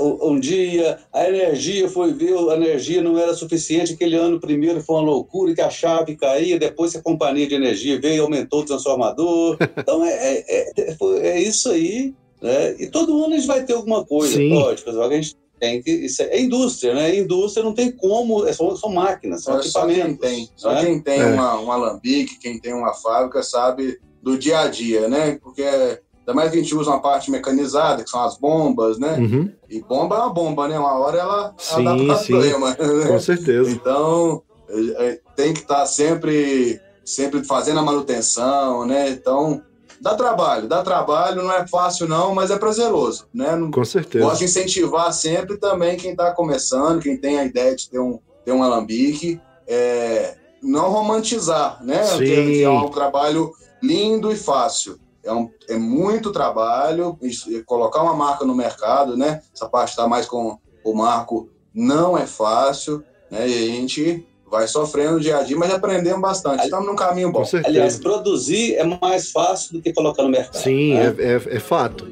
um 0.00 0.40
dia 0.40 0.98
a 1.12 1.28
energia 1.28 1.88
foi 1.88 2.12
ver, 2.12 2.34
a 2.36 2.56
energia 2.56 3.00
não 3.00 3.16
era 3.16 3.34
suficiente, 3.34 3.92
aquele 3.92 4.16
ano 4.16 4.40
primeiro 4.40 4.80
foi 4.80 4.96
uma 4.96 5.04
loucura, 5.04 5.54
que 5.54 5.60
a 5.60 5.70
chave 5.70 6.16
caía, 6.16 6.58
depois 6.58 6.96
a 6.96 7.02
companhia 7.02 7.46
de 7.46 7.54
energia 7.54 8.00
veio 8.00 8.16
e 8.16 8.20
aumentou 8.20 8.62
o 8.62 8.66
transformador. 8.66 9.56
Então 9.82 10.04
é, 10.04 10.44
é, 10.48 10.72
é, 10.76 10.96
é 11.28 11.40
isso 11.40 11.70
aí. 11.70 12.14
Né? 12.42 12.74
E 12.78 12.88
todo 12.88 13.24
ano 13.24 13.34
a 13.34 13.36
gente 13.36 13.46
vai 13.46 13.64
ter 13.64 13.74
alguma 13.74 14.04
coisa, 14.04 14.34
Sim. 14.34 14.52
lógico. 14.52 14.90
A 14.90 15.08
gente 15.10 15.36
tem 15.60 15.80
que. 15.80 15.90
Isso 15.90 16.22
é, 16.22 16.26
é 16.26 16.40
indústria, 16.40 16.92
né? 16.92 17.16
Indústria 17.16 17.64
não 17.64 17.72
tem 17.72 17.92
como. 17.92 18.46
É 18.46 18.52
só, 18.52 18.74
são 18.74 18.90
máquinas, 18.90 19.44
são 19.44 19.56
é 19.56 19.60
equipamentos. 19.60 20.02
Só 20.02 20.08
quem 20.08 20.16
tem, 20.16 20.50
só 20.56 20.72
né? 20.72 20.84
quem 20.84 21.00
tem 21.00 21.20
é. 21.20 21.26
uma, 21.26 21.60
um 21.60 21.70
alambique, 21.70 22.38
quem 22.40 22.58
tem 22.58 22.74
uma 22.74 22.92
fábrica, 22.94 23.42
sabe 23.44 23.98
do 24.20 24.36
dia 24.36 24.60
a 24.60 24.68
dia, 24.68 25.08
né? 25.08 25.38
Porque 25.40 25.62
ainda 25.62 26.34
mais 26.34 26.50
que 26.50 26.58
a 26.58 26.60
gente 26.60 26.74
usa 26.74 26.90
uma 26.90 27.00
parte 27.00 27.30
mecanizada, 27.30 28.02
que 28.02 28.10
são 28.10 28.22
as 28.22 28.36
bombas, 28.36 28.98
né? 28.98 29.18
Uhum. 29.18 29.52
E 29.70 29.80
bomba 29.80 30.16
é 30.16 30.18
uma 30.18 30.32
bomba, 30.32 30.68
né? 30.68 30.78
Uma 30.78 30.98
hora 30.98 31.18
ela, 31.18 31.54
sim, 31.58 31.86
ela 31.86 31.96
dá 32.06 32.16
problema. 32.16 32.70
Né? 32.70 33.06
Com 33.06 33.20
certeza. 33.20 33.70
Então, 33.70 34.42
é, 34.68 35.20
tem 35.36 35.52
que 35.52 35.60
estar 35.60 35.80
tá 35.80 35.86
sempre, 35.86 36.80
sempre 37.04 37.44
fazendo 37.44 37.78
a 37.80 37.82
manutenção, 37.82 38.86
né? 38.86 39.10
Então, 39.10 39.62
Dá 40.02 40.16
trabalho, 40.16 40.66
dá 40.66 40.82
trabalho, 40.82 41.44
não 41.44 41.52
é 41.52 41.64
fácil 41.64 42.08
não, 42.08 42.34
mas 42.34 42.50
é 42.50 42.58
prazeroso, 42.58 43.28
né? 43.32 43.56
Com 43.72 43.84
certeza. 43.84 44.24
Gosto 44.24 44.40
de 44.40 44.46
incentivar 44.46 45.12
sempre 45.12 45.56
também 45.56 45.96
quem 45.96 46.10
está 46.10 46.32
começando, 46.32 47.00
quem 47.00 47.16
tem 47.16 47.38
a 47.38 47.44
ideia 47.44 47.76
de 47.76 47.88
ter 47.88 48.00
um, 48.00 48.18
ter 48.44 48.50
um 48.50 48.64
alambique, 48.64 49.40
é, 49.64 50.34
não 50.60 50.90
romantizar, 50.90 51.84
né? 51.84 52.02
Sim. 52.02 52.62
É 52.62 52.68
um 52.68 52.88
trabalho 52.88 53.52
lindo 53.80 54.32
e 54.32 54.36
fácil. 54.36 54.98
É, 55.22 55.32
um, 55.32 55.48
é 55.68 55.76
muito 55.76 56.32
trabalho 56.32 57.16
e 57.22 57.62
colocar 57.62 58.02
uma 58.02 58.14
marca 58.14 58.44
no 58.44 58.56
mercado, 58.56 59.16
né? 59.16 59.40
Essa 59.54 59.68
parte 59.68 59.90
está 59.90 60.08
mais 60.08 60.26
com 60.26 60.58
o 60.82 60.94
Marco 60.94 61.48
não 61.72 62.18
é 62.18 62.26
fácil, 62.26 63.04
né? 63.30 63.48
E 63.48 63.54
a 63.54 63.72
gente 63.76 64.26
vai 64.52 64.68
sofrendo 64.68 65.18
dia 65.18 65.38
a 65.38 65.42
dia, 65.42 65.56
mas 65.56 65.72
aprendemos 65.72 66.20
bastante. 66.20 66.64
Estamos 66.64 66.86
num 66.86 66.94
caminho 66.94 67.32
bom. 67.32 67.38
Com 67.38 67.46
certeza. 67.46 67.74
Aliás, 67.74 67.98
produzir 67.98 68.74
é 68.74 68.84
mais 68.84 69.30
fácil 69.30 69.72
do 69.72 69.82
que 69.82 69.94
colocar 69.94 70.22
no 70.22 70.28
mercado. 70.28 70.62
Sim, 70.62 70.92
né? 70.92 71.14
é, 71.18 71.22
é, 71.22 71.56
é 71.56 71.58
fato. 71.58 72.06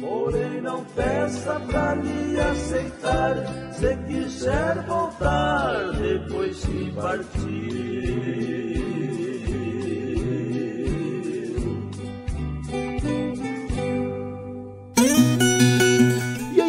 Porém 0.00 0.62
não 0.62 0.82
peça 0.96 1.60
pra 1.68 1.94
lhe 1.96 2.40
aceitar 2.40 3.36
Se 3.78 3.94
quiser 4.06 4.82
voltar 4.86 5.92
depois 5.92 6.64
que 6.64 6.90
partir 6.92 8.59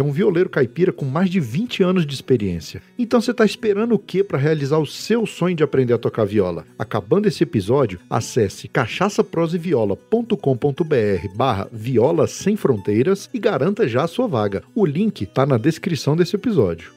que 0.00 0.02
é 0.02 0.06
um 0.06 0.12
violeiro 0.12 0.48
caipira 0.48 0.92
com 0.92 1.04
mais 1.04 1.28
de 1.28 1.38
20 1.38 1.82
anos 1.82 2.06
de 2.06 2.14
experiência. 2.14 2.80
Então 2.98 3.20
você 3.20 3.32
está 3.32 3.44
esperando 3.44 3.94
o 3.94 3.98
que 3.98 4.24
para 4.24 4.38
realizar 4.38 4.78
o 4.78 4.86
seu 4.86 5.26
sonho 5.26 5.54
de 5.54 5.62
aprender 5.62 5.92
a 5.92 5.98
tocar 5.98 6.24
viola? 6.24 6.64
Acabando 6.78 7.26
esse 7.26 7.42
episódio, 7.42 8.00
acesse 8.08 8.66
cachaçaproseviola.com.br 8.66 11.36
barra 11.36 11.68
viola 11.70 12.26
sem 12.26 12.56
fronteiras 12.56 13.28
e 13.34 13.38
garanta 13.38 13.86
já 13.86 14.04
a 14.04 14.08
sua 14.08 14.26
vaga. 14.26 14.62
O 14.74 14.86
link 14.86 15.24
está 15.24 15.44
na 15.44 15.58
descrição 15.58 16.16
desse 16.16 16.34
episódio. 16.34 16.94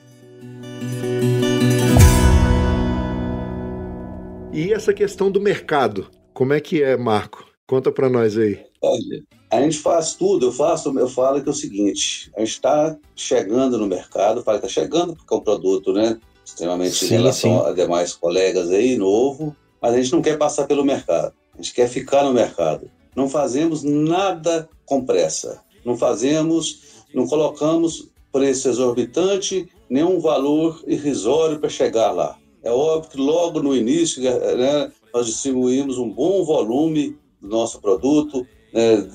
E 4.54 4.72
essa 4.72 4.94
questão 4.94 5.30
do 5.30 5.42
mercado, 5.42 6.10
como 6.34 6.54
é 6.54 6.62
que 6.62 6.82
é, 6.82 6.96
Marco? 6.96 7.46
Conta 7.68 7.92
para 7.92 8.10
nós 8.10 8.38
aí. 8.38 8.62
Olha, 8.82 9.22
a 9.54 9.62
gente 9.62 9.78
faz 9.78 10.14
tudo, 10.16 10.48
eu 10.48 10.52
faço, 10.52 10.98
eu 10.98 11.08
falo 11.08 11.42
que 11.42 11.48
é 11.48 11.52
o 11.52 11.56
seguinte, 11.56 12.32
a 12.36 12.40
gente 12.40 12.52
está 12.52 12.98
chegando 13.16 13.78
no 13.78 13.88
mercado, 13.88 14.44
fala 14.44 14.60
que 14.60 14.66
está 14.66 14.82
chegando 14.82 15.16
porque 15.16 15.34
é 15.34 15.38
um 15.38 15.42
produto, 15.42 15.94
né, 15.94 16.20
extremamente 16.44 16.96
Sim, 16.96 17.06
em 17.06 17.10
relação 17.10 17.60
sim. 17.60 17.70
a 17.70 17.72
demais 17.72 18.14
colegas 18.14 18.72
aí, 18.72 18.98
novo, 18.98 19.56
mas 19.82 19.94
a 19.94 19.98
gente 19.98 20.12
não 20.12 20.22
quer 20.22 20.38
passar 20.38 20.66
pelo 20.66 20.84
mercado, 20.84 21.34
a 21.54 21.58
gente 21.58 21.74
quer 21.74 21.88
ficar 21.88 22.24
no 22.24 22.34
mercado. 22.34 22.90
Não 23.16 23.30
fazemos 23.30 23.84
nada 23.84 24.68
com 24.86 25.06
pressa, 25.06 25.62
não 25.86 25.96
fazemos, 25.96 27.04
não 27.14 27.28
colocamos 27.28 28.10
preço 28.32 28.68
exorbitante, 28.68 29.70
nenhum 29.88 30.20
valor 30.20 30.84
irrisório 30.88 31.60
para 31.60 31.70
chegar 31.70 32.12
lá. 32.12 32.36
É 32.64 32.72
óbvio 32.72 33.12
que 33.12 33.18
logo 33.18 33.62
no 33.62 33.76
início 33.76 34.24
né, 34.24 34.92
nós 35.14 35.28
distribuímos 35.28 36.00
um 36.00 36.10
bom 36.10 36.44
volume 36.44 37.16
do 37.40 37.48
nosso 37.50 37.80
produto, 37.80 38.48
né, 38.74 39.08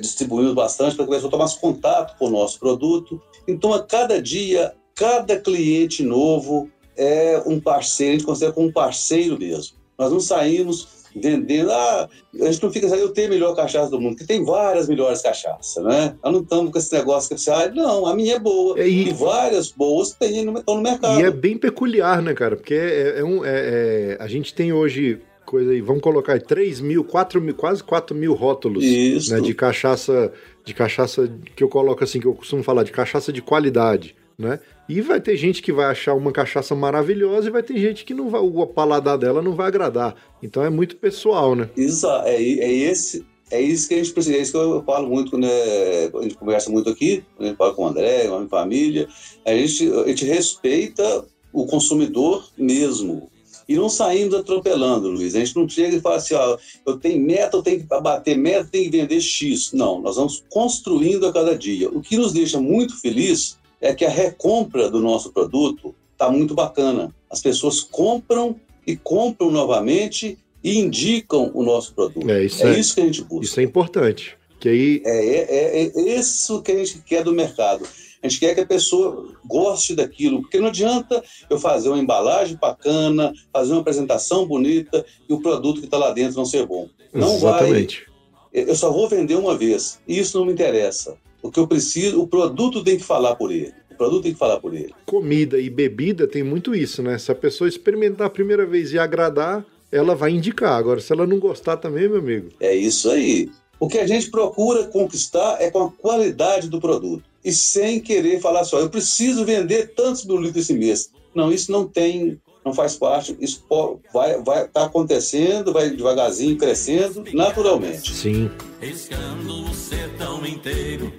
distribuímos 0.00 0.54
bastante 0.54 0.96
para 0.96 1.06
que 1.06 1.14
a 1.14 1.20
tomasse 1.28 1.60
contato 1.60 2.16
com 2.18 2.26
o 2.26 2.30
nosso 2.30 2.58
produto. 2.58 3.20
Então, 3.46 3.72
a 3.72 3.82
cada 3.82 4.20
dia, 4.20 4.72
cada 4.94 5.38
cliente 5.38 6.02
novo 6.02 6.68
é 6.96 7.40
um 7.46 7.60
parceiro, 7.60 8.12
a 8.12 8.16
gente 8.18 8.26
considera 8.26 8.52
como 8.52 8.68
um 8.68 8.72
parceiro 8.72 9.38
mesmo. 9.38 9.76
Nós 9.98 10.12
não 10.12 10.20
saímos 10.20 10.98
vendendo, 11.16 11.72
ah, 11.72 12.08
a 12.40 12.44
gente 12.52 12.62
não 12.62 12.70
fica 12.70 12.88
saindo, 12.88 13.04
eu 13.04 13.12
tenho 13.12 13.28
a 13.28 13.30
melhor 13.30 13.56
cachaça 13.56 13.90
do 13.90 14.00
mundo, 14.00 14.12
porque 14.16 14.26
tem 14.26 14.44
várias 14.44 14.88
melhores 14.88 15.20
cachaças, 15.22 15.82
né? 15.82 16.14
Nós 16.22 16.32
não 16.32 16.42
estamos 16.42 16.70
com 16.70 16.78
esse 16.78 16.92
negócio 16.92 17.34
que 17.34 17.40
você, 17.40 17.50
ah, 17.50 17.68
não, 17.74 18.06
a 18.06 18.14
minha 18.14 18.36
é 18.36 18.38
boa. 18.38 18.78
E- 18.80 19.08
E, 19.08 19.12
várias 19.12 19.72
boas 19.72 20.12
tem 20.12 20.44
no, 20.44 20.58
estão 20.58 20.76
no 20.76 20.82
mercado. 20.82 21.18
E 21.18 21.24
é 21.24 21.30
bem 21.30 21.56
peculiar, 21.56 22.22
né, 22.22 22.34
cara? 22.34 22.56
Porque 22.56 22.74
é, 22.74 23.20
é 23.20 23.24
um, 23.24 23.44
é- 23.44 23.50
é- 23.50 24.16
a 24.20 24.28
gente 24.28 24.54
tem 24.54 24.72
hoje 24.72 25.20
coisa 25.48 25.72
aí, 25.72 25.80
vamos 25.80 26.02
colocar 26.02 26.34
aí 26.34 26.40
3 26.40 26.80
mil, 26.80 27.02
4 27.02 27.40
mil, 27.40 27.54
quase 27.54 27.82
4 27.82 28.14
mil 28.14 28.34
rótulos 28.34 28.84
né, 29.30 29.40
de 29.40 29.54
cachaça, 29.54 30.30
de 30.62 30.74
cachaça 30.74 31.32
que 31.56 31.64
eu 31.64 31.68
coloco 31.68 32.04
assim, 32.04 32.20
que 32.20 32.26
eu 32.26 32.34
costumo 32.34 32.62
falar, 32.62 32.82
de 32.82 32.92
cachaça 32.92 33.32
de 33.32 33.40
qualidade, 33.40 34.14
né? 34.38 34.60
E 34.86 35.00
vai 35.00 35.20
ter 35.20 35.36
gente 35.36 35.62
que 35.62 35.72
vai 35.72 35.86
achar 35.86 36.14
uma 36.14 36.32
cachaça 36.32 36.74
maravilhosa 36.74 37.48
e 37.48 37.50
vai 37.50 37.62
ter 37.62 37.78
gente 37.78 38.04
que 38.04 38.12
não 38.12 38.28
vai, 38.28 38.40
o 38.40 38.66
paladar 38.66 39.16
dela 39.16 39.40
não 39.40 39.54
vai 39.54 39.68
agradar. 39.68 40.14
Então 40.42 40.62
é 40.62 40.68
muito 40.68 40.96
pessoal, 40.96 41.54
né? 41.54 41.70
Exa 41.76 42.22
é, 42.26 42.36
é 42.36 42.72
esse 42.72 43.24
é 43.50 43.60
isso 43.60 43.88
que 43.88 43.94
a 43.94 43.96
gente 43.96 44.12
precisa, 44.12 44.36
é 44.36 44.40
isso 44.40 44.52
que 44.52 44.58
eu 44.58 44.82
falo 44.84 45.08
muito 45.08 45.30
quando 45.30 45.46
é, 45.46 46.10
a 46.14 46.22
gente 46.22 46.34
conversa 46.34 46.70
muito 46.70 46.90
aqui, 46.90 47.24
quando 47.34 47.46
a 47.46 47.48
gente 47.48 47.56
fala 47.56 47.74
com 47.74 47.84
o 47.84 47.86
André, 47.86 48.28
com 48.28 48.34
a 48.34 48.38
minha 48.38 48.48
família, 48.50 49.08
a 49.46 49.52
gente, 49.54 49.90
a 49.90 50.08
gente 50.08 50.24
respeita 50.26 51.24
o 51.52 51.66
consumidor 51.66 52.46
mesmo. 52.58 53.30
E 53.68 53.76
não 53.76 53.88
saímos 53.90 54.34
atropelando, 54.34 55.10
Luiz. 55.10 55.34
A 55.34 55.40
gente 55.40 55.54
não 55.54 55.68
chega 55.68 55.96
e 55.96 56.00
fala 56.00 56.16
assim, 56.16 56.34
ó, 56.34 56.56
eu 56.86 56.96
tenho 56.96 57.20
meta, 57.20 57.56
eu 57.56 57.62
tenho 57.62 57.80
que 57.80 57.86
bater 57.86 58.36
meta, 58.36 58.68
tenho 58.72 58.90
que 58.90 58.96
vender 58.96 59.20
X. 59.20 59.72
Não, 59.72 60.00
nós 60.00 60.16
vamos 60.16 60.42
construindo 60.48 61.26
a 61.26 61.32
cada 61.32 61.56
dia. 61.56 61.90
O 61.90 62.00
que 62.00 62.16
nos 62.16 62.32
deixa 62.32 62.58
muito 62.58 62.98
feliz 62.98 63.58
é 63.80 63.94
que 63.94 64.04
a 64.06 64.10
recompra 64.10 64.90
do 64.90 65.00
nosso 65.00 65.30
produto 65.32 65.94
está 66.12 66.30
muito 66.30 66.54
bacana. 66.54 67.14
As 67.30 67.42
pessoas 67.42 67.80
compram 67.80 68.56
e 68.86 68.96
compram 68.96 69.50
novamente 69.50 70.38
e 70.64 70.78
indicam 70.78 71.50
o 71.52 71.62
nosso 71.62 71.94
produto. 71.94 72.28
É, 72.30 72.44
isso 72.44 72.66
é, 72.66 72.74
é- 72.74 72.80
isso 72.80 72.94
que 72.94 73.00
a 73.02 73.04
gente 73.04 73.22
busca. 73.22 73.44
Isso 73.44 73.60
é 73.60 73.62
importante. 73.62 74.38
Que 74.58 74.68
aí 74.70 75.02
É, 75.04 75.26
é, 75.26 75.82
é, 75.84 75.92
é 75.94 76.18
isso 76.18 76.62
que 76.62 76.72
a 76.72 76.76
gente 76.84 77.02
quer 77.06 77.22
do 77.22 77.32
mercado. 77.32 77.86
A 78.22 78.28
gente 78.28 78.40
quer 78.40 78.54
que 78.54 78.60
a 78.60 78.66
pessoa 78.66 79.32
goste 79.44 79.94
daquilo, 79.94 80.42
porque 80.42 80.58
não 80.58 80.68
adianta 80.68 81.22
eu 81.48 81.58
fazer 81.58 81.88
uma 81.88 81.98
embalagem 81.98 82.56
bacana, 82.60 83.32
fazer 83.52 83.72
uma 83.72 83.80
apresentação 83.80 84.46
bonita 84.46 85.04
e 85.28 85.32
o 85.32 85.40
produto 85.40 85.80
que 85.80 85.86
está 85.86 85.98
lá 85.98 86.10
dentro 86.10 86.36
não 86.36 86.44
ser 86.44 86.66
bom. 86.66 86.88
Não 87.12 87.38
vai. 87.38 87.54
exatamente. 87.54 88.06
Eu 88.52 88.74
só 88.74 88.90
vou 88.90 89.08
vender 89.08 89.36
uma 89.36 89.56
vez. 89.56 90.00
E 90.06 90.18
isso 90.18 90.38
não 90.38 90.46
me 90.46 90.52
interessa. 90.52 91.16
O 91.42 91.50
que 91.50 91.60
eu 91.60 91.66
preciso, 91.66 92.20
o 92.20 92.26
produto 92.26 92.82
tem 92.82 92.96
que 92.96 93.04
falar 93.04 93.36
por 93.36 93.52
ele. 93.52 93.72
O 93.90 93.94
produto 93.94 94.22
tem 94.24 94.32
que 94.32 94.38
falar 94.38 94.58
por 94.58 94.74
ele. 94.74 94.92
Comida 95.06 95.58
e 95.58 95.70
bebida 95.70 96.26
tem 96.26 96.42
muito 96.42 96.74
isso, 96.74 97.02
né? 97.02 97.18
Se 97.18 97.30
a 97.30 97.34
pessoa 97.34 97.68
experimentar 97.68 98.26
a 98.26 98.30
primeira 98.30 98.66
vez 98.66 98.92
e 98.92 98.98
agradar, 98.98 99.64
ela 99.92 100.14
vai 100.14 100.32
indicar. 100.32 100.72
Agora, 100.78 101.00
se 101.00 101.12
ela 101.12 101.26
não 101.26 101.38
gostar 101.38 101.76
também, 101.76 102.08
meu 102.08 102.18
amigo, 102.18 102.48
É 102.60 102.74
isso 102.74 103.10
aí. 103.10 103.50
O 103.80 103.86
que 103.86 103.98
a 103.98 104.06
gente 104.06 104.30
procura 104.30 104.84
conquistar 104.84 105.58
é 105.60 105.70
com 105.70 105.84
a 105.84 105.90
qualidade 105.90 106.68
do 106.68 106.80
produto. 106.80 107.22
E 107.48 107.52
sem 107.52 107.98
querer 107.98 108.42
falar 108.42 108.62
só, 108.62 108.78
eu 108.78 108.90
preciso 108.90 109.42
vender 109.42 109.94
tantos 109.94 110.22
mil 110.26 110.36
litros 110.36 110.64
esse 110.64 110.74
mês. 110.74 111.10
Não, 111.34 111.50
isso 111.50 111.72
não 111.72 111.88
tem, 111.88 112.38
não 112.62 112.74
faz 112.74 112.94
parte. 112.94 113.34
Isso 113.40 113.64
vai 114.12 114.38
vai 114.42 114.68
tá 114.68 114.84
acontecendo, 114.84 115.72
vai 115.72 115.88
devagarzinho 115.88 116.58
crescendo, 116.58 117.24
naturalmente. 117.32 118.14
sim. 118.14 118.50
Riscando 118.78 119.64
o 119.64 119.74
sertão 119.74 120.44
inteiro, 120.44 121.10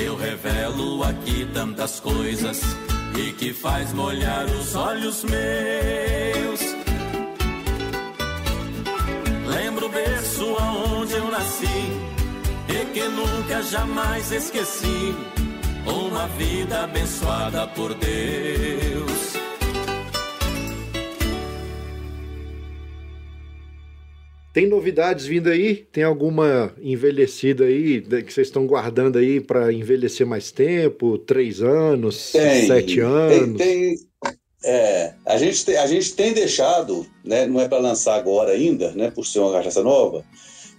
eu 0.00 0.14
revelo 0.14 1.02
aqui 1.02 1.48
tantas 1.52 1.98
coisas 1.98 2.60
e 3.18 3.32
que 3.32 3.52
faz 3.52 3.92
molhar 3.92 4.46
os 4.46 4.76
olhos 4.76 5.24
meus. 5.24 6.60
Lembro 9.48 9.86
o 9.86 9.88
berço 9.88 10.44
aonde 10.60 11.14
eu 11.14 11.28
nasci 11.28 11.66
e 12.68 12.84
que 12.94 13.08
nunca 13.08 13.62
jamais 13.64 14.30
esqueci. 14.30 15.12
Uma 15.86 16.26
vida 16.28 16.84
abençoada 16.84 17.66
por 17.68 17.94
Deus. 17.94 19.36
Tem 24.52 24.66
novidades 24.66 25.26
vindo 25.26 25.50
aí? 25.50 25.74
Tem 25.92 26.02
alguma 26.02 26.72
envelhecida 26.80 27.64
aí 27.64 28.00
de- 28.00 28.22
que 28.22 28.32
vocês 28.32 28.46
estão 28.46 28.66
guardando 28.66 29.18
aí 29.18 29.38
para 29.38 29.70
envelhecer 29.70 30.26
mais 30.26 30.50
tempo? 30.50 31.18
Três 31.18 31.60
anos? 31.60 32.32
Tem, 32.32 32.66
sete 32.66 32.94
Tem, 32.94 33.04
anos? 33.04 33.58
tem- 33.58 33.94
é, 34.64 35.12
a, 35.26 35.36
gente 35.36 35.64
tem, 35.66 35.76
a 35.76 35.86
gente 35.86 36.14
tem 36.14 36.32
deixado, 36.32 37.06
né, 37.22 37.46
não 37.46 37.60
é 37.60 37.68
para 37.68 37.78
lançar 37.78 38.14
agora 38.16 38.52
ainda, 38.52 38.92
né, 38.92 39.10
por 39.10 39.26
ser 39.26 39.40
uma 39.40 39.52
cachaça 39.52 39.82
nova, 39.82 40.24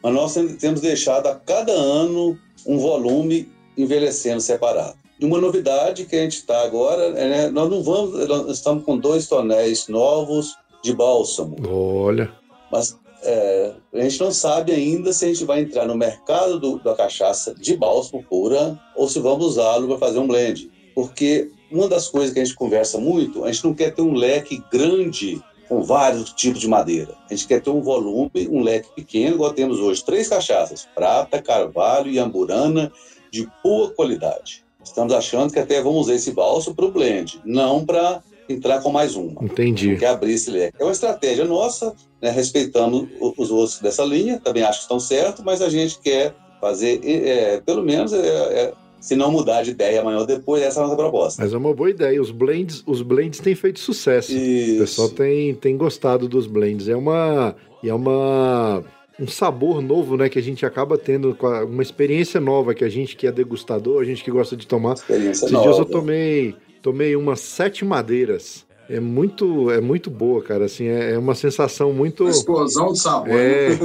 mas 0.03 0.13
nós 0.13 0.33
tem- 0.33 0.47
temos 0.55 0.81
deixado 0.81 1.27
a 1.27 1.35
cada 1.35 1.71
ano 1.71 2.37
um 2.65 2.79
volume 2.79 3.47
envelhecendo 3.77 4.41
separado. 4.41 4.95
E 5.19 5.25
uma 5.25 5.39
novidade 5.39 6.05
que 6.05 6.15
a 6.15 6.21
gente 6.21 6.37
está 6.37 6.61
agora, 6.63 7.03
é, 7.17 7.29
né, 7.29 7.49
nós 7.49 7.69
não 7.69 7.81
vamos, 7.81 8.27
nós 8.27 8.51
estamos 8.51 8.83
com 8.83 8.97
dois 8.97 9.27
tonéis 9.27 9.87
novos 9.87 10.55
de 10.83 10.93
bálsamo. 10.93 11.55
Olha. 11.67 12.31
Mas 12.71 12.97
é, 13.23 13.73
a 13.93 14.01
gente 14.01 14.19
não 14.19 14.31
sabe 14.31 14.71
ainda 14.71 15.11
se 15.11 15.25
a 15.25 15.27
gente 15.27 15.43
vai 15.43 15.61
entrar 15.61 15.85
no 15.87 15.95
mercado 15.95 16.59
do, 16.59 16.79
da 16.79 16.93
cachaça 16.93 17.55
de 17.55 17.75
bálsamo 17.75 18.23
pura 18.23 18.79
ou 18.95 19.07
se 19.09 19.19
vamos 19.19 19.45
usá-lo 19.45 19.87
para 19.87 19.97
fazer 19.97 20.19
um 20.19 20.27
blend. 20.27 20.69
Porque 20.93 21.49
uma 21.71 21.87
das 21.87 22.07
coisas 22.07 22.33
que 22.33 22.39
a 22.39 22.45
gente 22.45 22.55
conversa 22.55 22.99
muito, 22.99 23.43
a 23.43 23.51
gente 23.51 23.65
não 23.65 23.73
quer 23.73 23.93
ter 23.93 24.01
um 24.01 24.13
leque 24.13 24.63
grande 24.71 25.41
com 25.67 25.83
vários 25.83 26.31
tipos 26.31 26.61
de 26.61 26.67
madeira. 26.67 27.15
A 27.29 27.33
gente 27.33 27.47
quer 27.47 27.61
ter 27.61 27.69
um 27.69 27.81
volume, 27.81 28.47
um 28.49 28.61
leque 28.61 28.89
pequeno, 28.95 29.35
igual 29.35 29.51
temos 29.51 29.79
hoje. 29.79 30.03
Três 30.03 30.29
cachaças, 30.29 30.87
prata, 30.95 31.41
carvalho 31.41 32.09
e 32.09 32.19
amburana, 32.19 32.91
de 33.31 33.47
boa 33.63 33.89
qualidade. 33.91 34.63
Estamos 34.83 35.13
achando 35.13 35.51
que 35.51 35.59
até 35.59 35.81
vamos 35.81 36.01
usar 36.01 36.15
esse 36.15 36.31
balso 36.31 36.73
para 36.73 36.85
o 36.85 36.91
blend, 36.91 37.41
não 37.43 37.85
para 37.85 38.21
entrar 38.49 38.81
com 38.81 38.91
mais 38.91 39.15
uma. 39.15 39.43
Entendi. 39.43 39.97
Que 39.97 40.05
abrir 40.05 40.33
esse 40.33 40.49
leque. 40.49 40.77
É 40.79 40.83
uma 40.83 40.93
estratégia 40.93 41.45
nossa, 41.45 41.93
né, 42.21 42.29
respeitando 42.29 43.09
os 43.37 43.51
outros 43.51 43.79
dessa 43.79 44.03
linha, 44.03 44.39
também 44.39 44.63
acho 44.63 44.79
que 44.79 44.83
estão 44.83 44.99
certos, 44.99 45.43
mas 45.43 45.61
a 45.61 45.69
gente 45.69 45.99
quer 45.99 46.33
fazer, 46.61 47.01
é, 47.03 47.61
pelo 47.61 47.83
menos, 47.83 48.13
é, 48.13 48.19
é, 48.19 48.73
se 48.99 49.15
não 49.15 49.31
mudar 49.31 49.63
de 49.63 49.71
ideia 49.71 50.01
amanhã 50.01 50.19
ou 50.19 50.25
depois, 50.25 50.61
essa 50.63 50.79
é 50.79 50.83
a 50.83 50.85
nossa 50.85 50.97
proposta. 50.97 51.41
Mas 51.41 51.53
é 51.53 51.57
uma 51.57 51.73
boa 51.73 51.89
ideia. 51.89 52.21
Os 52.21 52.31
blends, 52.31 52.83
os 52.85 53.01
blends 53.01 53.39
têm 53.39 53.55
feito 53.55 53.79
sucesso. 53.79 54.31
Isso. 54.31 54.75
O 54.75 54.79
pessoal 54.79 55.09
tem, 55.09 55.53
tem 55.55 55.77
gostado 55.77 56.27
dos 56.27 56.47
blends. 56.47 56.87
É 56.87 56.95
uma. 56.95 57.55
É 57.83 57.93
uma. 57.93 58.83
Um 59.19 59.27
sabor 59.27 59.81
novo, 59.81 60.15
né? 60.15 60.29
Que 60.29 60.37
a 60.37 60.41
gente 60.41 60.65
acaba 60.65 60.97
tendo, 60.97 61.35
uma 61.67 61.81
experiência 61.81 62.39
nova 62.39 62.73
que 62.73 62.83
a 62.83 62.89
gente 62.89 63.15
que 63.15 63.25
é 63.25 63.31
degustador, 63.31 64.01
a 64.01 64.05
gente 64.05 64.23
que 64.23 64.29
gosta 64.29 64.55
de 64.55 64.67
tomar. 64.67 64.93
Experiência 64.93 65.45
Esses 65.45 65.51
nova. 65.51 65.65
dias 65.65 65.79
eu 65.79 65.85
tomei, 65.85 66.55
tomei 66.81 67.15
umas 67.15 67.39
sete 67.39 67.83
madeiras. 67.83 68.65
É 68.89 68.99
muito, 69.01 69.69
é 69.69 69.81
muito 69.81 70.09
boa, 70.09 70.41
cara. 70.41 70.65
Assim, 70.65 70.87
é, 70.87 71.13
é 71.13 71.17
uma 71.17 71.35
sensação 71.35 71.91
muito. 71.91 72.23
Uma 72.23 72.29
explosão 72.29 72.93
de 72.93 72.99
sabor. 72.99 73.29
É, 73.29 73.69
né? 73.69 73.77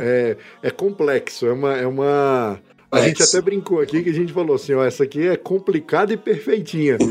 é, 0.00 0.36
é, 0.62 0.68
é 0.68 0.70
complexo. 0.70 1.46
É 1.46 1.52
uma, 1.52 1.76
é 1.76 1.86
uma. 1.86 2.58
A 2.90 3.00
gente 3.00 3.22
até 3.22 3.40
brincou 3.40 3.80
aqui 3.80 4.02
que 4.02 4.10
a 4.10 4.14
gente 4.14 4.32
falou 4.32 4.54
assim, 4.54 4.72
ó, 4.74 4.84
essa 4.84 5.04
aqui 5.04 5.26
é 5.26 5.36
complicada 5.36 6.12
e 6.12 6.16
perfeitinha. 6.16 6.96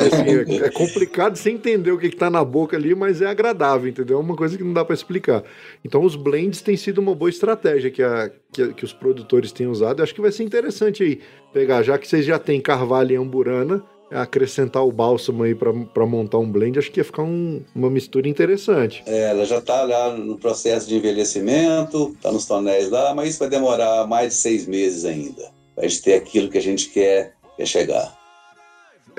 Assim, 0.00 0.60
é, 0.62 0.66
é 0.66 0.70
complicado 0.70 1.36
sem 1.36 1.54
entender 1.54 1.92
o 1.92 1.98
que, 1.98 2.10
que 2.10 2.16
tá 2.16 2.28
na 2.28 2.44
boca 2.44 2.76
ali, 2.76 2.94
mas 2.94 3.22
é 3.22 3.26
agradável, 3.26 3.88
entendeu? 3.88 4.18
É 4.18 4.20
uma 4.20 4.34
coisa 4.34 4.56
que 4.56 4.64
não 4.64 4.72
dá 4.72 4.84
para 4.84 4.94
explicar. 4.94 5.44
Então 5.84 6.02
os 6.02 6.16
blends 6.16 6.60
têm 6.62 6.76
sido 6.76 6.98
uma 6.98 7.14
boa 7.14 7.28
estratégia 7.28 7.90
que, 7.90 8.02
a, 8.02 8.30
que, 8.52 8.72
que 8.74 8.84
os 8.84 8.92
produtores 8.92 9.52
têm 9.52 9.66
usado. 9.66 10.00
Eu 10.00 10.04
acho 10.04 10.14
que 10.14 10.20
vai 10.20 10.32
ser 10.32 10.42
interessante 10.42 11.02
aí 11.02 11.20
pegar, 11.52 11.82
já 11.82 11.96
que 11.96 12.08
vocês 12.08 12.24
já 12.24 12.38
têm 12.38 12.60
carvalho 12.60 13.12
e 13.12 13.16
amburana, 13.16 13.84
acrescentar 14.10 14.84
o 14.84 14.92
bálsamo 14.92 15.44
aí 15.44 15.54
para 15.54 16.06
montar 16.06 16.38
um 16.38 16.50
blend, 16.50 16.78
acho 16.78 16.90
que 16.90 17.00
ia 17.00 17.04
ficar 17.04 17.22
um, 17.22 17.62
uma 17.74 17.88
mistura 17.88 18.28
interessante. 18.28 19.02
É, 19.06 19.30
ela 19.30 19.44
já 19.44 19.58
está 19.58 19.82
lá 19.82 20.16
no 20.16 20.36
processo 20.36 20.88
de 20.88 20.96
envelhecimento, 20.96 22.12
está 22.16 22.32
nos 22.32 22.46
tonéis 22.46 22.90
lá, 22.90 23.14
mas 23.14 23.30
isso 23.30 23.38
vai 23.38 23.48
demorar 23.48 24.06
mais 24.06 24.30
de 24.30 24.34
seis 24.34 24.66
meses 24.66 25.04
ainda, 25.04 25.50
para 25.74 25.84
a 25.84 25.88
gente 25.88 26.02
ter 26.02 26.14
aquilo 26.14 26.50
que 26.50 26.58
a 26.58 26.62
gente 26.62 26.88
quer, 26.90 27.34
quer 27.56 27.66
chegar. 27.66 28.18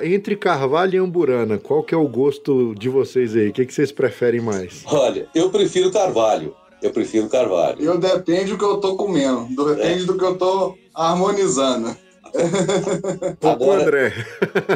Entre 0.02 0.36
carvalho 0.36 0.94
e 0.94 0.98
amburana, 0.98 1.58
qual 1.58 1.82
que 1.82 1.94
é 1.94 1.98
o 1.98 2.08
gosto 2.08 2.74
de 2.74 2.88
vocês 2.88 3.36
aí? 3.36 3.48
O 3.48 3.52
que, 3.52 3.66
que 3.66 3.74
vocês 3.74 3.92
preferem 3.92 4.40
mais? 4.40 4.82
Olha, 4.86 5.28
eu 5.34 5.50
prefiro 5.50 5.90
carvalho. 5.90 6.56
Eu 6.82 6.90
prefiro 6.90 7.28
carvalho. 7.28 7.80
Eu 7.80 7.96
depende 7.96 8.50
do 8.50 8.58
que 8.58 8.64
eu 8.64 8.78
tô 8.78 8.96
comendo, 8.96 9.46
depende 9.64 10.02
é. 10.02 10.06
do 10.06 10.18
que 10.18 10.24
eu 10.24 10.36
tô 10.36 10.76
harmonizando. 10.92 11.96
Agora, 13.42 13.82
André. 13.82 14.12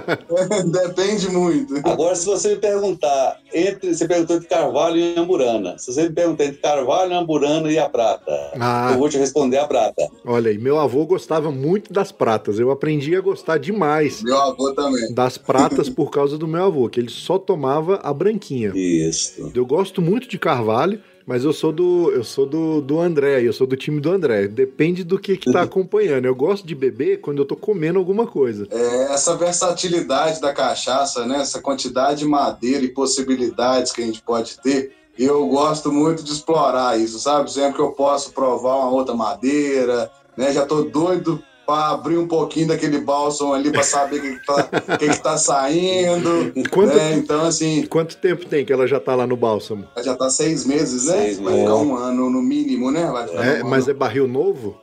Depende 0.86 1.28
muito. 1.30 1.74
Agora, 1.84 2.14
se 2.14 2.26
você 2.26 2.50
me 2.50 2.57
perguntar 2.57 3.40
entre. 3.52 3.94
Você 3.94 4.07
perguntou 4.07 4.36
entre 4.36 4.48
Carvalho 4.48 4.96
e 4.96 5.18
Amburana. 5.18 5.78
Se 5.78 5.92
você 5.92 6.04
me 6.04 6.14
perguntar 6.14 6.44
entre 6.44 6.61
Carvalho, 6.61 7.14
Amburana 7.14 7.70
e 7.70 7.78
a 7.78 7.88
prata, 7.88 8.32
ah, 8.61 8.90
eu 8.92 8.98
vou 8.98 9.09
te 9.09 9.18
responder 9.18 9.59
a 9.59 9.66
prata. 9.66 10.07
Olha 10.24 10.50
aí, 10.50 10.59
meu 10.59 10.78
avô 10.78 11.07
gostava 11.07 11.50
muito 11.50 11.92
das 11.92 12.12
pratas. 12.12 12.59
Eu 12.59 12.70
aprendi 12.70 13.16
a 13.16 13.20
gostar 13.20 13.59
demais. 13.59 14.22
Meu 14.22 14.38
avô 14.38 14.72
também. 14.74 15.14
Das 15.14 15.38
pratas 15.38 15.88
por 15.88 16.11
causa 16.11 16.36
do 16.36 16.46
meu 16.46 16.64
avô, 16.64 16.88
que 16.88 17.00
ele 17.00 17.11
só 17.11 17.38
tomava 17.38 18.00
a 18.02 18.12
branquinha. 18.12 18.72
Isso. 18.74 19.50
Eu 19.54 19.64
gosto 19.64 20.02
muito 20.02 20.28
de 20.28 20.38
Carvalho. 20.38 21.00
Mas 21.27 21.43
eu 21.43 21.53
sou 21.53 21.72
do 21.72 22.12
eu 22.12 22.22
sou 22.22 22.47
do, 22.47 22.81
do 22.81 23.01
André, 23.01 23.43
eu 23.43 23.53
sou 23.53 23.66
do 23.66 23.77
time 23.77 24.01
do 24.01 24.11
André. 24.12 24.47
Depende 24.47 25.03
do 25.03 25.18
que, 25.18 25.37
que 25.37 25.51
tá 25.51 25.62
acompanhando. 25.62 26.24
Eu 26.24 26.35
gosto 26.37 26.64
de 26.64 26.74
beber 26.74 27.20
quando 27.20 27.39
eu 27.39 27.45
tô 27.45 27.57
comendo 27.57 27.99
alguma 27.99 28.27
coisa. 28.27 28.68
É, 28.70 29.12
essa 29.12 29.37
versatilidade 29.37 30.41
da 30.41 30.55
cachaça, 30.55 31.27
né? 31.27 31.41
Essa 31.41 31.61
quantidade 31.61 32.20
de 32.20 32.27
madeira 32.27 32.85
e 32.85 32.89
possibilidades 32.89 33.91
que 33.91 34.03
a 34.03 34.07
gente 34.07 34.22
pode 34.22 34.59
ter. 34.61 34.93
Eu 35.18 35.47
gosto 35.49 35.91
muito 35.91 36.22
de 36.22 36.31
explorar 36.31 37.01
isso, 37.01 37.18
sabe? 37.18 37.51
Sempre 37.51 37.74
que 37.74 37.81
eu 37.81 37.91
posso 37.91 38.33
provar 38.33 38.77
uma 38.77 38.91
outra 38.91 39.14
madeira, 39.14 40.11
né? 40.37 40.53
Já 40.53 40.64
tô 40.64 40.83
doido 40.83 41.43
para 41.67 41.91
abrir 41.91 42.17
um 42.17 42.29
pouquinho 42.29 42.69
daquele 42.69 43.01
bálsamo 43.01 43.53
ali 43.53 43.73
para 43.73 43.83
saber 43.83 44.19
o 44.19 44.23
que, 44.23 44.39
que, 44.39 44.47
tá, 44.47 44.62
que, 44.99 45.09
que 45.09 45.23
tá 45.23 45.37
saindo. 45.37 46.53
Quanto, 46.71 46.95
né? 46.95 47.14
Então, 47.14 47.45
assim. 47.45 47.85
Quanto 47.87 48.17
tempo 48.17 48.47
tem 48.47 48.64
que 48.64 48.73
ela 48.73 48.87
já 48.87 49.01
tá 49.01 49.14
lá 49.17 49.27
no 49.27 49.37
bálsamo? 49.37 49.87
Ela 49.97 50.05
já 50.05 50.14
tá 50.14 50.31
seis 50.31 50.64
meses, 50.64 51.07
né? 51.07 51.25
Seis 51.25 51.39
Vai 51.41 51.59
ficar 51.59 51.75
um 51.75 51.97
ano 51.97 52.31
no 52.31 52.41
mínimo, 52.41 52.93
né? 52.93 53.11
Vai 53.11 53.27
ficar 53.27 53.45
é, 53.45 53.64
um 53.64 53.69
mas 53.69 53.85
ano. 53.85 53.91
é 53.91 53.95
barril 53.95 54.29
novo? 54.29 54.81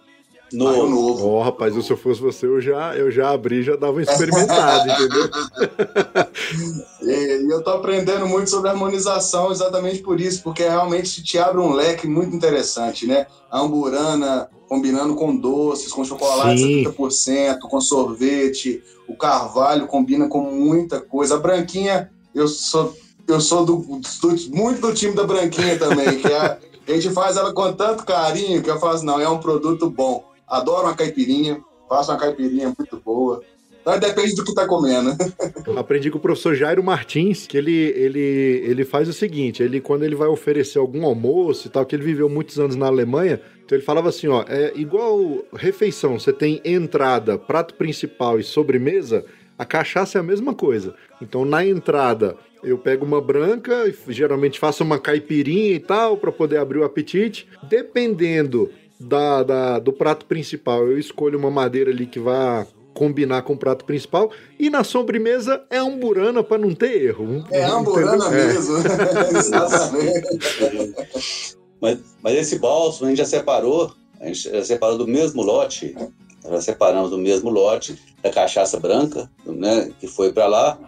Novo. 0.51 0.71
Barril 0.71 0.89
novo. 0.89 1.27
Ó, 1.27 1.39
oh, 1.39 1.41
rapaz, 1.41 1.73
se 1.73 1.89
eu 1.89 1.97
fosse 1.97 2.21
você, 2.21 2.45
eu 2.45 2.61
já, 2.61 2.95
eu 2.95 3.09
já 3.09 3.31
abri 3.31 3.63
já 3.63 3.75
dava 3.75 3.93
uma 3.93 4.01
experimentada, 4.03 4.91
entendeu? 4.91 5.29
e, 7.01 7.45
e 7.45 7.49
eu 7.49 7.63
tô 7.63 7.71
aprendendo 7.71 8.27
muito 8.27 8.49
sobre 8.49 8.69
harmonização 8.69 9.51
exatamente 9.51 10.03
por 10.03 10.19
isso, 10.19 10.43
porque 10.43 10.63
realmente 10.63 11.23
te 11.23 11.39
abre 11.39 11.59
um 11.59 11.73
leque 11.73 12.05
muito 12.05 12.35
interessante, 12.35 13.07
né? 13.07 13.25
A 13.49 13.61
amburana 13.61 14.49
combinando 14.67 15.15
com 15.15 15.35
doces, 15.35 15.91
com 15.91 16.03
chocolate 16.03 16.59
Sim. 16.61 16.83
70%, 16.83 17.59
com 17.59 17.79
sorvete, 17.81 18.81
o 19.07 19.15
carvalho 19.15 19.87
combina 19.87 20.27
com 20.27 20.41
muita 20.41 20.99
coisa. 21.01 21.35
A 21.35 21.39
branquinha, 21.39 22.09
eu 22.33 22.47
sou, 22.47 22.95
eu 23.27 23.39
sou 23.39 23.65
do, 23.65 23.75
do- 23.77 24.55
muito 24.55 24.81
do 24.81 24.93
time 24.93 25.13
da 25.13 25.23
branquinha 25.25 25.77
também, 25.77 26.19
que 26.19 26.27
é- 26.27 26.57
a 26.87 26.91
gente 26.91 27.09
faz 27.11 27.37
ela 27.37 27.53
com 27.53 27.71
tanto 27.73 28.05
carinho 28.05 28.61
que 28.61 28.69
eu 28.69 28.79
falo 28.79 28.93
assim, 28.95 29.05
não, 29.05 29.19
é 29.19 29.29
um 29.29 29.39
produto 29.39 29.89
bom. 29.89 30.23
Adoro 30.47 30.87
uma 30.87 30.95
caipirinha, 30.95 31.61
faço 31.87 32.11
uma 32.11 32.17
caipirinha 32.17 32.73
muito 32.77 32.99
boa. 33.03 33.41
Então 33.81 33.99
depende 33.99 34.33
do 34.35 34.45
que 34.45 34.53
tá 34.53 34.65
comendo. 34.65 35.13
Eu 35.67 35.75
aprendi 35.79 36.09
com 36.09 36.17
o 36.17 36.21
professor 36.21 36.55
Jairo 36.55 36.81
Martins 36.81 37.45
que 37.45 37.57
ele, 37.57 37.73
ele, 37.73 38.19
ele 38.65 38.85
faz 38.85 39.09
o 39.09 39.13
seguinte: 39.13 39.61
ele, 39.61 39.81
quando 39.81 40.03
ele 40.03 40.15
vai 40.15 40.29
oferecer 40.29 40.79
algum 40.79 41.05
almoço 41.05 41.67
e 41.67 41.69
tal, 41.69 41.85
que 41.85 41.93
ele 41.93 42.03
viveu 42.03 42.29
muitos 42.29 42.57
anos 42.59 42.77
na 42.77 42.87
Alemanha, 42.87 43.41
então 43.65 43.77
ele 43.77 43.85
falava 43.85 44.09
assim: 44.09 44.27
ó, 44.27 44.43
é 44.47 44.71
igual 44.75 45.43
refeição, 45.53 46.19
você 46.19 46.31
tem 46.33 46.61
entrada, 46.65 47.37
prato 47.37 47.73
principal 47.75 48.39
e 48.39 48.43
sobremesa, 48.43 49.23
a 49.57 49.65
cachaça 49.65 50.17
é 50.17 50.21
a 50.21 50.23
mesma 50.23 50.53
coisa. 50.53 50.93
Então 51.21 51.45
na 51.45 51.65
entrada. 51.65 52.35
Eu 52.65 52.77
pego 52.77 53.03
uma 53.05 53.19
branca, 53.19 53.85
e 53.89 54.13
geralmente 54.13 54.57
faço 54.57 54.85
uma 54.85 54.97
caipirinha 54.97 55.73
e 55.75 55.79
tal, 55.81 56.15
para 56.15 56.31
poder 56.31 56.55
abrir 56.59 56.77
o 56.79 56.85
apetite. 56.85 57.45
Dependendo 57.63 58.69
da, 58.97 59.43
da- 59.43 59.79
do 59.79 59.91
prato 59.91 60.25
principal, 60.25 60.87
eu 60.87 60.97
escolho 60.97 61.37
uma 61.37 61.51
madeira 61.51 61.91
ali 61.91 62.05
que 62.05 62.19
vá 62.19 62.65
combinar 62.93 63.41
com 63.41 63.51
o 63.51 63.57
prato 63.57 63.83
principal. 63.83 64.31
E 64.57 64.69
na 64.69 64.81
sobremesa 64.85 65.61
é 65.69 65.77
amburana 65.77 66.41
para 66.41 66.57
não 66.57 66.73
ter 66.73 67.03
erro. 67.03 67.43
É 67.51 67.65
amburana? 67.65 68.27
É. 68.27 68.53
mesmo. 68.53 68.77
Exatamente. 69.37 70.27
Mas, 71.83 71.99
mas 72.23 72.35
esse 72.37 72.57
bálsamo 72.59 73.07
a 73.07 73.09
gente 73.09 73.17
já 73.17 73.25
separou, 73.25 73.91
a 74.21 74.27
gente 74.27 74.49
já 74.49 74.63
separou 74.63 74.97
do 74.97 75.05
mesmo 75.05 75.41
lote, 75.43 75.93
nós 76.41 76.53
já 76.53 76.61
separamos 76.61 77.09
do 77.09 77.17
mesmo 77.17 77.49
lote 77.49 77.99
da 78.23 78.29
cachaça 78.29 78.79
branca, 78.79 79.29
né, 79.45 79.91
que 79.99 80.07
foi 80.07 80.31
para 80.31 80.47
lá, 80.47 80.79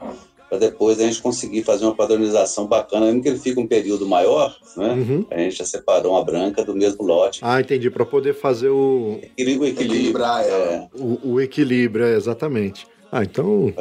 para 0.50 0.58
depois 0.58 0.98
a 1.02 1.04
gente 1.04 1.22
conseguir 1.22 1.64
fazer 1.64 1.84
uma 1.84 1.93
padronização 1.96 2.66
bacana, 2.66 3.08
mesmo 3.08 3.22
que 3.22 3.28
ele 3.28 3.39
fique 3.39 3.60
um 3.60 3.68
período 3.68 4.08
maior, 4.08 4.56
né, 4.78 4.93
Uhum. 4.93 5.26
a 5.30 5.38
gente 5.38 5.58
já 5.58 5.66
separou 5.66 6.14
uma 6.14 6.24
branca 6.24 6.64
do 6.64 6.74
mesmo 6.74 7.04
lote. 7.04 7.41
Ah, 7.43 7.60
entendi. 7.60 7.89
Para 7.89 8.06
poder 8.06 8.34
fazer 8.34 8.70
o, 8.70 9.20
Equilíbrio, 9.22 9.62
o 9.64 9.66
equilíbrio. 9.66 9.98
Equilibrar. 10.00 10.46
É, 10.46 10.88
o, 10.98 11.32
o 11.34 11.41
equilíbrio, 11.41 12.06
é, 12.06 12.16
exatamente. 12.16 12.88
Ah, 13.12 13.24
então. 13.24 13.72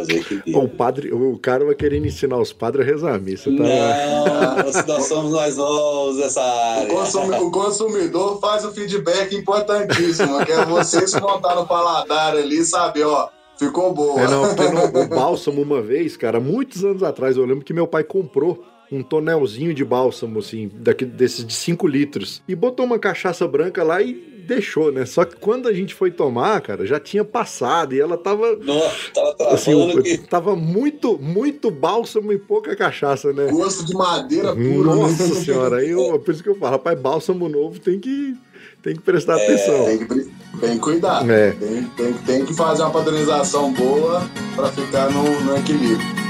O 0.54 0.68
padre, 0.68 1.12
o 1.12 1.36
cara 1.38 1.64
vai 1.64 1.74
querendo 1.74 2.06
ensinar 2.06 2.38
os 2.38 2.52
padres 2.52 2.86
a 2.86 2.90
rezar 2.90 3.14
a 3.14 3.18
missa, 3.18 3.50
tá? 3.50 3.62
Não, 3.64 4.86
nós 4.86 5.06
somos 5.08 5.32
nós 5.32 5.56
novos 5.56 6.18
nessa 6.18 6.40
O, 6.40 6.44
área. 6.44 6.86
consumi- 6.88 7.38
o 7.38 7.50
consumidor 7.50 8.40
faz 8.40 8.64
o 8.64 8.72
feedback 8.72 9.34
importantíssimo, 9.34 10.44
que 10.44 10.52
é 10.52 10.64
vocês 10.64 11.12
estar 11.14 11.54
no 11.56 11.66
paladar 11.66 12.36
ali 12.36 12.58
e 12.58 12.64
saber, 12.64 13.04
ó, 13.04 13.28
ficou 13.58 13.92
boa. 13.92 14.20
É, 14.20 14.28
não, 14.28 14.54
porque 14.54 14.68
no, 14.70 14.84
o 15.02 15.08
bálsamo, 15.08 15.62
uma 15.62 15.80
vez, 15.82 16.16
cara, 16.16 16.38
muitos 16.38 16.84
anos 16.84 17.02
atrás, 17.02 17.36
eu 17.36 17.44
lembro 17.44 17.64
que 17.64 17.72
meu 17.72 17.86
pai 17.86 18.04
comprou 18.04 18.64
um 18.92 19.02
tonelzinho 19.02 19.74
de 19.74 19.84
bálsamo, 19.84 20.38
assim, 20.38 20.70
daqui, 20.74 21.04
desses 21.04 21.44
de 21.44 21.54
5 21.54 21.86
litros, 21.88 22.42
e 22.46 22.54
botou 22.54 22.84
uma 22.86 22.98
cachaça 22.98 23.48
branca 23.48 23.82
lá 23.82 24.00
e 24.00 24.33
deixou, 24.44 24.92
né? 24.92 25.04
Só 25.04 25.24
que 25.24 25.36
quando 25.36 25.68
a 25.68 25.72
gente 25.72 25.94
foi 25.94 26.10
tomar, 26.10 26.60
cara, 26.60 26.86
já 26.86 27.00
tinha 27.00 27.24
passado 27.24 27.94
e 27.94 28.00
ela 28.00 28.16
tava. 28.16 28.56
Nossa, 28.56 29.10
tava 29.12 29.34
travando 29.34 29.54
Assim, 29.54 30.02
que... 30.02 30.18
tava 30.18 30.56
muito, 30.56 31.18
muito 31.18 31.70
bálsamo 31.70 32.32
e 32.32 32.38
pouca 32.38 32.76
cachaça, 32.76 33.32
né? 33.32 33.48
Gosto 33.50 33.84
de 33.84 33.94
madeira 33.94 34.54
pura. 34.54 34.94
Nossa 34.94 35.26
né? 35.26 35.40
senhora, 35.40 35.76
aí 35.78 35.90
eu, 35.90 36.18
por 36.18 36.32
isso 36.32 36.42
que 36.42 36.48
eu 36.48 36.56
falo, 36.56 36.72
rapaz, 36.72 36.98
bálsamo 36.98 37.48
novo 37.48 37.80
tem 37.80 37.98
que, 37.98 38.34
tem 38.82 38.94
que 38.94 39.02
prestar 39.02 39.36
atenção. 39.36 39.84
Tem 39.84 39.98
que, 39.98 40.30
tem 40.60 40.74
que 40.74 40.78
cuidar. 40.78 41.28
É. 41.28 41.52
Tem, 41.52 41.82
tem, 41.96 42.12
tem 42.12 42.44
que 42.44 42.54
fazer 42.54 42.82
uma 42.82 42.90
padronização 42.90 43.72
boa 43.72 44.22
para 44.54 44.68
ficar 44.68 45.10
no, 45.10 45.40
no 45.40 45.56
equilíbrio. 45.56 46.23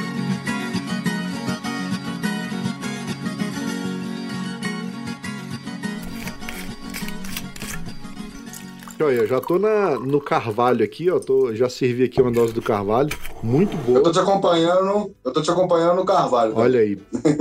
Olha, 9.01 9.27
já 9.27 9.41
tô 9.41 9.59
na, 9.59 9.99
no 9.99 10.21
carvalho 10.21 10.85
aqui, 10.85 11.11
ó. 11.11 11.19
Tô, 11.19 11.55
já 11.55 11.69
servi 11.69 12.05
aqui 12.05 12.23
uma 12.23 12.31
dose 12.31 12.53
do 12.53 12.63
carvalho. 12.63 13.11
Muito 13.43 13.77
Eu 13.77 13.83
boa. 13.83 14.03
tô 14.05 14.13
te 14.13 14.19
acompanhando, 14.21 15.13
eu 15.25 15.33
tô 15.33 15.43
te 15.43 15.51
acompanhando 15.51 15.97
no 15.97 16.05
Carvalho. 16.05 16.55
tá? 16.55 16.61
Olha 16.61 16.81
aí. 16.81 16.97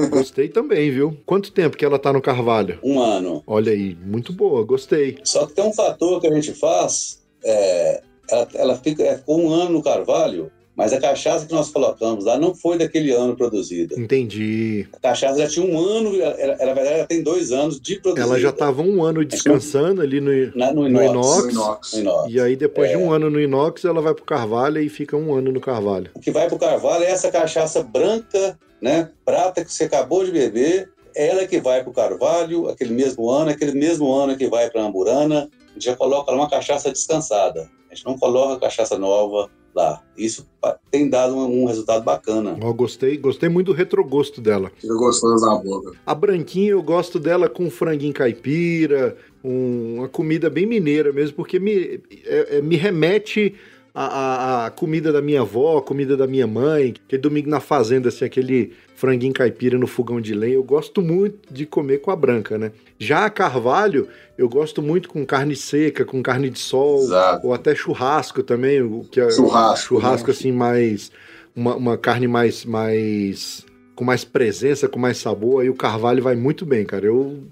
Gostei 0.09 0.49
também, 0.49 0.89
viu? 0.91 1.15
Quanto 1.25 1.51
tempo 1.51 1.77
que 1.77 1.85
ela 1.85 1.99
tá 1.99 2.11
no 2.11 2.21
carvalho? 2.21 2.79
Um 2.83 2.99
ano. 2.99 3.43
Olha 3.45 3.71
aí, 3.71 3.95
muito 4.03 4.33
boa, 4.33 4.63
gostei. 4.65 5.17
Só 5.23 5.45
que 5.45 5.53
tem 5.53 5.63
um 5.63 5.73
fator 5.73 6.19
que 6.19 6.27
a 6.27 6.33
gente 6.33 6.53
faz, 6.53 7.21
é, 7.45 8.01
ela, 8.29 8.47
ela 8.55 8.75
fica 8.75 9.03
é, 9.03 9.17
com 9.17 9.45
um 9.45 9.53
ano 9.53 9.71
no 9.73 9.83
carvalho, 9.83 10.51
mas 10.75 10.91
a 10.93 10.99
cachaça 10.99 11.45
que 11.45 11.53
nós 11.53 11.69
colocamos 11.69 12.25
lá 12.25 12.37
não 12.37 12.55
foi 12.55 12.77
daquele 12.77 13.11
ano 13.11 13.35
produzida. 13.35 13.99
Entendi. 13.99 14.87
A 14.93 14.99
cachaça 14.99 15.37
já 15.39 15.47
tinha 15.47 15.65
um 15.65 15.77
ano, 15.77 16.15
ela, 16.19 16.31
ela, 16.39 16.53
ela, 16.53 16.65
na 16.65 16.73
verdade, 16.73 16.97
ela 16.97 17.07
tem 17.07 17.21
dois 17.21 17.51
anos 17.51 17.79
de 17.79 17.99
produzida. 17.99 18.27
Ela 18.27 18.39
já 18.39 18.51
tava 18.51 18.81
um 18.81 19.03
ano 19.03 19.23
descansando 19.23 20.01
ali 20.01 20.19
no, 20.19 20.31
Na- 20.55 20.73
no, 20.73 20.89
no 20.89 21.03
inox. 21.03 21.13
inox. 21.13 21.43
No 21.45 21.51
inox. 21.51 21.93
No 21.93 21.99
inox. 21.99 22.33
E 22.33 22.39
aí, 22.39 22.55
depois 22.55 22.89
de 22.89 22.97
um 22.97 23.11
ano 23.11 23.29
no 23.29 23.39
inox, 23.39 23.85
ela 23.85 24.01
vai 24.01 24.13
pro 24.13 24.23
carvalho 24.25 24.79
e 24.81 24.89
fica 24.89 25.15
um 25.15 25.33
ano 25.35 25.51
no 25.51 25.61
carvalho. 25.61 26.09
O 26.15 26.19
que 26.19 26.31
vai 26.31 26.47
pro 26.47 26.57
carvalho 26.57 27.03
é 27.03 27.11
essa 27.11 27.29
cachaça 27.31 27.83
branca, 27.83 28.57
né, 28.81 29.09
prata 29.23 29.63
que 29.63 29.71
você 29.71 29.83
acabou 29.85 30.25
de 30.25 30.31
beber, 30.31 30.89
ela 31.15 31.45
que 31.45 31.59
vai 31.61 31.83
pro 31.83 31.93
carvalho, 31.93 32.67
aquele 32.67 32.91
mesmo 32.91 33.29
ano, 33.29 33.51
aquele 33.51 33.73
mesmo 33.73 34.11
ano 34.11 34.35
que 34.35 34.47
vai 34.47 34.69
pra 34.69 34.81
Amburana, 34.83 35.49
a 35.69 35.73
gente 35.73 35.85
já 35.85 35.95
coloca 35.95 36.31
lá 36.31 36.37
uma 36.37 36.49
cachaça 36.49 36.91
descansada. 36.91 37.69
A 37.91 37.95
gente 37.95 38.05
não 38.05 38.17
coloca 38.17 38.59
cachaça 38.61 38.97
nova 38.97 39.49
lá. 39.75 40.01
Isso 40.17 40.47
tem 40.91 41.09
dado 41.09 41.35
um, 41.35 41.63
um 41.63 41.65
resultado 41.65 42.03
bacana. 42.03 42.57
Ó, 42.61 42.71
gostei, 42.73 43.17
gostei 43.17 43.49
muito 43.49 43.67
do 43.67 43.73
retrogosto 43.73 44.39
dela. 44.39 44.71
Fica 44.79 44.93
gostoso 44.95 45.45
na 45.45 45.55
boca. 45.57 45.91
A 46.05 46.13
branquinha 46.15 46.71
eu 46.71 46.81
gosto 46.83 47.19
dela 47.19 47.49
com 47.49 47.69
franguinho 47.69 48.13
caipira, 48.13 49.17
um- 49.43 49.95
uma 49.97 50.07
comida 50.09 50.49
bem 50.49 50.65
mineira 50.65 51.11
mesmo, 51.11 51.35
porque 51.35 51.59
me, 51.59 51.99
é- 52.25 52.57
é- 52.57 52.61
me 52.61 52.75
remete 52.75 53.55
à, 53.93 54.05
à- 54.05 54.65
à 54.65 54.71
comida 54.71 55.11
da 55.11 55.21
minha 55.21 55.41
avó, 55.41 55.77
a 55.77 55.81
comida 55.81 56.17
da 56.17 56.25
minha 56.25 56.47
mãe, 56.47 56.93
aquele 57.05 57.21
domingo 57.21 57.49
na 57.49 57.59
fazenda, 57.59 58.09
assim, 58.09 58.25
aquele 58.25 58.73
franguinho 58.95 59.33
caipira 59.33 59.77
no 59.77 59.85
fogão 59.87 60.19
de 60.19 60.33
lenha. 60.33 60.55
Eu 60.55 60.63
gosto 60.63 61.01
muito 61.01 61.53
de 61.53 61.65
comer 61.65 61.99
com 61.99 62.09
a 62.11 62.15
branca, 62.15 62.57
né? 62.57 62.71
Já 62.97 63.25
a 63.25 63.29
carvalho, 63.29 64.07
eu 64.37 64.47
gosto 64.49 64.81
muito 64.81 65.09
com 65.09 65.25
carne 65.25 65.55
seca, 65.55 66.03
com 66.05 66.23
carne 66.23 66.49
de 66.49 66.59
sol, 66.59 67.03
Exato. 67.03 67.45
ou 67.47 67.53
até 67.53 67.75
churrasco 67.75 68.41
também, 68.41 68.81
o 68.81 69.03
que 69.11 69.19
é 69.19 69.29
Churrasco, 69.29 69.87
churrasco 69.95 70.27
né? 70.29 70.33
assim 70.33 70.51
mais 70.51 71.11
uma, 71.55 71.75
uma 71.75 71.97
carne 71.97 72.27
mais 72.27 72.65
mais 72.65 73.65
com 73.95 74.03
mais 74.03 74.23
presença, 74.23 74.87
com 74.87 74.97
mais 74.97 75.17
sabor, 75.17 75.61
aí 75.61 75.69
o 75.69 75.75
carvalho 75.75 76.23
vai 76.23 76.35
muito 76.35 76.65
bem, 76.65 76.83
cara. 76.83 77.05
Eu 77.05 77.43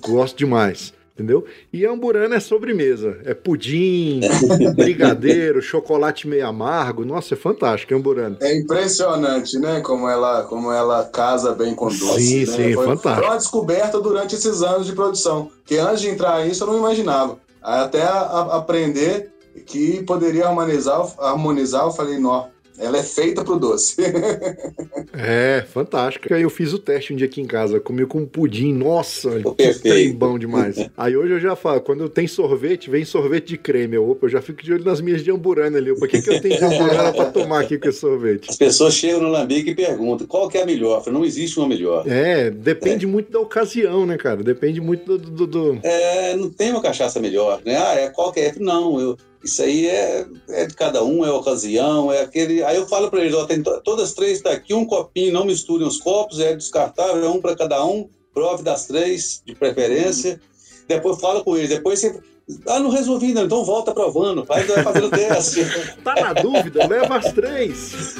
gosto 0.00 0.36
demais, 0.36 0.92
entendeu? 1.18 1.44
E 1.72 1.84
a 1.84 1.90
amburana 1.90 2.36
é 2.36 2.40
sobremesa, 2.40 3.18
é 3.24 3.34
pudim, 3.34 4.20
brigadeiro, 4.76 5.60
chocolate 5.60 6.28
meio 6.28 6.46
amargo. 6.46 7.04
Nossa, 7.04 7.34
é 7.34 7.36
fantástico, 7.36 7.92
a 7.92 7.96
amburana. 7.96 8.36
É 8.40 8.56
impressionante, 8.56 9.58
né? 9.58 9.80
Como 9.80 10.08
ela, 10.08 10.44
como 10.44 10.70
ela 10.72 11.04
casa 11.04 11.52
bem 11.54 11.74
com 11.74 11.88
doce. 11.88 12.20
Sim, 12.20 12.38
né? 12.40 12.46
sim, 12.46 12.74
foi, 12.74 12.84
fantástico. 12.86 13.14
Foi 13.16 13.24
uma 13.26 13.36
descoberta 13.36 14.00
durante 14.00 14.34
esses 14.36 14.62
anos 14.62 14.86
de 14.86 14.92
produção. 14.92 15.50
Que 15.66 15.76
antes 15.76 16.00
de 16.00 16.08
entrar 16.08 16.44
nisso 16.46 16.62
eu 16.62 16.68
não 16.68 16.78
imaginava. 16.78 17.38
Até 17.60 18.02
a- 18.02 18.08
a- 18.20 18.56
aprender 18.58 19.32
que 19.66 20.02
poderia 20.04 20.46
harmonizar, 20.46 21.04
harmonizar, 21.18 21.84
eu 21.84 21.90
falei, 21.90 22.18
não, 22.18 22.46
ela 22.78 22.98
é 22.98 23.02
feita 23.02 23.44
pro 23.44 23.58
doce. 23.58 23.96
É, 25.20 25.64
fantástico. 25.72 26.32
Aí 26.32 26.42
eu 26.42 26.50
fiz 26.50 26.72
o 26.72 26.78
teste 26.78 27.12
um 27.12 27.16
dia 27.16 27.26
aqui 27.26 27.40
em 27.40 27.46
casa, 27.46 27.80
comi 27.80 28.04
com 28.06 28.24
pudim, 28.26 28.72
nossa, 28.72 29.30
Ficou 29.32 29.54
que 29.54 29.64
perfeito. 29.64 29.94
trem 29.94 30.12
bom 30.12 30.38
demais. 30.38 30.76
Aí 30.96 31.16
hoje 31.16 31.32
eu 31.32 31.40
já 31.40 31.56
falo, 31.56 31.80
quando 31.80 32.08
tem 32.08 32.26
sorvete, 32.26 32.90
vem 32.90 33.04
sorvete 33.04 33.48
de 33.48 33.58
creme. 33.58 33.96
Eu, 33.96 34.08
opa, 34.08 34.26
eu 34.26 34.30
já 34.30 34.40
fico 34.42 34.62
de 34.62 34.72
olho 34.72 34.84
nas 34.84 35.00
minhas 35.00 35.24
de 35.24 35.30
amburana 35.30 35.78
ali. 35.78 35.94
Por 35.98 36.06
que, 36.08 36.20
que 36.22 36.30
eu 36.30 36.40
tenho 36.40 36.58
de 36.58 36.64
amburana 36.64 37.12
pra 37.12 37.24
tomar 37.26 37.60
aqui 37.62 37.78
com 37.78 37.88
esse 37.88 37.98
sorvete? 38.00 38.50
As 38.50 38.56
pessoas 38.56 38.94
chegam 38.94 39.22
no 39.22 39.28
Lambique 39.30 39.70
e 39.70 39.74
perguntam 39.74 40.26
qual 40.26 40.48
que 40.48 40.58
é 40.58 40.62
a 40.62 40.66
melhor. 40.66 41.02
Falo, 41.02 41.18
não 41.18 41.24
existe 41.24 41.58
uma 41.58 41.66
melhor. 41.68 42.04
É, 42.06 42.50
depende 42.50 43.06
muito 43.06 43.32
da 43.32 43.40
ocasião, 43.40 44.04
né, 44.06 44.16
cara? 44.16 44.42
Depende 44.42 44.80
muito 44.80 45.18
do. 45.18 45.30
do- 45.30 45.46
do- 45.46 45.80
É, 45.82 46.36
não 46.36 46.50
tem 46.50 46.70
uma 46.70 46.82
cachaça 46.82 47.18
melhor, 47.18 47.60
né? 47.64 47.76
Ah, 47.76 47.94
é 47.94 48.10
qualquer. 48.10 48.54
Não, 48.60 49.00
eu, 49.00 49.16
isso 49.42 49.62
aí 49.62 49.86
é, 49.86 50.26
é 50.48 50.66
de 50.66 50.74
cada 50.74 51.02
um, 51.04 51.24
é 51.24 51.30
ocasião, 51.30 52.12
é 52.12 52.22
aquele. 52.22 52.62
Aí 52.64 52.76
eu 52.76 52.86
falo 52.88 53.10
para 53.10 53.20
eles: 53.20 53.34
ó, 53.34 53.44
tem 53.46 53.62
to- 53.62 53.80
todas 53.82 54.08
as 54.08 54.14
três 54.14 54.42
daqui, 54.42 54.74
um 54.74 54.84
copinho, 54.84 55.32
não 55.32 55.44
misturem 55.44 55.86
os 55.86 55.98
copos, 55.98 56.40
é 56.40 56.54
descartável, 56.54 57.24
é 57.24 57.28
um 57.28 57.40
para 57.40 57.54
cada 57.56 57.84
um, 57.84 58.08
prove 58.34 58.62
das 58.62 58.86
três, 58.86 59.42
de 59.46 59.54
preferência. 59.54 60.40
Depois 60.88 61.20
fala 61.20 61.42
com 61.44 61.56
eles, 61.56 61.68
depois 61.70 61.98
você. 62.00 62.18
Ah, 62.66 62.80
não 62.80 62.88
resolvi 62.88 63.32
então 63.32 63.62
volta 63.62 63.92
provando, 63.92 64.42
vai 64.42 64.64
vai 64.64 64.82
fazendo 64.82 65.10
teste. 65.10 65.60
Tá 66.02 66.14
na 66.14 66.32
dúvida? 66.32 66.86
Leva 66.86 67.16
as 67.18 67.30
três. 67.32 68.14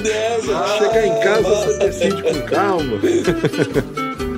Dez, 0.00 0.44
Chegar 0.78 1.04
em 1.04 1.18
casa, 1.20 1.42
vai. 1.42 1.64
você 1.66 1.78
decide 1.78 2.22
com 2.22 2.42
calma. 2.46 3.00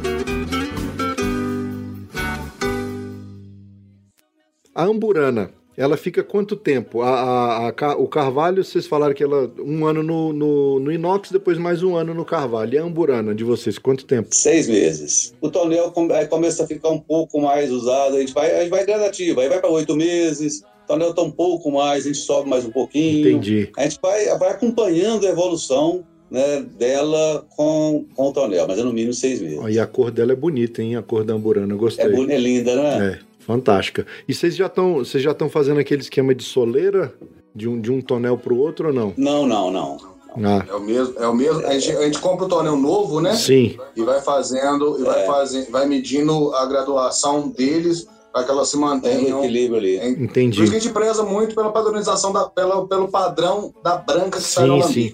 A 4.74 4.84
amburana, 4.84 5.50
ela 5.76 5.96
fica 5.96 6.22
quanto 6.22 6.56
tempo? 6.56 7.02
A, 7.02 7.08
a- 7.10 7.68
a 7.68 7.96
o 7.96 8.06
carvalho, 8.08 8.62
vocês 8.64 8.86
falaram 8.86 9.14
que 9.14 9.22
ela 9.24 9.50
um 9.58 9.84
ano 9.86 10.02
no, 10.02 10.32
no, 10.32 10.80
no 10.80 10.92
inox, 10.92 11.30
depois 11.30 11.58
mais 11.58 11.82
um 11.82 11.96
ano 11.96 12.14
no 12.14 12.24
carvalho. 12.24 12.74
E 12.74 12.78
a 12.78 12.82
amburana 12.82 13.34
de 13.34 13.44
vocês, 13.44 13.78
quanto 13.78 14.04
tempo? 14.04 14.28
Seis 14.32 14.68
meses. 14.68 15.34
O 15.40 15.50
tonel 15.50 15.92
começa 16.30 16.64
a 16.64 16.66
ficar 16.66 16.90
um 16.90 16.98
pouco 17.00 17.40
mais 17.40 17.70
usado, 17.70 18.16
a 18.16 18.20
gente 18.20 18.32
vai, 18.32 18.54
a 18.54 18.60
gente 18.60 18.70
vai 18.70 18.84
gradativo, 18.86 19.40
aí 19.40 19.48
vai 19.48 19.60
para 19.60 19.70
oito 19.70 19.96
meses, 19.96 20.62
o 20.84 20.86
tonel 20.86 21.10
está 21.10 21.22
um 21.22 21.30
pouco 21.30 21.70
mais, 21.70 22.04
a 22.04 22.08
gente 22.08 22.18
sobe 22.18 22.48
mais 22.48 22.64
um 22.64 22.70
pouquinho. 22.70 23.28
Entendi. 23.28 23.70
A 23.76 23.82
gente 23.84 23.98
vai, 24.02 24.26
vai 24.38 24.50
acompanhando 24.50 25.26
a 25.26 25.30
evolução 25.30 26.04
né, 26.30 26.64
dela 26.78 27.46
com, 27.56 28.06
com 28.14 28.28
o 28.28 28.32
tonel, 28.32 28.66
mas 28.66 28.78
é 28.78 28.82
no 28.82 28.92
mínimo 28.92 29.12
seis 29.14 29.40
meses. 29.40 29.58
Ó, 29.60 29.68
E 29.68 29.78
a 29.78 29.86
cor 29.86 30.10
dela 30.10 30.32
é 30.32 30.36
bonita, 30.36 30.82
hein? 30.82 30.96
A 30.96 31.02
cor 31.02 31.22
da 31.24 31.32
amburana, 31.34 31.72
eu 31.72 31.78
gostei. 31.78 32.04
É, 32.06 32.08
é 32.08 32.38
linda, 32.38 32.74
né? 32.74 33.20
É, 33.20 33.33
fantástica. 33.44 34.06
E 34.28 34.34
vocês 34.34 34.56
já 34.56 34.66
estão, 34.66 34.96
vocês 34.96 35.22
já 35.22 35.30
estão 35.32 35.48
fazendo 35.48 35.80
aquele 35.80 36.02
esquema 36.02 36.34
de 36.34 36.42
soleira 36.44 37.14
de 37.54 37.68
um, 37.68 37.80
de 37.80 37.92
um 37.92 38.00
tonel 38.00 38.36
pro 38.38 38.56
outro 38.58 38.88
ou 38.88 38.94
não? 38.94 39.12
Não, 39.16 39.46
não, 39.46 39.70
não. 39.70 40.14
Ah, 40.36 40.64
É 40.68 40.74
o 40.74 40.80
mesmo, 40.80 41.14
é 41.18 41.28
o 41.28 41.34
mesmo. 41.34 41.64
A 41.64 41.78
gente, 41.78 41.96
a 41.96 42.02
gente 42.02 42.18
compra 42.18 42.46
o 42.46 42.48
tonel 42.48 42.76
novo, 42.76 43.20
né? 43.20 43.34
sim. 43.36 43.76
E 43.94 44.02
vai 44.02 44.20
fazendo, 44.20 44.98
e 44.98 45.04
vai 45.04 45.22
É. 45.22 45.26
fazendo, 45.26 45.70
vai 45.70 45.86
medindo 45.86 46.52
a 46.54 46.66
graduação 46.66 47.48
deles 47.48 48.08
para 48.32 48.42
que 48.42 48.50
elas 48.50 48.66
se 48.68 48.72
Tem 48.76 48.82
um 48.82 48.88
mantenham. 48.88 49.38
equilíbrio 49.44 49.78
ali. 49.78 49.96
Entendi. 50.08 50.56
Por 50.56 50.64
isso 50.64 50.72
que 50.72 50.78
a 50.78 50.80
gente 50.80 50.92
preza 50.92 51.22
muito 51.22 51.54
pela 51.54 51.70
padronização, 51.70 52.32
da, 52.32 52.48
pela, 52.48 52.84
pelo 52.88 53.06
padrão 53.06 53.72
da 53.84 53.96
branca 53.96 54.38
que 54.38 54.42
sai 54.44 54.66
no 54.66 54.82
Sim. 54.82 55.12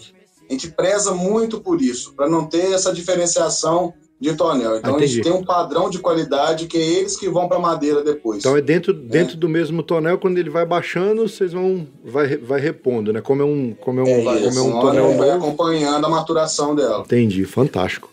A 0.49 0.53
gente 0.53 0.70
preza 0.70 1.12
muito 1.12 1.61
por 1.61 1.83
isso, 1.83 2.14
para 2.14 2.26
não 2.28 2.47
ter 2.47 2.72
essa 2.72 2.91
diferenciação 2.93 3.93
de 4.21 4.35
tonel. 4.35 4.77
Então 4.77 4.95
a 4.95 4.97
Entendi. 4.99 5.14
gente 5.14 5.25
tem 5.25 5.33
um 5.33 5.43
padrão 5.43 5.89
de 5.89 5.99
qualidade 5.99 6.66
que 6.66 6.77
é 6.77 6.81
eles 6.81 7.16
que 7.16 7.29
vão 7.29 7.49
para 7.49 7.59
madeira 7.59 8.05
depois. 8.05 8.41
Então 8.41 8.57
é 8.57 8.61
dentro, 8.61 8.93
dentro 8.93 9.37
do 9.37 9.49
mesmo 9.49 9.83
tonel, 9.83 10.18
quando 10.18 10.37
ele 10.37 10.51
vai 10.51 10.66
baixando, 10.66 11.27
vocês 11.27 11.53
vão 11.53 11.87
vai, 12.05 12.37
vai 12.37 12.61
repondo, 12.61 13.12
né? 13.12 13.23
Como 13.23 13.41
é 13.41 13.45
um, 13.45 13.75
como 13.81 14.01
é 14.01 14.03
um, 14.03 14.07
É 14.09 14.23
como 14.23 14.59
é 14.59 14.62
um 14.62 14.81
tonel 14.81 15.16
vai 15.16 15.31
acompanhando 15.31 16.05
a 16.05 16.09
maturação 16.09 16.75
dela. 16.75 17.01
Entendi, 17.01 17.45
fantástico. 17.45 18.11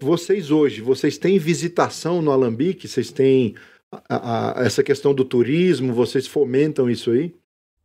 Vocês 0.00 0.50
hoje, 0.50 0.80
vocês 0.80 1.18
têm 1.18 1.38
visitação 1.38 2.22
no 2.22 2.30
Alambique? 2.30 2.88
Vocês 2.88 3.10
têm 3.10 3.54
a- 3.92 4.60
a- 4.60 4.64
essa 4.64 4.82
questão 4.82 5.14
do 5.14 5.24
turismo? 5.24 5.92
Vocês 5.94 6.26
fomentam 6.26 6.90
isso 6.90 7.10
aí? 7.10 7.34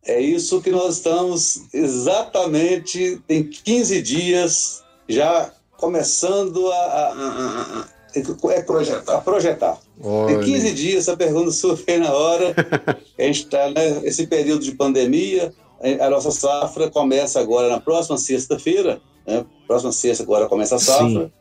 É 0.06 0.20
isso 0.20 0.62
que 0.62 0.70
nós 0.70 0.96
estamos 0.98 1.62
exatamente, 1.74 3.22
tem 3.28 3.44
15 3.44 4.02
dias, 4.02 4.84
já 5.08 5.52
começando 5.78 6.70
a, 6.72 6.76
a- 6.76 7.10
a- 7.86 7.88
é 8.52 8.62
projetar. 8.62 9.16
A 9.18 9.22
projetar. 9.22 9.78
Tem 9.98 10.06
Olha, 10.12 10.40
15 10.40 10.72
dias, 10.74 11.08
essa 11.08 11.18
pergunta 11.18 11.50
surgiu 11.52 12.00
na 12.00 12.12
hora. 12.14 12.54
A 13.18 13.22
gente 13.24 13.44
está 13.46 13.70
nesse 13.72 14.28
período 14.28 14.64
de 14.64 14.74
pandemia, 14.74 15.54
a 16.00 16.10
nossa 16.10 16.32
safra 16.32 16.90
começa 16.90 17.40
agora 17.40 17.70
na 17.70 17.80
próxima 17.80 18.18
sexta-feira, 18.18 19.02
né? 19.26 19.46
Próxima 19.68 19.92
sexta 19.92 20.24
agora 20.24 20.48
começa 20.48 20.76
a 20.76 20.80
safra. 20.80 21.08
Sim. 21.26 21.32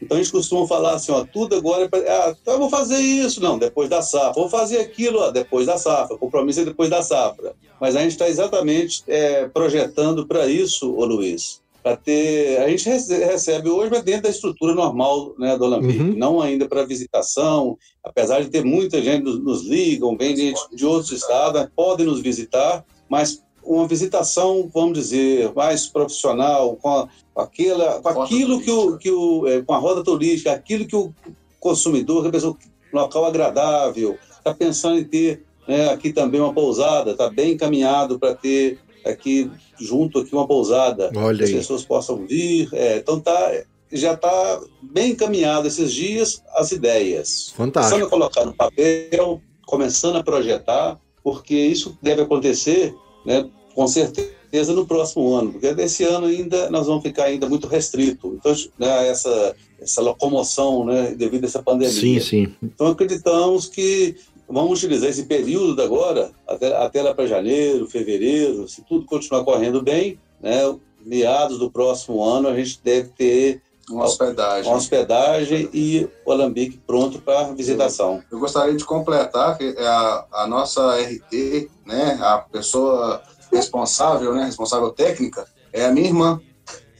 Então 0.00 0.16
a 0.16 0.22
gente 0.22 0.32
costuma 0.32 0.66
falar 0.66 0.94
assim, 0.94 1.12
ó, 1.12 1.24
tudo 1.24 1.56
agora 1.56 1.84
é 1.84 1.88
pra, 1.88 1.98
ah, 1.98 2.34
então 2.40 2.54
eu 2.54 2.60
vou 2.60 2.70
fazer 2.70 2.98
isso, 2.98 3.42
não, 3.42 3.58
depois 3.58 3.88
da 3.88 4.00
safra, 4.00 4.32
vou 4.34 4.48
fazer 4.48 4.78
aquilo, 4.78 5.18
ó, 5.18 5.30
depois 5.30 5.66
da 5.66 5.76
safra, 5.76 6.14
o 6.14 6.18
compromisso 6.18 6.60
é 6.60 6.64
depois 6.64 6.88
da 6.88 7.02
safra. 7.02 7.54
Mas 7.80 7.96
a 7.96 8.00
gente 8.00 8.12
está 8.12 8.28
exatamente 8.28 9.02
é, 9.06 9.48
projetando 9.48 10.26
para 10.26 10.46
isso, 10.46 10.94
ô 10.94 11.04
Luiz, 11.04 11.60
para 11.82 11.96
ter, 11.96 12.58
a 12.60 12.68
gente 12.68 12.88
recebe 12.88 13.68
hoje, 13.68 13.90
mas 13.90 14.02
dentro 14.02 14.24
da 14.24 14.28
estrutura 14.28 14.74
normal 14.74 15.34
né, 15.38 15.56
do 15.56 15.64
Alambique, 15.64 16.00
uhum. 16.00 16.16
não 16.16 16.40
ainda 16.40 16.68
para 16.68 16.84
visitação, 16.84 17.78
apesar 18.02 18.42
de 18.42 18.50
ter 18.50 18.64
muita 18.64 19.00
gente 19.00 19.22
nos, 19.22 19.42
nos 19.42 19.62
ligam, 19.64 20.16
vem 20.16 20.34
de, 20.34 20.52
de 20.74 20.84
outros 20.84 21.12
estados, 21.12 21.66
podem 21.74 22.06
nos 22.06 22.20
visitar, 22.20 22.84
mas 23.08 23.42
uma 23.68 23.86
visitação, 23.86 24.68
vamos 24.72 24.98
dizer, 24.98 25.52
mais 25.54 25.86
profissional, 25.86 26.76
com, 26.76 26.88
a, 26.88 27.08
com, 27.34 27.40
aquela, 27.40 28.00
com 28.00 28.22
aquilo 28.22 28.60
que 28.60 28.70
o, 28.70 28.96
que 28.96 29.10
o 29.10 29.46
é, 29.46 29.60
com 29.60 29.74
a 29.74 29.78
roda 29.78 30.02
turística, 30.02 30.50
aquilo 30.50 30.86
que 30.86 30.96
o 30.96 31.12
consumidor, 31.60 32.30
que 32.30 32.46
um 32.46 32.56
local 32.92 33.26
agradável, 33.26 34.18
está 34.36 34.54
pensando 34.54 34.98
em 34.98 35.04
ter 35.04 35.44
né, 35.66 35.90
aqui 35.90 36.12
também 36.12 36.40
uma 36.40 36.54
pousada, 36.54 37.10
está 37.10 37.28
bem 37.28 37.52
encaminhado 37.52 38.18
para 38.18 38.34
ter 38.34 38.78
aqui 39.04 39.50
junto 39.78 40.18
aqui 40.20 40.34
uma 40.34 40.46
pousada, 40.46 41.10
Olha 41.14 41.44
as 41.44 41.50
pessoas 41.50 41.84
possam 41.84 42.26
vir. 42.26 42.68
É, 42.72 42.96
então 42.96 43.20
tá, 43.20 43.52
já 43.92 44.14
está 44.14 44.60
bem 44.82 45.12
encaminhado 45.12 45.68
esses 45.68 45.92
dias 45.92 46.42
as 46.54 46.72
ideias. 46.72 47.52
Fantástico. 47.54 47.98
Começando 47.98 48.06
a 48.06 48.10
colocar 48.10 48.44
no 48.46 48.54
papel, 48.54 49.42
começando 49.66 50.16
a 50.16 50.22
projetar, 50.22 50.98
porque 51.22 51.54
isso 51.54 51.96
deve 52.00 52.22
acontecer, 52.22 52.94
né, 53.28 53.46
com 53.74 53.86
certeza 53.86 54.72
no 54.72 54.86
próximo 54.86 55.34
ano, 55.34 55.52
porque 55.52 55.74
desse 55.74 56.02
ano 56.02 56.26
ainda 56.26 56.70
nós 56.70 56.86
vamos 56.86 57.02
ficar 57.02 57.24
ainda 57.24 57.46
muito 57.46 57.66
restrito. 57.66 58.34
Então, 58.34 58.54
né, 58.78 59.08
essa 59.08 59.54
essa 59.80 60.00
locomoção, 60.02 60.84
né, 60.84 61.14
devido 61.16 61.44
a 61.44 61.46
essa 61.46 61.62
pandemia. 61.62 61.92
Sim, 61.92 62.18
sim. 62.18 62.54
Então 62.60 62.88
acreditamos 62.88 63.66
que 63.66 64.16
vamos 64.48 64.78
utilizar 64.78 65.10
esse 65.10 65.24
período 65.24 65.76
de 65.76 65.82
agora 65.82 66.32
até, 66.48 66.74
até 66.74 67.02
lá 67.02 67.14
para 67.14 67.26
janeiro, 67.26 67.86
fevereiro, 67.86 68.66
se 68.66 68.82
tudo 68.82 69.04
continuar 69.04 69.44
correndo 69.44 69.82
bem, 69.82 70.18
né, 70.40 70.74
meados 71.04 71.58
do 71.58 71.70
próximo 71.70 72.24
ano 72.24 72.48
a 72.48 72.56
gente 72.56 72.80
deve 72.82 73.10
ter 73.10 73.60
uma 73.90 74.04
hospedagem. 74.04 74.70
Uma 74.70 74.78
hospedagem 74.78 75.70
e 75.72 76.08
o 76.24 76.32
Alambique 76.32 76.80
pronto 76.86 77.18
para 77.20 77.52
visitação. 77.52 78.22
Eu, 78.30 78.36
eu, 78.36 78.38
gostaria 78.38 78.74
de 78.74 78.84
completar 78.84 79.56
que 79.56 79.74
a, 79.78 80.24
a 80.32 80.46
nossa 80.46 80.96
RT, 81.00 81.70
né, 81.86 82.18
a 82.20 82.38
pessoa 82.38 83.22
responsável, 83.52 84.34
né, 84.34 84.44
responsável 84.44 84.90
técnica, 84.90 85.46
é 85.72 85.86
a 85.86 85.92
minha 85.92 86.06
irmã, 86.06 86.40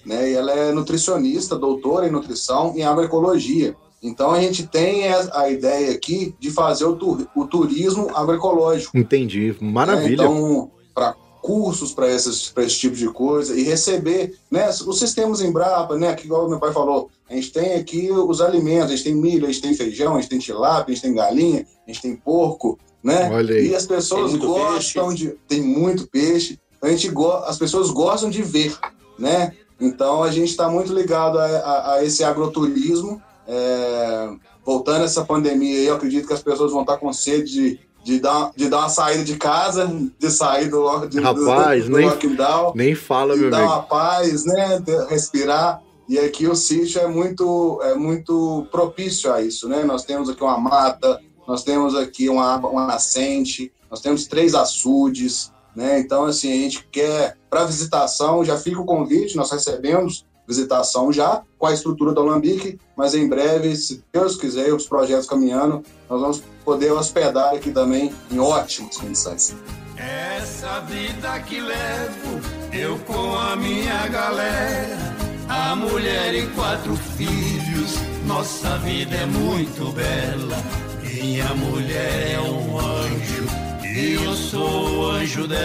né, 0.05 0.31
e 0.31 0.35
ela 0.35 0.53
é 0.53 0.73
nutricionista, 0.73 1.57
doutora 1.57 2.07
em 2.07 2.11
nutrição 2.11 2.75
em 2.77 2.83
agroecologia. 2.83 3.77
Então 4.03 4.31
a 4.31 4.41
gente 4.41 4.67
tem 4.67 5.09
a 5.09 5.51
ideia 5.51 5.93
aqui 5.93 6.35
de 6.39 6.51
fazer 6.51 6.85
o 6.85 7.47
turismo 7.47 8.09
agroecológico. 8.15 8.97
Entendi, 8.97 9.57
maravilha. 9.61 10.23
Né? 10.23 10.25
Então, 10.25 10.71
para 10.95 11.17
cursos 11.49 11.93
para 11.93 12.13
esse 12.13 12.79
tipo 12.79 12.95
de 12.95 13.09
coisa 13.09 13.59
e 13.59 13.63
receber, 13.63 14.37
né, 14.51 14.69
os 14.69 14.99
sistemas 14.99 15.41
Embrapa, 15.41 15.97
né, 15.97 16.15
que 16.15 16.27
igual 16.27 16.47
meu 16.47 16.61
pai 16.61 16.75
falou, 16.75 17.09
a 17.27 17.35
gente 17.35 17.51
tem 17.51 17.73
aqui 17.73 18.13
os 18.13 18.43
alimentos, 18.43 18.93
a 18.93 18.97
gente 18.97 19.05
tem 19.05 19.15
milho, 19.15 19.47
a 19.47 19.51
gente 19.51 19.63
tem 19.63 19.73
feijão, 19.73 20.15
a 20.15 20.21
gente 20.21 20.29
tem 20.29 20.39
tilápia, 20.39 20.93
a 20.93 20.95
gente 20.95 21.01
tem 21.01 21.15
galinha, 21.15 21.67
a 21.87 21.91
gente 21.91 22.03
tem 22.03 22.15
porco, 22.15 22.79
né? 23.03 23.31
E 23.63 23.75
as 23.75 23.87
pessoas 23.87 24.35
gostam 24.37 25.09
peixe. 25.09 25.25
de. 25.25 25.35
Tem 25.49 25.63
muito 25.63 26.07
peixe. 26.09 26.59
A 26.83 26.89
gente 26.91 27.09
go... 27.09 27.31
As 27.31 27.57
pessoas 27.57 27.91
gostam 27.91 28.29
de 28.29 28.43
ver, 28.43 28.77
né? 29.19 29.53
Então 29.81 30.23
a 30.23 30.31
gente 30.31 30.51
está 30.51 30.69
muito 30.69 30.93
ligado 30.93 31.39
a, 31.39 31.45
a, 31.45 31.95
a, 31.95 32.05
esse 32.05 32.23
agroturismo. 32.23 33.23
É... 33.47 34.31
Voltando 34.65 35.05
essa 35.05 35.25
pandemia, 35.25 35.81
eu 35.81 35.95
acredito 35.95 36.27
que 36.27 36.35
as 36.35 36.43
pessoas 36.43 36.73
vão 36.73 36.83
estar 36.83 36.95
tá 36.95 36.99
com 36.99 37.11
sede 37.11 37.51
de, 37.51 37.81
de, 38.05 38.21
dar, 38.21 38.53
de 38.57 38.69
dar 38.69 38.79
uma 38.79 38.89
saída 38.89 39.25
de 39.25 39.37
casa, 39.37 39.87
de 40.19 40.31
sair 40.31 40.69
do, 40.69 41.07
de, 41.07 41.21
Rapaz, 41.21 41.85
do, 41.85 41.91
do, 41.91 41.97
nem, 41.97 42.07
lockdown. 42.07 42.73
Nem 42.75 42.95
fala, 42.95 43.35
de 43.35 43.41
meu 43.41 43.51
dar 43.51 43.59
amigo. 43.59 43.73
uma 43.73 43.83
paz, 43.83 44.45
né? 44.45 44.83
Respirar. 45.09 45.83
E 46.09 46.19
aqui 46.19 46.47
o 46.47 46.55
sítio 46.55 47.01
é 47.01 47.07
muito, 47.07 47.81
é 47.83 47.95
muito 47.95 48.67
propício 48.71 49.33
a 49.33 49.43
isso, 49.43 49.69
né? 49.69 49.85
Nós 49.85 50.05
temos 50.05 50.31
aqui 50.31 50.43
uma 50.43 50.59
mata, 50.59 51.21
nós 51.47 51.63
temos 51.63 51.95
aqui 51.95 52.31
uma, 52.31 52.57
uma 52.57 52.87
nascente, 52.87 53.71
nós 53.91 54.01
temos 54.01 54.27
três 54.27 54.55
açudes, 54.55 55.53
né? 55.77 56.01
Então, 56.01 56.25
assim, 56.25 56.51
a 56.51 56.63
gente 56.63 56.89
quer, 56.91 57.37
para 57.51 57.65
visitação, 57.65 58.43
já 58.45 58.57
fica 58.57 58.81
o 58.81 58.87
convite, 58.87 59.37
nós 59.37 59.51
recebemos 59.51 60.25
visitação 60.49 61.13
já 61.13 61.43
com 61.59 61.67
a 61.67 61.75
estrutura 61.75 62.13
do 62.13 62.21
Alambique, 62.21 62.81
mas 62.97 63.15
em 63.15 63.29
breve, 63.29 63.77
se 63.77 64.03
Deus 64.11 64.37
quiser, 64.37 64.73
os 64.73 64.89
projetos 64.89 65.27
caminhando, 65.27 65.85
nós 66.09 66.21
vamos 66.21 66.43
poder 66.65 66.91
hospedar 66.93 67.55
aqui 67.55 67.71
também 67.71 68.13
em 68.31 68.39
ótimas 68.39 68.97
condições. 68.97 69.55
Essa 69.97 70.81
vida 70.81 71.39
que 71.41 71.61
levo, 71.61 72.41
eu 72.73 72.99
com 73.01 73.37
a 73.37 73.55
minha 73.57 74.07
galera, 74.09 75.15
a 75.49 75.77
mulher 75.77 76.35
e 76.35 76.47
quatro 76.49 76.97
filhos, 76.97 77.95
nossa 78.27 78.79
vida 78.79 79.17
é 79.17 79.27
muito 79.27 79.93
bela. 79.93 80.57
Minha 81.03 81.53
mulher 81.55 82.35
é 82.35 82.41
um 82.41 82.79
anjo 82.79 83.47
e 83.83 84.15
eu 84.15 84.35
sou 84.35 84.99
o 84.99 85.11
anjo 85.11 85.49
dela. 85.49 85.59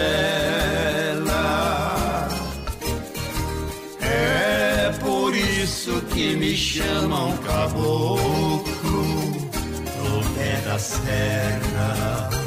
É 4.00 4.73
por 5.00 5.34
isso 5.34 6.00
que 6.12 6.36
me 6.36 6.56
chamam 6.56 7.36
caboclo 7.38 8.64
do 10.02 10.34
pé 10.34 10.60
da 10.64 10.78
serra. 10.78 12.43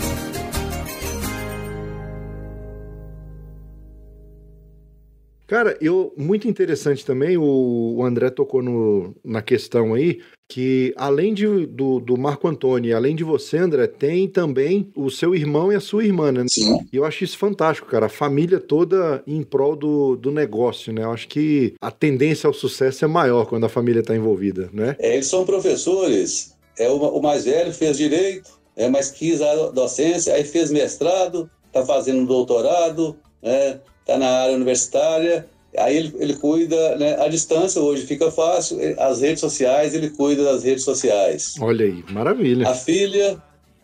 Cara, 5.47 5.77
eu 5.79 6.13
muito 6.17 6.45
interessante 6.47 7.05
também, 7.05 7.37
o, 7.37 7.95
o 7.95 8.03
André 8.03 8.29
tocou 8.29 8.61
no, 8.61 9.15
na 9.23 9.41
questão 9.41 9.93
aí, 9.93 10.19
que 10.49 10.93
além 10.97 11.33
de, 11.33 11.65
do, 11.65 12.01
do 12.01 12.17
Marco 12.17 12.49
Antônio, 12.49 12.95
além 12.95 13.15
de 13.15 13.23
você, 13.23 13.57
André, 13.57 13.87
tem 13.87 14.27
também 14.27 14.91
o 14.93 15.09
seu 15.09 15.33
irmão 15.33 15.71
e 15.71 15.75
a 15.75 15.79
sua 15.79 16.03
irmã, 16.03 16.33
né? 16.33 16.45
Sim. 16.49 16.85
E 16.91 16.97
eu 16.97 17.05
acho 17.05 17.23
isso 17.23 17.37
fantástico, 17.37 17.87
cara. 17.87 18.07
A 18.07 18.09
família 18.09 18.59
toda 18.59 19.23
em 19.25 19.41
prol 19.41 19.75
do, 19.75 20.17
do 20.17 20.31
negócio, 20.31 20.91
né? 20.91 21.03
Eu 21.03 21.11
acho 21.11 21.29
que 21.29 21.73
a 21.79 21.91
tendência 21.91 22.47
ao 22.47 22.53
sucesso 22.53 23.05
é 23.05 23.07
maior 23.07 23.45
quando 23.45 23.65
a 23.65 23.69
família 23.69 24.01
está 24.01 24.15
envolvida, 24.15 24.69
né? 24.73 24.97
É, 24.99 25.13
eles 25.13 25.27
são 25.27 25.45
professores. 25.45 26.55
É, 26.77 26.89
o, 26.89 26.97
o 26.97 27.21
mais 27.21 27.45
velho 27.45 27.73
fez 27.73 27.97
direito, 27.97 28.51
é, 28.75 28.89
mas 28.89 29.11
quis 29.11 29.41
a 29.41 29.69
docência, 29.69 30.33
aí 30.33 30.43
fez 30.43 30.71
mestrado, 30.71 31.49
está 31.67 31.85
fazendo 31.85 32.25
doutorado, 32.25 33.17
né? 33.41 33.79
Está 34.07 34.17
na 34.17 34.29
área 34.29 34.55
universitária, 34.55 35.45
aí 35.77 35.97
ele, 35.97 36.15
ele 36.17 36.33
cuida, 36.35 36.95
né, 36.95 37.21
à 37.21 37.27
distância 37.27 37.81
hoje 37.81 38.05
fica 38.05 38.31
fácil, 38.31 38.77
as 38.97 39.19
redes 39.19 39.41
sociais, 39.41 39.93
ele 39.93 40.09
cuida 40.09 40.45
das 40.45 40.63
redes 40.63 40.85
sociais. 40.85 41.55
Olha 41.59 41.85
aí, 41.85 42.03
maravilha. 42.09 42.67
A 42.67 42.73
filha, 42.73 43.41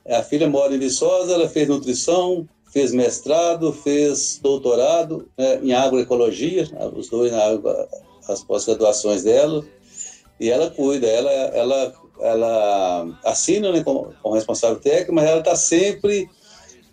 a 0.07 0.24
filha 0.24 0.47
mora 0.47 0.74
em 0.74 0.80
Viçosa, 0.80 1.34
ela 1.34 1.49
fez 1.49 1.67
nutrição, 1.67 2.47
fez 2.71 2.93
mestrado, 2.93 3.74
fez 3.74 4.39
doutorado 4.41 5.28
né, 5.38 5.59
em 5.61 5.74
agroecologia, 5.74 6.67
os 6.95 7.09
dois 7.09 7.32
na 7.32 7.43
água, 7.43 7.88
as 8.28 8.41
pós-graduações 8.43 9.24
dela, 9.24 9.63
e 10.39 10.49
ela 10.49 10.69
cuida, 10.71 11.05
ela, 11.05 11.32
ela, 11.32 11.93
ela 12.21 13.19
assina 13.26 13.71
né, 13.74 13.84
como, 13.84 14.13
como 14.24 14.36
responsável 14.36 14.80
técnico, 14.80 15.13
mas 15.13 15.26
ela 15.26 15.39
está 15.39 15.55
sempre 15.55 16.30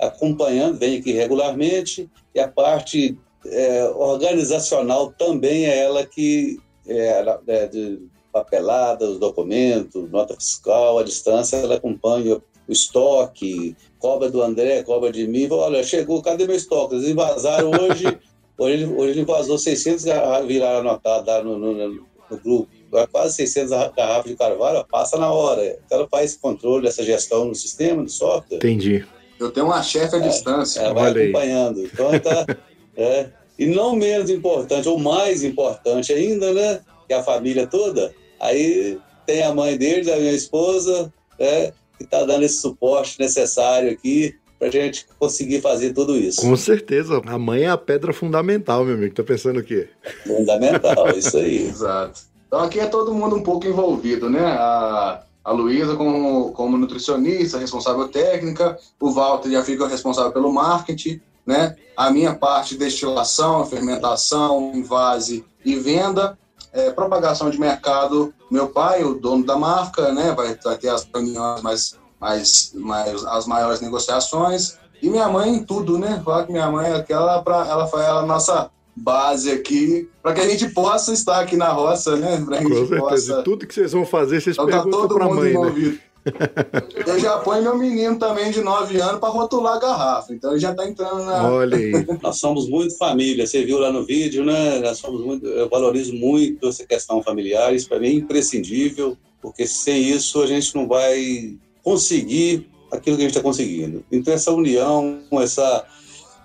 acompanhando, 0.01 0.79
vem 0.79 0.99
aqui 0.99 1.13
regularmente, 1.13 2.09
e 2.35 2.41
a 2.41 2.49
parte 2.49 3.17
é, 3.47 3.85
organizacional 3.95 5.13
também 5.13 5.67
é 5.67 5.85
ela 5.85 6.05
que 6.07 6.59
é, 6.87 7.41
é, 7.47 7.67
de 7.67 8.01
papelada, 8.33 9.05
os 9.05 9.19
documentos, 9.19 10.11
nota 10.11 10.35
fiscal, 10.35 10.99
a 10.99 11.03
distância, 11.03 11.57
ela 11.57 11.77
acompanha 11.77 12.37
o 12.37 12.73
estoque, 12.73 13.77
cobra 13.99 14.31
do 14.31 14.43
André, 14.43 14.83
cobra 14.83 15.11
de 15.11 15.27
mim, 15.27 15.49
olha, 15.51 15.83
chegou, 15.83 16.23
cadê 16.23 16.47
meu 16.47 16.57
estoque? 16.57 16.95
Eles 16.95 17.09
invasaram 17.09 17.71
hoje, 17.71 18.07
hoje, 18.57 18.75
ele, 18.75 18.85
hoje 18.87 19.11
ele 19.13 19.21
invasou 19.23 19.59
600 19.59 20.05
garrafas, 20.05 20.47
viraram 20.47 20.81
anotadas 20.81 21.45
no, 21.45 21.59
no, 21.59 21.75
no, 21.75 22.07
no 22.31 22.39
grupo, 22.39 22.69
quase 23.11 23.35
600 23.35 23.71
garrafas 23.97 24.31
de 24.31 24.37
carvalho, 24.37 24.85
passa 24.89 25.19
na 25.19 25.33
hora. 25.33 25.79
Então 25.85 25.99
ela 25.99 26.09
faz 26.09 26.31
esse 26.31 26.39
controle, 26.39 26.87
essa 26.87 27.03
gestão 27.03 27.47
no 27.47 27.55
sistema, 27.55 28.03
no 28.03 28.09
software. 28.09 28.59
Entendi. 28.59 29.05
Eu 29.41 29.51
tenho 29.51 29.67
uma 29.67 29.83
chefe 29.83 30.17
à 30.17 30.19
é, 30.19 30.29
distância. 30.29 30.81
Ela 30.81 30.93
vai 30.93 31.11
acompanhando. 31.11 31.83
Então, 31.83 32.11
tá, 32.21 32.47
é, 32.97 33.31
e 33.59 33.67
não 33.67 33.97
menos 33.97 34.29
importante, 34.29 34.89
ou 34.89 34.99
mais 34.99 35.43
importante 35.43 36.13
ainda, 36.13 36.53
né? 36.53 36.81
Que 37.09 37.15
a 37.15 37.23
família 37.23 37.67
toda. 37.67 38.15
Aí 38.39 38.99
tem 39.27 39.43
a 39.43 39.55
mãe 39.55 39.77
dele, 39.77 40.13
a 40.13 40.17
minha 40.17 40.33
esposa, 40.33 41.13
né, 41.39 41.73
que 41.97 42.05
está 42.05 42.25
dando 42.25 42.43
esse 42.43 42.61
suporte 42.61 43.19
necessário 43.19 43.91
aqui 43.91 44.35
pra 44.59 44.71
gente 44.71 45.07
conseguir 45.19 45.61
fazer 45.61 45.93
tudo 45.93 46.17
isso. 46.17 46.43
Com 46.43 46.55
certeza. 46.57 47.21
A 47.27 47.39
mãe 47.39 47.63
é 47.63 47.71
a 47.71 47.79
pedra 47.79 48.13
fundamental, 48.13 48.85
meu 48.85 48.95
amigo. 48.95 49.15
Tá 49.15 49.23
pensando 49.23 49.61
o 49.61 49.65
quê? 49.65 49.89
Fundamental, 50.27 51.17
isso 51.17 51.39
aí. 51.39 51.69
Exato. 51.69 52.21
Então 52.47 52.61
aqui 52.61 52.79
é 52.81 52.87
todo 52.87 53.15
mundo 53.15 53.37
um 53.37 53.43
pouco 53.43 53.67
envolvido, 53.67 54.29
né? 54.29 54.45
A, 54.45 55.23
a 55.45 55.53
Luísa 55.53 55.97
como, 55.97 56.53
como 56.53 56.77
nutricionista, 56.77 57.59
responsável 57.59 58.09
técnica, 58.09 58.79
o 59.01 59.11
Walter 59.11 59.51
já 59.51 59.65
fica 59.65 59.89
responsável 59.89 60.33
pelo 60.33 60.53
marketing, 60.53 61.21
né? 61.47 61.77
A 61.97 62.11
minha 62.11 62.35
parte 62.35 62.75
de 62.75 62.81
destilação, 62.81 63.65
fermentação, 63.67 64.73
invase 64.75 65.45
e 65.65 65.77
venda, 65.77 66.39
é, 66.73 66.91
propagação 66.91 67.51
de 67.51 67.59
mercado, 67.59 68.33
meu 68.51 68.69
pai, 68.69 69.03
o 69.03 69.15
dono 69.15 69.45
da 69.45 69.57
marca, 69.57 70.13
né? 70.13 70.33
Vai, 70.33 70.55
vai 70.63 70.79
ter 70.79 70.89
as 70.89 71.05
reuniões 71.13 71.63
mais, 71.63 71.99
mais, 72.21 72.73
mais, 72.75 73.25
as 73.25 73.47
maiores 73.47 73.81
negociações. 73.81 74.79
E 75.03 75.09
minha 75.09 75.29
mãe 75.29 75.55
em 75.55 75.65
tudo, 75.65 75.99
né? 75.99 76.21
Falar 76.25 76.45
que 76.45 76.53
minha 76.53 76.71
mãe 76.71 76.91
é 76.91 76.95
aquela, 76.95 77.43
pra, 77.43 77.67
ela 77.67 77.87
foi 77.87 78.05
a 78.05 78.23
nossa 78.23 78.71
base 79.01 79.51
aqui, 79.51 80.09
para 80.23 80.35
que 80.35 80.41
a 80.41 80.49
gente 80.49 80.69
possa 80.69 81.13
estar 81.13 81.41
aqui 81.41 81.57
na 81.57 81.69
roça, 81.69 82.17
né? 82.17 82.43
Pra 82.45 82.59
Com 82.59 82.69
gente 82.69 82.89
certeza. 82.89 83.01
possa... 83.01 83.43
Tudo 83.43 83.67
que 83.67 83.75
vocês 83.75 83.93
vão 83.93 84.05
fazer, 84.05 84.41
vocês 84.41 84.55
Então 84.57 84.67
tá 84.67 84.73
perguntam 84.73 85.01
todo 85.01 85.15
pra 85.15 85.25
mundo 85.27 85.37
mãe, 85.37 85.53
né? 85.53 85.59
envolvido. 85.59 85.99
Eu 87.07 87.19
já 87.19 87.39
ponho 87.39 87.63
meu 87.63 87.79
menino 87.79 88.19
também 88.19 88.51
de 88.51 88.61
9 88.61 89.01
anos 89.01 89.21
para 89.21 89.31
rotular 89.31 89.77
a 89.77 89.81
garrafa. 89.81 90.35
Então 90.35 90.51
ele 90.51 90.61
já 90.61 90.75
tá 90.75 90.87
entrando 90.87 91.25
na. 91.25 91.51
Olha 91.51 91.77
aí. 91.77 91.93
Nós 92.23 92.39
somos 92.39 92.69
muito 92.69 92.97
família, 92.99 93.47
você 93.47 93.65
viu 93.65 93.79
lá 93.79 93.91
no 93.91 94.05
vídeo, 94.05 94.45
né? 94.45 94.81
Nós 94.81 94.99
somos 94.99 95.25
muito, 95.25 95.47
eu 95.47 95.69
valorizo 95.69 96.13
muito 96.13 96.69
essa 96.69 96.87
questão 96.87 97.23
familiar, 97.23 97.75
isso 97.75 97.89
para 97.89 97.99
mim 97.99 98.09
é 98.09 98.13
imprescindível, 98.13 99.17
porque 99.41 99.67
sem 99.67 100.03
isso 100.11 100.43
a 100.43 100.47
gente 100.47 100.75
não 100.75 100.87
vai 100.87 101.57
conseguir 101.83 102.69
aquilo 102.93 103.17
que 103.17 103.23
a 103.23 103.27
gente 103.27 103.37
está 103.37 103.43
conseguindo. 103.43 104.05
Então 104.13 104.35
essa 104.35 104.53
união, 104.53 105.21
essa 105.41 105.87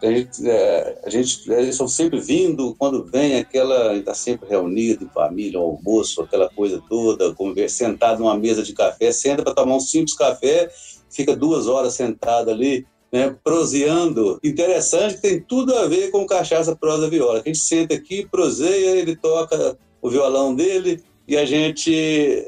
a 0.02 0.08
gente, 0.08 0.50
é, 0.50 1.02
a 1.04 1.10
gente 1.10 1.52
eles 1.52 1.70
estão 1.70 1.88
sempre 1.88 2.20
vindo, 2.20 2.76
quando 2.78 3.04
vem 3.06 3.38
aquela, 3.38 3.96
está 3.96 4.14
sempre 4.14 4.50
reunido 4.50 5.10
família, 5.14 5.60
almoço, 5.60 6.22
aquela 6.22 6.50
coisa 6.50 6.82
toda, 6.90 7.34
conversa, 7.34 7.78
sentado 7.78 8.20
numa 8.20 8.38
mesa 8.38 8.62
de 8.62 8.74
café, 8.74 9.12
senta 9.12 9.44
para 9.44 9.54
tomar 9.54 9.76
um 9.76 9.80
simples 9.80 10.16
café, 10.16 10.70
fica 11.10 11.36
duas 11.36 11.68
horas 11.68 11.94
sentado 11.94 12.52
ali, 12.52 12.86
né, 13.12 13.36
proseando. 13.44 14.40
Interessante 14.44 15.22
tem 15.22 15.40
tudo 15.40 15.74
a 15.76 15.88
ver 15.88 16.12
com 16.12 16.26
cachaça, 16.26 16.76
prosa, 16.76 17.10
viola. 17.10 17.40
A 17.40 17.44
gente 17.44 17.60
senta 17.60 17.96
aqui, 17.96 18.28
proseia, 18.30 18.98
ele 18.98 19.16
toca 19.16 19.78
o 20.02 20.10
violão 20.10 20.54
dele 20.54 21.04
e 21.28 21.38
a 21.38 21.46
gente 21.46 22.46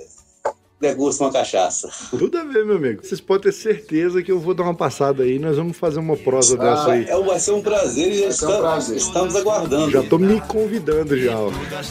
degusta 0.79 1.23
uma 1.23 1.31
cachaça. 1.31 1.89
Tudo 2.11 2.37
a 2.37 2.43
ver, 2.43 2.65
meu 2.65 2.75
amigo. 2.77 3.03
Vocês 3.03 3.19
podem 3.19 3.43
ter 3.43 3.51
certeza 3.51 4.21
que 4.21 4.31
eu 4.31 4.39
vou 4.39 4.53
dar 4.53 4.63
uma 4.63 4.75
passada 4.75 5.23
aí. 5.23 5.39
Nós 5.39 5.57
vamos 5.57 5.75
fazer 5.77 5.99
uma 5.99 6.15
prosa 6.15 6.55
dessa 6.57 6.91
aí. 6.91 7.05
É, 7.05 7.19
vai 7.23 7.39
ser 7.39 7.51
um 7.51 7.61
prazer 7.61 8.11
e 8.11 8.17
ser 8.31 8.45
um 8.45 8.49
está- 8.49 8.57
prazer. 8.59 8.97
estamos 8.97 9.35
aguardando. 9.35 9.91
Já 9.91 10.03
tô 10.03 10.17
me 10.19 10.39
convidando 10.41 11.17
já, 11.17 11.37
ó. 11.39 11.49
Já 11.71 11.81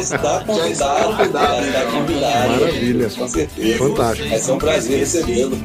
está 0.00 0.44
convidado. 0.44 0.44
convidado, 0.46 1.66
já 1.66 1.66
está 1.84 1.90
convidado. 1.90 2.50
Maravilha. 2.60 3.10
Com 3.10 3.28
certeza. 3.28 3.78
Fantástico. 3.78 4.28
Vai 4.28 4.38
ser 4.38 4.52
um 4.52 4.58
prazer 4.58 4.98
recebê-lo. 5.00 5.56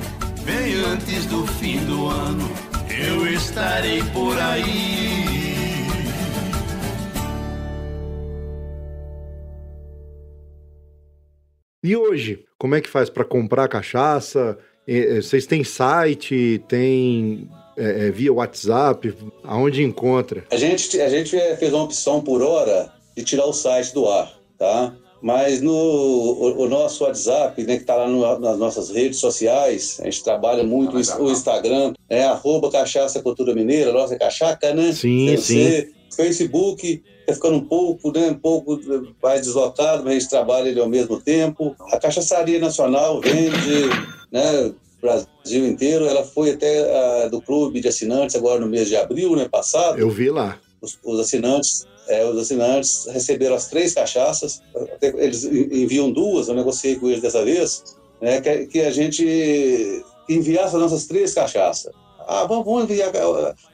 Bem 0.44 0.74
antes 0.92 1.26
do 1.28 1.46
fim 1.46 1.78
do 1.86 2.08
ano, 2.08 2.50
eu 2.90 3.28
estarei 3.32 4.02
por 4.14 4.36
aí. 4.40 5.39
E 11.84 11.96
hoje, 11.96 12.44
como 12.58 12.76
é 12.76 12.82
que 12.82 12.90
faz 12.90 13.10
para 13.10 13.24
comprar 13.24 13.68
cachaça? 13.68 14.58
Eh, 14.88 15.22
Vocês 15.22 15.46
têm 15.46 15.64
site, 15.64 16.62
tem 16.68 17.50
eh, 17.78 18.08
eh, 18.08 18.12
via 18.12 18.34
WhatsApp, 18.34 19.14
aonde 19.44 19.84
encontra? 19.84 20.44
A 20.52 20.58
gente, 20.58 21.00
a 21.00 21.10
gente 21.10 21.36
eh, 21.38 21.56
fez 21.56 21.72
uma 21.74 21.84
opção 21.84 22.22
por 22.22 22.42
hora 22.42 22.92
de 23.16 23.24
tirar 23.24 23.46
o 23.46 23.54
site 23.54 23.94
do 23.94 24.08
ar, 24.10 24.34
tá? 24.58 24.94
Mas 25.22 25.62
no 25.62 25.72
o, 25.74 26.62
o 26.64 26.70
nosso 26.70 27.04
WhatsApp, 27.04 27.62
né, 27.64 27.76
que 27.76 27.82
está 27.82 27.96
lá 27.96 28.08
no- 28.08 28.40
nas 28.40 28.58
nossas 28.58 28.90
redes 28.90 29.20
sociais, 29.20 29.98
a 30.02 30.06
gente 30.06 30.24
trabalha 30.24 30.64
muito 30.64 30.96
o, 30.96 31.00
ins- 31.00 31.14
o 31.18 31.30
Instagram, 31.32 31.94
é 32.10 32.24
arroba 32.24 32.72
Cachaça 32.72 33.22
Cultura 33.22 33.54
Mineira, 33.54 33.92
nossa 33.92 34.18
cachaca, 34.18 34.74
né? 34.74 34.92
Sim, 34.94 35.36
CC, 35.38 35.92
Facebook, 36.16 37.04
tá 37.28 37.34
ficando 37.34 37.58
um 37.58 37.66
pouco, 37.66 38.12
né, 38.12 38.30
um 38.32 38.36
pouco 38.40 38.80
mais 39.22 39.42
deslocado, 39.42 40.04
mas 40.04 40.12
a 40.16 40.20
gente 40.20 40.30
trabalha 40.30 40.70
ele 40.70 40.80
ao 40.80 40.90
mesmo 40.90 41.20
tempo. 41.22 41.76
A 41.92 41.98
Cachaçaria 41.98 42.60
Nacional 42.60 43.22
vende, 43.22 43.90
né, 44.32 44.74
Brasil 45.02 45.66
inteiro. 45.68 46.06
Ela 46.06 46.24
foi 46.26 46.52
até 46.52 47.30
do 47.30 47.42
clube 47.42 47.80
de 47.80 47.88
assinantes 47.88 48.36
agora 48.36 48.60
no 48.60 48.68
mês 48.68 48.88
de 48.88 48.96
abril, 48.96 49.36
né, 49.36 49.48
passado 49.50 49.98
Eu 50.00 50.10
vi 50.10 50.30
lá. 50.30 50.60
os, 50.82 50.98
os 51.04 51.20
assinantes 51.20 51.86
é, 52.08 52.26
os 52.26 52.40
assinantes 52.40 53.06
receberam 53.12 53.54
as 53.54 53.68
três 53.68 53.94
cachaças 53.94 54.64
eles 55.00 55.44
en- 55.44 55.84
enviam 55.84 56.12
duas 56.12 56.48
eu 56.48 56.56
negociei 56.56 56.96
com 56.96 57.08
eles 57.08 57.22
dessa 57.22 57.46
vez 57.46 57.84
né, 58.20 58.42
que, 58.42 58.66
que 58.66 58.82
a 58.82 58.90
gente 58.90 60.04
enviasse 60.28 60.76
as 60.76 60.82
nossas 60.82 61.06
três 61.06 61.36
cachaças 61.36 61.92
ah 62.30 62.46
vamos, 62.46 62.64
vamos 62.66 62.84
enviar 62.84 63.12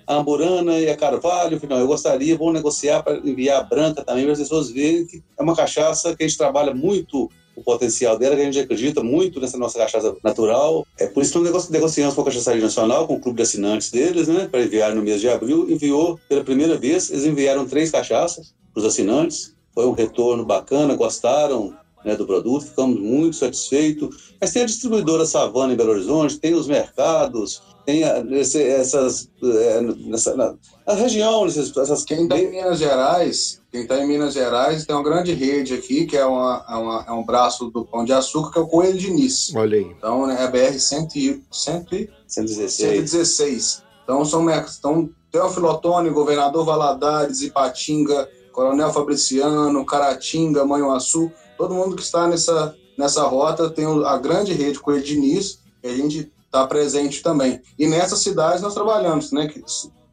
a, 0.07 0.17
Amburana 0.17 0.79
e 0.79 0.89
a 0.89 0.95
Carvalho 0.95 1.59
não 1.69 1.77
eu 1.77 1.87
gostaria 1.87 2.37
vamos 2.37 2.53
negociar 2.53 3.03
para 3.03 3.17
enviar 3.17 3.59
a 3.59 3.63
Branca 3.63 4.03
também 4.03 4.23
para 4.23 4.33
as 4.33 4.39
pessoas 4.39 4.71
verem 4.71 5.05
que 5.05 5.21
é 5.37 5.43
uma 5.43 5.55
cachaça 5.55 6.15
que 6.15 6.23
a 6.23 6.27
gente 6.27 6.37
trabalha 6.37 6.73
muito 6.73 7.29
o 7.55 7.63
potencial 7.63 8.17
dela, 8.17 8.35
que 8.35 8.41
a 8.41 8.45
gente 8.45 8.59
acredita 8.59 9.01
muito 9.01 9.39
nessa 9.39 9.57
nossa 9.57 9.79
cachaça 9.79 10.13
natural. 10.21 10.85
É 10.99 11.07
por 11.07 11.23
isso 11.23 11.31
que 11.31 11.37
nós 11.39 11.45
nego- 11.47 11.71
negociamos 11.71 12.13
com 12.13 12.19
a 12.19 12.25
Cachaçaria 12.25 12.61
Nacional, 12.61 13.07
com 13.07 13.15
o 13.15 13.19
clube 13.21 13.37
de 13.37 13.43
assinantes 13.43 13.89
deles, 13.89 14.27
né, 14.27 14.49
para 14.51 14.61
enviar 14.61 14.93
no 14.93 15.01
mês 15.01 15.21
de 15.21 15.29
abril. 15.29 15.69
Enviou 15.69 16.19
pela 16.27 16.43
primeira 16.43 16.77
vez, 16.77 17.09
eles 17.09 17.23
enviaram 17.23 17.65
três 17.65 17.91
cachaças 17.91 18.53
para 18.73 18.81
os 18.81 18.85
assinantes. 18.85 19.55
Foi 19.73 19.85
um 19.85 19.93
retorno 19.93 20.45
bacana, 20.45 20.95
gostaram 20.95 21.73
né, 22.03 22.15
do 22.15 22.25
produto, 22.25 22.65
ficamos 22.65 22.99
muito 22.99 23.37
satisfeitos. 23.37 24.33
Mas 24.39 24.51
tem 24.51 24.63
a 24.63 24.65
distribuidora 24.65 25.25
Savana 25.25 25.71
em 25.71 25.77
Belo 25.77 25.91
Horizonte, 25.91 26.37
tem 26.37 26.53
os 26.53 26.67
mercados, 26.67 27.61
tem 27.85 28.01
esse- 28.31 28.63
essas. 28.63 29.29
é, 29.43 29.81
nessa, 29.81 30.35
na, 30.35 30.55
na 30.87 30.93
região, 30.93 31.45
essas, 31.45 31.75
essas 31.77 32.03
Quem 32.03 32.23
está 32.23 32.37
em 32.37 32.49
Minas 32.49 32.79
Gerais, 32.79 33.61
quem 33.71 33.81
está 33.83 33.97
em 33.99 34.07
Minas 34.07 34.33
Gerais 34.33 34.85
tem 34.85 34.95
uma 34.95 35.03
grande 35.03 35.33
rede 35.33 35.73
aqui, 35.73 36.05
que 36.05 36.17
é, 36.17 36.25
uma, 36.25 36.65
é, 36.67 36.75
uma- 36.75 37.05
é 37.07 37.11
um 37.11 37.23
braço 37.25 37.69
do 37.69 37.85
Pão 37.85 38.03
de 38.03 38.13
Açúcar, 38.13 38.51
que 38.51 38.59
é 38.59 38.61
o 38.61 38.67
Coelho 38.67 38.97
de 38.97 39.11
Nice. 39.11 39.55
Olha 39.57 39.77
aí. 39.77 39.83
Então, 39.97 40.25
né, 40.25 40.37
é 40.39 40.43
a 40.43 40.47
BR 40.47 40.79
100, 40.79 41.07
100, 41.51 42.09
116. 42.27 42.73
116. 42.75 43.83
Então, 44.03 44.23
são 44.25 44.45
então, 44.49 45.09
Teófilo 45.31 45.67
Otoni, 45.69 46.09
Governador 46.09 46.63
Valadares, 46.65 47.41
Ipatinga, 47.41 48.29
Coronel 48.51 48.91
Fabriciano, 48.93 49.85
Caratinga, 49.85 50.63
Manhuaçu, 50.65 51.31
todo 51.57 51.73
mundo 51.75 51.95
que 51.95 52.01
está 52.03 52.27
nessa, 52.27 52.75
nessa 52.97 53.23
rota 53.23 53.69
tem 53.69 53.85
a 54.05 54.17
grande 54.17 54.53
rede 54.53 54.79
Coelho 54.79 55.03
de 55.03 55.19
Nice, 55.19 55.59
que 55.81 55.87
a 55.89 55.93
gente 55.95 56.31
está 56.55 56.65
presente 56.65 57.21
também. 57.21 57.61
E 57.77 57.87
nessas 57.87 58.19
cidades 58.19 58.61
nós 58.61 58.73
trabalhamos, 58.73 59.31
né? 59.31 59.47
Que, 59.47 59.61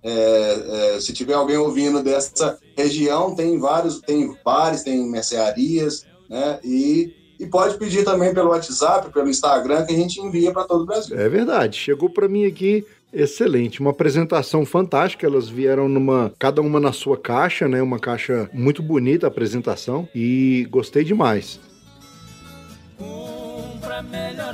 é, 0.05 0.95
é, 0.97 1.01
se 1.01 1.13
tiver 1.13 1.35
alguém 1.35 1.57
ouvindo 1.57 2.03
dessa 2.03 2.59
região, 2.77 3.35
tem 3.35 3.59
vários, 3.59 4.01
tem 4.01 4.37
bares, 4.45 4.83
tem 4.83 5.09
mercearias, 5.09 6.05
né? 6.29 6.59
E, 6.65 7.15
e 7.39 7.47
pode 7.47 7.79
pedir 7.79 8.05
também 8.05 8.35
pelo 8.35 8.51
WhatsApp, 8.51 9.13
pelo 9.13 9.31
Instagram, 9.31 9.87
que 9.87 9.95
a 9.95 9.97
gente 9.97 10.21
envia 10.21 10.53
para 10.53 10.65
todo 10.65 10.83
o 10.83 10.87
Brasil. 10.87 11.19
É 11.19 11.29
verdade. 11.29 11.79
Chegou 11.79 12.11
para 12.11 12.29
mim 12.29 12.45
aqui 12.45 12.85
excelente, 13.13 13.81
uma 13.81 13.91
apresentação 13.91 14.67
fantástica. 14.67 15.27
Elas 15.27 15.49
vieram 15.49 15.89
numa, 15.89 16.33
cada 16.39 16.61
uma 16.61 16.81
na 16.81 16.93
sua 16.93 17.17
caixa, 17.17 17.69
né? 17.69 17.81
Uma 17.81 18.01
caixa 18.01 18.51
muito 18.53 18.83
bonita 18.83 19.27
a 19.27 19.29
apresentação 19.29 20.09
e 20.13 20.67
gostei 20.69 21.05
demais. 21.05 21.61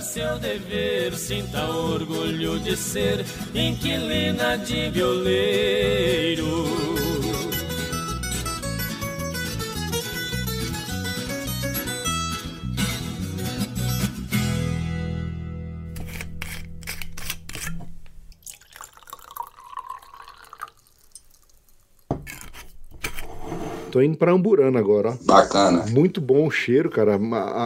Seu 0.00 0.38
dever, 0.38 1.14
sinta 1.16 1.64
orgulho 1.66 2.58
de 2.60 2.76
ser 2.76 3.24
inquilina 3.54 4.56
de 4.56 4.90
violeiro. 4.90 6.46
Tô 23.90 24.02
indo 24.02 24.16
pra 24.16 24.32
Amburana 24.32 24.78
agora, 24.78 25.10
ó. 25.10 25.24
Bacana. 25.24 25.86
Muito 25.90 26.20
bom 26.20 26.46
o 26.46 26.50
cheiro, 26.50 26.90
cara. 26.90 27.18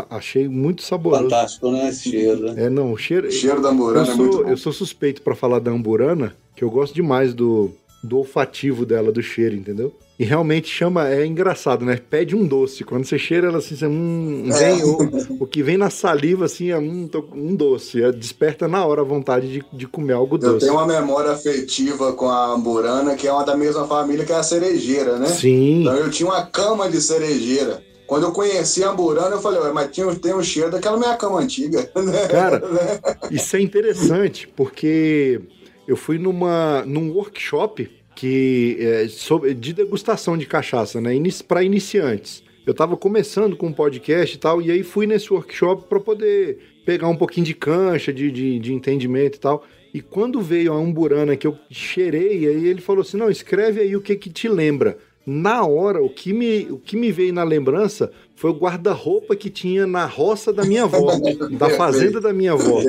Achei 0.09 0.49
muito 0.49 0.83
saboroso. 0.83 1.25
Fantástico, 1.25 1.70
né? 1.70 1.89
Esse 1.89 2.11
cheiro. 2.11 2.53
né? 2.53 2.64
É, 2.66 2.70
não, 2.70 2.93
o 2.93 2.97
cheiro. 2.97 3.29
O 3.29 3.31
cheiro 3.33 3.61
da 3.61 3.68
Eu 3.70 3.75
Murana 3.75 4.12
é 4.12 4.14
muito 4.14 4.33
sou, 4.35 4.45
bom. 4.45 4.51
eu 4.51 4.57
sou 4.57 4.73
suspeito 4.73 5.23
pra 5.23 5.35
falar 5.35 5.59
da 5.59 5.70
Amburana, 5.70 6.35
que 6.55 6.62
eu 6.62 6.70
gosto 6.70 6.95
demais 6.95 7.35
do, 7.35 7.70
do 8.05 8.18
olfativo 8.18 8.87
dela, 8.87 9.11
do 9.11 9.23
cheiro, 9.23 9.55
entendeu? 9.57 9.93
E 10.18 10.24
realmente 10.24 10.68
chama, 10.68 11.08
é 11.08 11.26
engraçado, 11.26 11.84
né? 11.84 11.98
Pede 12.08 12.36
um 12.36 12.46
doce. 12.46 12.84
Quando 12.84 13.04
você 13.04 13.18
cheira 13.18 13.48
ela 13.48 13.58
assim, 13.58 13.74
hum, 13.86 14.44
vem, 14.46 14.80
é. 14.80 14.84
o, 14.84 15.42
o, 15.42 15.46
que 15.46 15.62
vem 15.62 15.76
na 15.76 15.90
saliva 15.90 16.44
assim 16.44 16.70
é 16.70 16.78
um, 16.78 17.08
um 17.34 17.56
doce. 17.56 18.02
É, 18.02 18.12
desperta 18.12 18.68
na 18.68 18.84
hora 18.84 19.00
a 19.00 19.04
vontade 19.04 19.48
de, 19.50 19.64
de 19.72 19.86
comer 19.86 20.12
algo 20.12 20.38
doce. 20.38 20.52
Eu 20.52 20.58
tenho 20.58 20.74
uma 20.74 20.86
memória 20.86 21.32
afetiva 21.32 22.12
com 22.12 22.28
a 22.28 22.46
amburana, 22.52 23.16
que 23.16 23.26
é 23.26 23.32
uma 23.32 23.44
da 23.44 23.56
mesma 23.56 23.86
família 23.86 24.24
que 24.24 24.32
é 24.32 24.36
a 24.36 24.42
cerejeira, 24.42 25.18
né? 25.18 25.26
Sim. 25.26 25.80
Então 25.80 25.96
eu 25.96 26.10
tinha 26.10 26.28
uma 26.28 26.44
cama 26.44 26.88
de 26.88 27.00
cerejeira. 27.00 27.82
Quando 28.06 28.24
eu 28.24 28.32
conheci 28.32 28.84
a 28.84 28.90
Amburana, 28.90 29.36
eu 29.36 29.40
falei, 29.40 29.72
mas 29.72 29.90
tinha, 29.90 30.14
tem 30.16 30.34
um 30.34 30.42
cheiro 30.42 30.70
daquela 30.70 30.98
minha 30.98 31.16
cama 31.16 31.40
antiga. 31.40 31.90
Né? 31.96 32.28
Cara, 32.28 32.62
isso 33.30 33.56
é 33.56 33.60
interessante, 33.60 34.46
porque 34.54 35.40
eu 35.88 35.96
fui 35.96 36.18
numa, 36.18 36.84
num 36.84 37.10
workshop 37.10 37.88
que 38.14 38.76
é, 38.80 39.08
sobre, 39.08 39.54
de 39.54 39.72
degustação 39.72 40.36
de 40.36 40.46
cachaça, 40.46 41.00
né? 41.00 41.12
Para 41.46 41.62
iniciantes. 41.62 42.42
Eu 42.64 42.72
estava 42.72 42.96
começando 42.96 43.56
com 43.56 43.66
um 43.66 43.72
podcast 43.72 44.36
e 44.36 44.38
tal, 44.38 44.62
e 44.62 44.70
aí 44.70 44.82
fui 44.84 45.06
nesse 45.06 45.32
workshop 45.32 45.88
para 45.88 45.98
poder 45.98 46.58
pegar 46.84 47.08
um 47.08 47.16
pouquinho 47.16 47.46
de 47.46 47.54
cancha, 47.54 48.12
de, 48.12 48.30
de, 48.30 48.58
de, 48.58 48.72
entendimento 48.72 49.36
e 49.36 49.40
tal. 49.40 49.64
E 49.92 50.00
quando 50.00 50.40
veio 50.40 50.72
a 50.72 50.76
Amburana 50.76 51.36
que 51.36 51.46
eu 51.46 51.58
cheirei, 51.70 52.46
aí 52.46 52.68
ele 52.68 52.80
falou 52.80 53.02
assim: 53.02 53.16
não, 53.16 53.28
escreve 53.28 53.80
aí 53.80 53.96
o 53.96 54.00
que 54.00 54.14
que 54.14 54.30
te 54.30 54.48
lembra 54.48 54.96
na 55.26 55.64
hora, 55.64 56.02
o 56.02 56.08
que 56.08 56.32
me, 56.32 56.66
o 56.70 56.78
que 56.78 56.96
me 56.96 57.12
veio 57.12 57.32
na 57.32 57.44
lembrança 57.44 58.12
foi 58.34 58.50
o 58.50 58.54
guarda-roupa 58.54 59.36
que 59.36 59.48
tinha 59.50 59.86
na 59.86 60.04
roça 60.04 60.52
da 60.52 60.64
minha 60.64 60.84
avó, 60.84 61.12
da 61.52 61.70
fazenda 61.70 62.20
da 62.20 62.32
minha 62.32 62.52
avó, 62.52 62.80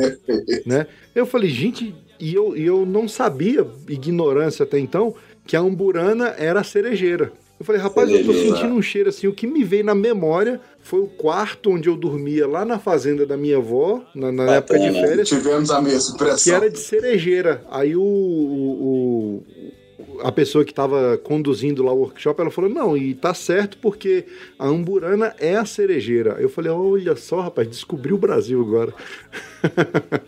né? 0.65 0.87
Eu 1.13 1.25
falei, 1.25 1.49
gente, 1.49 1.93
e 2.23 2.33
eu, 2.33 2.55
e 2.55 2.65
eu 2.65 2.85
não 2.85 3.05
sabia, 3.05 3.67
ignorância 3.89 4.63
até 4.63 4.79
então, 4.79 5.13
que 5.45 5.57
a 5.57 5.59
amburana 5.59 6.33
era 6.37 6.61
a 6.61 6.63
cerejeira. 6.63 7.33
Eu 7.59 7.65
falei, 7.65 7.81
rapaz, 7.81 8.09
eu 8.09 8.25
tô 8.25 8.33
sentindo 8.33 8.73
um 8.73 8.81
cheiro 8.81 9.09
assim. 9.09 9.27
O 9.27 9.33
que 9.33 9.45
me 9.45 9.61
veio 9.61 9.83
na 9.83 9.93
memória 9.93 10.59
foi 10.81 11.01
o 11.01 11.07
quarto 11.07 11.69
onde 11.69 11.89
eu 11.89 11.97
dormia 11.97 12.47
lá 12.47 12.63
na 12.63 12.79
fazenda 12.79 13.25
da 13.25 13.35
minha 13.35 13.57
avó, 13.57 14.01
na, 14.15 14.31
na 14.31 14.55
época 14.55 14.79
de 14.79 14.91
férias. 14.91 15.27
Tivemos 15.27 15.69
a 15.69 15.81
mesma 15.81 16.15
impressão. 16.15 16.37
Que 16.37 16.51
era 16.51 16.69
de 16.69 16.79
cerejeira. 16.79 17.61
Aí 17.69 17.93
o, 17.93 18.01
o, 18.01 19.43
a 20.21 20.31
pessoa 20.31 20.63
que 20.63 20.71
estava 20.71 21.17
conduzindo 21.17 21.83
lá 21.83 21.91
o 21.91 21.99
workshop, 21.99 22.41
ela 22.41 22.51
falou: 22.51 22.69
não, 22.69 22.97
e 22.97 23.13
tá 23.13 23.33
certo 23.33 23.77
porque 23.77 24.25
a 24.57 24.67
amburana 24.67 25.35
é 25.39 25.55
a 25.55 25.65
cerejeira. 25.65 26.37
Eu 26.39 26.49
falei: 26.49 26.71
olha 26.71 27.15
só, 27.15 27.41
rapaz, 27.41 27.67
descobriu 27.69 28.15
o 28.15 28.19
Brasil 28.19 28.61
agora. 28.61 28.93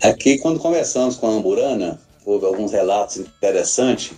Aqui, 0.01 0.37
quando 0.39 0.59
conversamos 0.59 1.15
com 1.15 1.27
a 1.27 1.31
amburana, 1.31 1.99
houve 2.25 2.45
alguns 2.45 2.71
relatos 2.71 3.17
interessantes. 3.17 4.13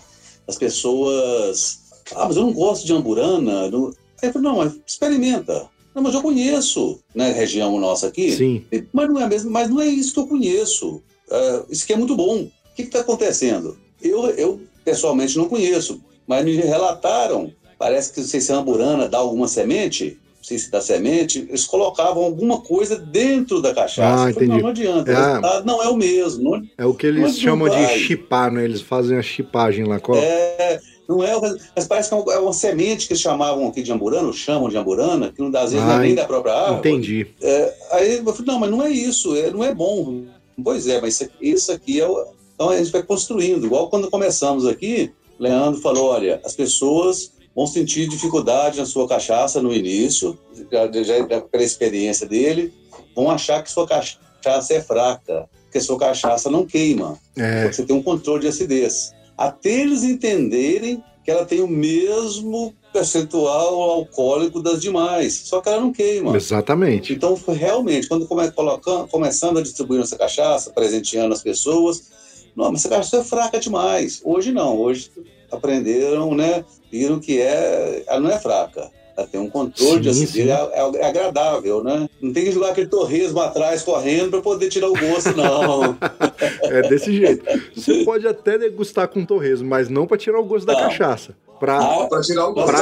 As 0.48 0.58
pessoas. 0.58 1.80
Ah, 2.16 2.26
mas 2.26 2.38
eu 2.38 2.44
não 2.44 2.54
gosto 2.54 2.86
de 2.86 2.94
amburana. 2.94 3.70
Não... 3.70 3.94
Eu 4.22 4.34
falei: 4.34 4.50
não, 4.50 4.58
mas 4.58 4.80
experimenta. 4.86 5.70
Não, 5.94 6.04
mas 6.04 6.14
eu 6.14 6.22
conheço, 6.22 7.00
né, 7.16 7.32
região 7.32 7.80
nossa 7.80 8.08
aqui. 8.08 8.32
Sim. 8.32 8.64
Mas 8.94 9.10
não 9.10 9.20
é 9.20 9.28
mesmo, 9.28 9.50
mas 9.50 9.68
não 9.68 9.82
é 9.82 9.88
isso 9.88 10.14
que 10.14 10.20
eu 10.20 10.28
conheço. 10.28 11.02
Uh, 11.28 11.66
isso 11.72 11.84
aqui 11.84 11.94
é 11.94 11.98
muito 11.98 12.16
bom. 12.16 12.44
O 12.44 12.76
que 12.76 12.84
está 12.84 13.00
acontecendo? 13.00 13.76
Eu, 14.00 14.30
eu 14.30 14.62
pessoalmente 14.88 15.38
não 15.38 15.50
conheço, 15.50 16.02
mas 16.26 16.46
me 16.46 16.56
relataram, 16.56 17.52
parece 17.78 18.14
que 18.14 18.22
se 18.24 18.54
a 18.54 18.56
amburana 18.56 19.10
dá 19.10 19.18
alguma 19.18 19.46
semente, 19.46 20.18
não 20.38 20.44
sei 20.44 20.58
se 20.58 20.72
dá 20.72 20.80
semente, 20.80 21.40
eles 21.40 21.66
colocavam 21.66 22.24
alguma 22.24 22.62
coisa 22.62 22.96
dentro 22.96 23.62
da 23.62 23.76
cachaça. 23.76 24.24
Ah, 24.24 24.32
entendi. 24.32 24.48
Não, 24.48 24.60
não 24.60 24.70
adianta, 24.70 25.12
é, 25.12 25.64
não 25.66 25.84
é 25.84 25.90
o 25.90 25.98
mesmo. 25.98 26.52
Não, 26.52 26.64
é 26.78 26.86
o 26.86 26.94
que 26.94 27.06
eles 27.06 27.38
chamam 27.38 27.68
de 27.68 28.00
chipar, 28.00 28.50
né? 28.50 28.64
Eles 28.64 28.80
fazem 28.80 29.18
a 29.18 29.22
chipagem 29.22 29.84
lá. 29.84 30.00
Qual? 30.00 30.18
É, 30.18 30.80
não 31.06 31.22
é, 31.22 31.34
mas 31.76 31.86
parece 31.86 32.08
que 32.08 32.16
é 32.16 32.18
uma, 32.18 32.34
é 32.34 32.38
uma 32.38 32.54
semente 32.54 33.08
que 33.08 33.12
eles 33.12 33.22
chamavam 33.22 33.68
aqui 33.68 33.84
de 33.84 33.92
amburana, 33.92 34.28
ou 34.28 34.34
chamam 34.34 34.70
de 34.70 34.78
amburana, 34.78 35.34
que 35.34 35.42
não 35.42 35.52
dá, 35.52 35.64
às 35.64 35.74
vezes 35.74 35.86
ah, 35.86 35.90
não 35.90 36.00
é 36.00 36.06
nem 36.06 36.16
da 36.16 36.24
própria 36.24 36.54
árvore. 36.54 36.80
Entendi. 36.80 37.28
É, 37.42 37.74
aí 37.92 38.18
eu 38.26 38.34
falei, 38.34 38.54
não, 38.54 38.60
mas 38.62 38.72
não 38.72 38.82
é 38.82 38.90
isso, 38.90 39.36
é, 39.36 39.52
não 39.52 39.66
é 39.66 39.76
bom. 39.76 40.24
Pois 40.64 40.88
é, 40.88 41.02
mas 41.02 41.22
isso 41.42 41.72
aqui 41.74 42.00
é 42.00 42.08
o, 42.08 42.37
então 42.58 42.72
a 42.72 42.78
gente 42.78 42.92
vai 42.92 43.04
construindo. 43.04 43.68
Igual 43.68 43.88
quando 43.88 44.10
começamos 44.10 44.66
aqui, 44.66 45.14
Leandro 45.40 45.80
falou: 45.80 46.08
olha, 46.08 46.42
as 46.44 46.56
pessoas 46.56 47.32
vão 47.56 47.68
sentir 47.68 48.10
dificuldade 48.10 48.80
na 48.80 48.86
sua 48.86 49.08
cachaça 49.08 49.62
no 49.62 49.72
início, 49.72 50.38
já, 50.72 50.92
já 51.04 51.42
pela 51.42 51.64
experiência 51.64 52.28
dele, 52.28 52.74
vão 53.16 53.30
achar 53.30 53.62
que 53.62 53.72
sua 53.72 53.88
cachaça 53.88 54.74
é 54.74 54.82
fraca, 54.82 55.48
que 55.72 55.80
sua 55.80 56.00
cachaça 56.00 56.50
não 56.50 56.66
queima, 56.66 57.18
é. 57.36 57.72
você 57.72 57.84
tem 57.86 57.96
um 57.96 58.02
controle 58.02 58.42
de 58.42 58.48
acidez. 58.48 59.14
Até 59.38 59.70
eles 59.70 60.04
entenderem 60.04 61.04
que 61.24 61.30
ela 61.30 61.46
tem 61.46 61.62
o 61.62 61.68
mesmo 61.68 62.74
percentual 62.92 63.82
alcoólico 63.82 64.62
das 64.62 64.82
demais, 64.82 65.42
só 65.46 65.62
que 65.62 65.70
ela 65.70 65.82
não 65.82 65.92
queima. 65.92 66.36
Exatamente. 66.36 67.14
Então, 67.14 67.38
realmente, 67.48 68.08
quando 68.08 68.26
come, 68.26 68.50
colocando, 68.52 69.08
começando 69.08 69.60
a 69.60 69.62
distribuir 69.62 70.02
essa 70.02 70.18
cachaça, 70.18 70.72
presenteando 70.72 71.34
as 71.34 71.44
pessoas, 71.44 72.17
não, 72.58 72.72
mas 72.72 72.84
essa 72.84 72.90
cachaça 72.90 73.18
é 73.18 73.24
fraca 73.24 73.60
demais. 73.60 74.20
Hoje 74.26 74.52
não, 74.52 74.80
hoje 74.80 75.12
aprenderam, 75.52 76.34
né? 76.34 76.66
Viram 76.92 77.20
que 77.20 77.40
é, 77.40 78.04
ela 78.08 78.20
não 78.20 78.32
é 78.32 78.40
fraca. 78.40 78.90
Ela 79.16 79.28
tem 79.28 79.40
um 79.40 79.50
controle 79.50 79.96
sim, 79.96 80.02
de 80.02 80.10
acidez, 80.10 80.50
é, 80.50 80.80
é, 80.96 81.06
agradável, 81.06 81.84
né? 81.84 82.10
Não 82.20 82.34
tem 82.34 82.46
que 82.46 82.52
jogar 82.52 82.70
aquele 82.70 82.88
torresmo 82.88 83.40
atrás 83.42 83.84
correndo 83.84 84.32
para 84.32 84.42
poder 84.42 84.70
tirar 84.70 84.90
o 84.90 84.94
gosto, 84.94 85.36
não. 85.38 85.96
é 86.64 86.82
desse 86.90 87.16
jeito. 87.16 87.46
Você 87.76 88.04
pode 88.04 88.28
até 88.28 88.58
degustar 88.58 89.08
com 89.08 89.24
torresmo, 89.24 89.68
mas 89.68 89.88
não 89.88 90.08
para 90.08 90.18
tirar 90.18 90.40
o 90.40 90.44
gosto 90.44 90.66
da 90.66 90.76
cachaça. 90.76 91.36
Para 91.60 91.78
ah, 91.78 92.08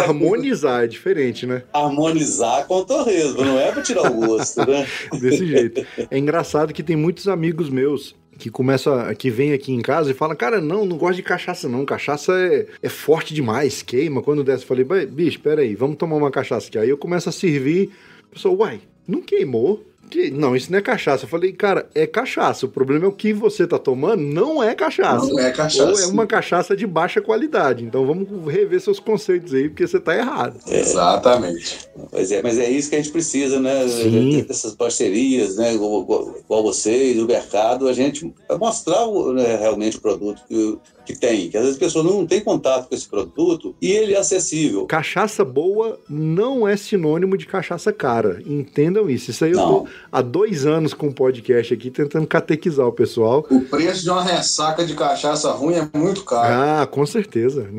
harmonizar, 0.03 0.83
é 0.83 0.87
diferente, 0.87 1.45
né? 1.45 1.63
Harmonizar 1.73 2.65
com 2.67 2.77
o 2.77 2.85
torresmo, 2.85 3.43
não 3.43 3.59
é 3.59 3.71
para 3.71 3.81
tirar 3.81 4.11
o 4.11 4.13
gosto, 4.13 4.65
né? 4.69 4.87
Desse 5.19 5.45
jeito. 5.45 5.85
É 6.09 6.17
engraçado 6.17 6.73
que 6.73 6.83
tem 6.83 6.95
muitos 6.95 7.27
amigos 7.27 7.69
meus 7.69 8.15
que 8.37 8.49
começa, 8.49 9.13
que 9.15 9.29
vem 9.29 9.53
aqui 9.53 9.71
em 9.71 9.81
casa 9.81 10.11
e 10.11 10.13
fala, 10.13 10.35
cara, 10.35 10.59
não, 10.59 10.85
não 10.85 10.97
gosto 10.97 11.15
de 11.15 11.23
cachaça 11.23 11.69
não, 11.69 11.85
cachaça 11.85 12.33
é, 12.33 12.67
é 12.83 12.89
forte 12.89 13.33
demais, 13.33 13.81
queima. 13.81 14.21
Quando 14.21 14.43
desce, 14.43 14.63
eu 14.63 14.67
falei, 14.67 15.05
bicho, 15.05 15.39
peraí, 15.39 15.75
vamos 15.75 15.97
tomar 15.97 16.17
uma 16.17 16.31
cachaça 16.31 16.67
aqui. 16.67 16.77
Aí 16.77 16.89
eu 16.89 16.97
começo 16.97 17.29
a 17.29 17.31
servir, 17.31 17.91
a 18.29 18.33
pessoa, 18.33 18.55
uai, 18.55 18.81
não 19.07 19.21
queimou? 19.21 19.83
Que, 20.09 20.29
não, 20.29 20.55
isso 20.55 20.71
não 20.71 20.79
é 20.79 20.81
cachaça. 20.81 21.25
Eu 21.25 21.29
falei, 21.29 21.51
cara, 21.51 21.89
é 21.95 22.05
cachaça. 22.05 22.65
O 22.65 22.69
problema 22.69 23.05
é 23.05 23.07
o 23.07 23.11
que 23.11 23.33
você 23.33 23.65
tá 23.65 23.79
tomando 23.79 24.21
não 24.21 24.63
é 24.63 24.75
cachaça. 24.75 25.25
Não 25.27 25.39
é 25.39 25.51
cachaça. 25.51 25.91
Ou 25.91 25.99
é 25.99 26.05
uma 26.05 26.27
cachaça 26.27 26.75
de 26.75 26.85
baixa 26.85 27.21
qualidade. 27.21 27.83
Então 27.83 28.05
vamos 28.05 28.27
rever 28.51 28.79
seus 28.79 28.99
conceitos 28.99 29.53
aí, 29.53 29.69
porque 29.69 29.87
você 29.87 29.99
tá 29.99 30.15
errado. 30.15 30.59
É, 30.67 30.79
Exatamente. 30.79 31.87
Mas 32.11 32.31
é, 32.31 32.41
mas 32.41 32.57
é 32.57 32.69
isso 32.69 32.89
que 32.89 32.95
a 32.95 33.01
gente 33.01 33.11
precisa, 33.11 33.59
né? 33.59 33.87
Sim. 33.87 34.43
Dessas 34.43 34.73
parcerias, 34.75 35.57
né? 35.57 35.73
Igual, 35.73 36.35
igual 36.39 36.63
vocês, 36.63 37.17
o 37.19 37.25
mercado, 37.25 37.87
a 37.87 37.93
gente 37.93 38.33
mostrar 38.59 39.07
né, 39.33 39.57
realmente 39.57 39.97
o 39.97 40.01
produto 40.01 40.41
que, 40.47 40.77
que 41.05 41.17
tem, 41.17 41.49
que 41.49 41.57
às 41.57 41.63
vezes 41.63 41.77
a 41.77 41.79
pessoa 41.79 42.03
não 42.03 42.25
tem 42.25 42.41
contato 42.41 42.89
com 42.89 42.95
esse 42.95 43.07
produto 43.07 43.75
e 43.81 43.91
ele 43.91 44.13
é 44.13 44.17
acessível. 44.17 44.85
Cachaça 44.85 45.45
boa 45.45 45.99
não 46.09 46.67
é 46.67 46.75
sinônimo 46.75 47.37
de 47.37 47.45
cachaça 47.45 47.93
cara. 47.93 48.41
Entendam 48.45 49.09
isso. 49.09 49.31
Isso 49.31 49.45
aí 49.45 49.51
não. 49.51 49.61
eu 49.61 49.67
tô 49.67 49.87
há 50.11 50.21
dois 50.21 50.65
anos 50.65 50.93
com 50.93 51.07
o 51.07 51.13
podcast 51.13 51.73
aqui 51.73 51.91
tentando 51.91 52.27
catequizar 52.27 52.87
o 52.87 52.91
pessoal. 52.91 53.45
O 53.49 53.61
preço 53.61 54.03
de 54.03 54.09
uma 54.09 54.23
ressaca 54.23 54.85
de 54.85 54.95
cachaça 54.95 55.51
ruim 55.51 55.75
é 55.75 55.89
muito 55.97 56.23
caro. 56.23 56.53
Ah, 56.53 56.87
com 56.87 57.05
certeza. 57.05 57.69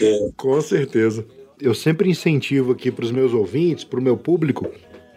é. 0.00 0.30
Com 0.36 0.60
certeza. 0.60 1.24
Eu 1.60 1.74
sempre 1.74 2.08
incentivo 2.08 2.72
aqui 2.72 2.90
para 2.90 3.04
os 3.04 3.10
meus 3.10 3.32
ouvintes, 3.32 3.84
para 3.84 3.98
o 3.98 4.02
meu 4.02 4.16
público, 4.16 4.70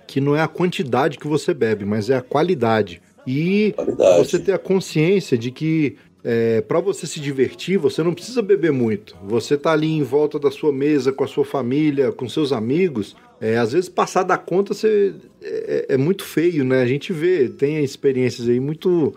que 0.08 0.20
não 0.20 0.36
é 0.36 0.42
a 0.42 0.48
quantidade 0.48 1.18
que 1.18 1.28
você 1.28 1.54
bebe, 1.54 1.86
mas 1.86 2.10
é 2.10 2.18
a 2.18 2.22
qualidade. 2.22 3.02
E 3.26 3.74
você 4.18 4.39
ter 4.39 4.54
a 4.54 4.60
consciência 4.60 5.38
de 5.38 5.52
que 5.52 5.98
é, 6.24 6.62
para 6.62 6.80
você 6.80 7.08
se 7.08 7.20
divertir, 7.20 7.78
você 7.78 8.04
não 8.04 8.14
precisa 8.14 8.42
beber 8.42 8.72
muito. 8.72 9.16
Você 9.24 9.58
tá 9.58 9.72
ali 9.72 9.88
em 9.88 10.04
volta 10.04 10.39
da 10.39 10.52
sua 10.52 10.72
mesa, 10.72 11.12
com 11.12 11.24
a 11.24 11.28
sua 11.28 11.43
família, 11.43 12.12
com 12.12 12.30
seus 12.30 12.52
amigos. 12.52 13.16
É, 13.39 13.58
às 13.58 13.72
vezes, 13.74 13.89
passar 13.89 14.24
da 14.24 14.38
conta 14.38 14.74
você, 14.74 15.16
é, 15.42 15.86
é, 15.89 15.98
muito 15.98 16.24
feio, 16.24 16.64
né? 16.64 16.82
A 16.82 16.86
gente 16.86 17.12
vê, 17.12 17.50
tem 17.50 17.84
experiências 17.84 18.48
aí 18.48 18.60
muito 18.60 19.16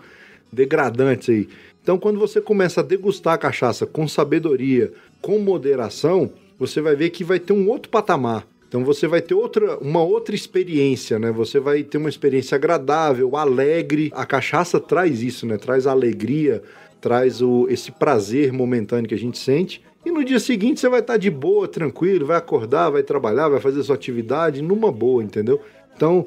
degradantes 0.51 1.29
aí. 1.29 1.47
Então, 1.83 1.99
quando 1.99 2.17
você 2.17 2.41
começa 2.41 2.81
a 2.81 2.83
degustar 2.83 3.35
a 3.35 3.37
cachaça 3.37 3.85
com 3.85 4.07
sabedoria, 4.07 4.91
com 5.21 5.37
moderação, 5.37 6.31
você 6.57 6.81
vai 6.81 6.95
ver 6.95 7.11
que 7.11 7.23
vai 7.23 7.39
ter 7.39 7.53
um 7.53 7.69
outro 7.69 7.91
patamar. 7.91 8.47
Então 8.75 8.83
você 8.83 9.07
vai 9.07 9.21
ter 9.21 9.33
outra, 9.33 9.77
uma 9.77 10.03
outra 10.03 10.35
experiência, 10.35 11.17
né? 11.17 11.31
Você 11.31 11.61
vai 11.61 11.81
ter 11.81 11.97
uma 11.97 12.09
experiência 12.09 12.55
agradável, 12.55 13.37
alegre. 13.37 14.11
A 14.13 14.25
cachaça 14.25 14.81
traz 14.81 15.23
isso, 15.23 15.45
né? 15.45 15.57
Traz 15.57 15.87
a 15.87 15.91
alegria, 15.91 16.61
traz 16.99 17.41
o, 17.41 17.67
esse 17.69 17.89
prazer 17.89 18.51
momentâneo 18.51 19.07
que 19.07 19.15
a 19.15 19.17
gente 19.17 19.37
sente. 19.37 19.81
E 20.05 20.11
no 20.11 20.25
dia 20.25 20.41
seguinte 20.41 20.81
você 20.81 20.89
vai 20.89 20.99
estar 20.99 21.15
de 21.15 21.29
boa, 21.29 21.69
tranquilo, 21.69 22.25
vai 22.25 22.35
acordar, 22.35 22.89
vai 22.89 23.01
trabalhar, 23.01 23.47
vai 23.47 23.61
fazer 23.61 23.81
sua 23.81 23.95
atividade 23.95 24.61
numa 24.61 24.91
boa, 24.91 25.23
entendeu? 25.23 25.61
Então, 25.95 26.25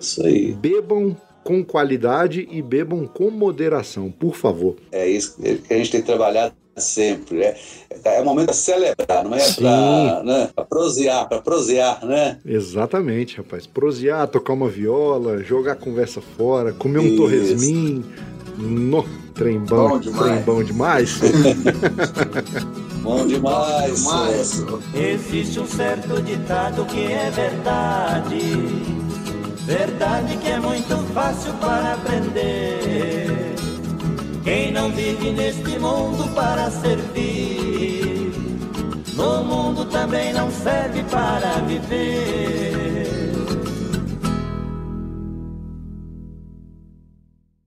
bebam 0.59 1.15
com 1.49 1.65
qualidade 1.65 2.47
e 2.51 2.61
bebam 2.61 3.07
com 3.07 3.31
moderação, 3.31 4.11
por 4.11 4.37
favor. 4.37 4.77
É 4.93 5.09
isso 5.09 5.39
que 5.41 5.73
a 5.73 5.79
gente 5.79 5.91
tem 5.91 6.03
trabalhado 6.03 6.55
sempre. 6.77 7.41
É, 7.41 7.57
é 8.05 8.23
momento 8.23 8.51
de 8.51 8.57
celebrar, 8.57 9.25
não 9.25 9.35
é 9.35 9.53
para 9.55 10.23
né, 10.25 10.51
prosear, 10.69 11.27
para 11.27 11.41
prosear, 11.41 12.05
né? 12.05 12.39
Exatamente, 12.45 13.39
rapaz. 13.39 13.67
Prosear, 13.67 14.29
tocar 14.29 14.53
uma 14.53 14.69
viola, 14.69 15.43
jogar 15.43 15.73
a 15.73 15.77
conversa 15.77 16.21
fora, 16.21 16.75
comer 16.75 16.99
um 16.99 17.07
isso. 17.07 17.17
torresmin. 17.17 18.05
No, 18.59 19.07
trem 19.35 19.59
bom, 19.59 19.99
demais. 19.99 20.27
Trem 20.27 20.43
bom 20.43 20.63
demais. 20.63 21.21
bom 23.01 23.27
demais. 23.27 23.97
demais. 23.97 24.65
Existe 24.95 25.61
um 25.61 25.67
certo 25.67 26.21
ditado 26.21 26.85
que 26.85 27.11
é 27.11 27.31
verdade. 27.31 29.08
Verdade 29.69 30.39
que 30.39 30.49
é 30.49 30.59
muito 30.59 30.97
fácil 31.13 31.53
para 31.59 31.93
aprender 31.93 33.27
quem 34.43 34.73
não 34.73 34.91
vive 34.91 35.31
neste 35.31 35.79
mundo 35.79 36.35
para 36.35 36.71
servir, 36.71 38.33
no 39.15 39.45
mundo 39.45 39.85
também 39.91 40.33
não 40.33 40.51
serve 40.51 41.03
para 41.11 41.59
viver. 41.67 43.09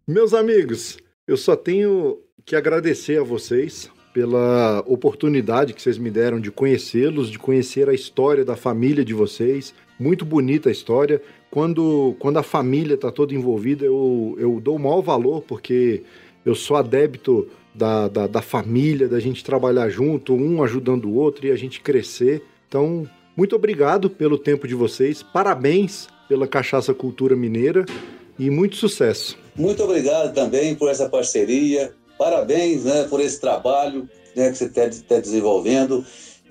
Meus 0.08 0.34
amigos, 0.34 0.98
eu 1.28 1.38
só 1.38 1.56
tenho 1.56 2.18
que 2.44 2.56
agradecer 2.56 3.20
a 3.20 3.24
vocês 3.24 3.92
pela 4.12 4.80
oportunidade 4.88 5.72
que 5.72 5.82
vocês 5.84 6.00
me 6.00 6.10
deram 6.10 6.40
de 6.40 6.52
conhecê-los, 6.52 7.30
de 7.30 7.38
conhecer 7.38 7.88
a 7.88 7.94
história 7.94 8.44
da 8.44 8.56
família 8.56 9.06
de 9.06 9.14
vocês. 9.14 9.72
Muito 10.00 10.26
bonita 10.26 10.68
a 10.68 10.72
história. 10.72 11.22
Quando, 11.52 12.16
quando 12.18 12.38
a 12.38 12.44
família 12.44 12.96
está 12.96 13.12
toda 13.12 13.36
envolvida, 13.36 13.86
eu, 13.86 14.36
eu 14.40 14.60
dou 14.62 14.78
o 14.78 14.80
maior 14.80 15.02
valor, 15.02 15.42
porque 15.42 16.02
eu 16.46 16.56
sou 16.56 16.78
adébito 16.78 17.46
da, 17.76 18.08
da, 18.08 18.26
da, 18.26 18.42
família, 18.42 19.08
da 19.08 19.20
gente 19.20 19.44
trabalhar 19.44 19.90
junto, 19.90 20.34
um 20.34 20.64
ajudando 20.64 21.06
o 21.06 21.16
outro 21.16 21.46
e 21.46 21.52
a 21.52 21.56
gente 21.58 21.82
crescer. 21.82 22.42
Então, 22.70 23.06
muito 23.36 23.54
obrigado 23.54 24.10
pelo 24.10 24.38
tempo 24.38 24.66
de 24.66 24.74
vocês, 24.74 25.22
parabéns 25.22 26.08
pela 26.30 26.48
Cachaça 26.48 26.94
Cultura 26.94 27.36
Mineira 27.36 27.86
e 28.40 28.50
muito 28.50 28.78
sucesso. 28.78 29.38
Muito 29.54 29.84
obrigado 29.84 30.34
também 30.34 30.74
por 30.74 30.90
essa 30.90 31.10
parceria, 31.10 31.94
parabéns 32.18 32.86
né, 32.86 33.04
por 33.10 33.20
esse 33.20 33.42
trabalho 33.42 34.08
né, 34.36 34.50
que 34.52 34.58
você 34.58 34.66
está 34.66 34.90
tá 35.08 35.20
desenvolvendo. 35.20 36.06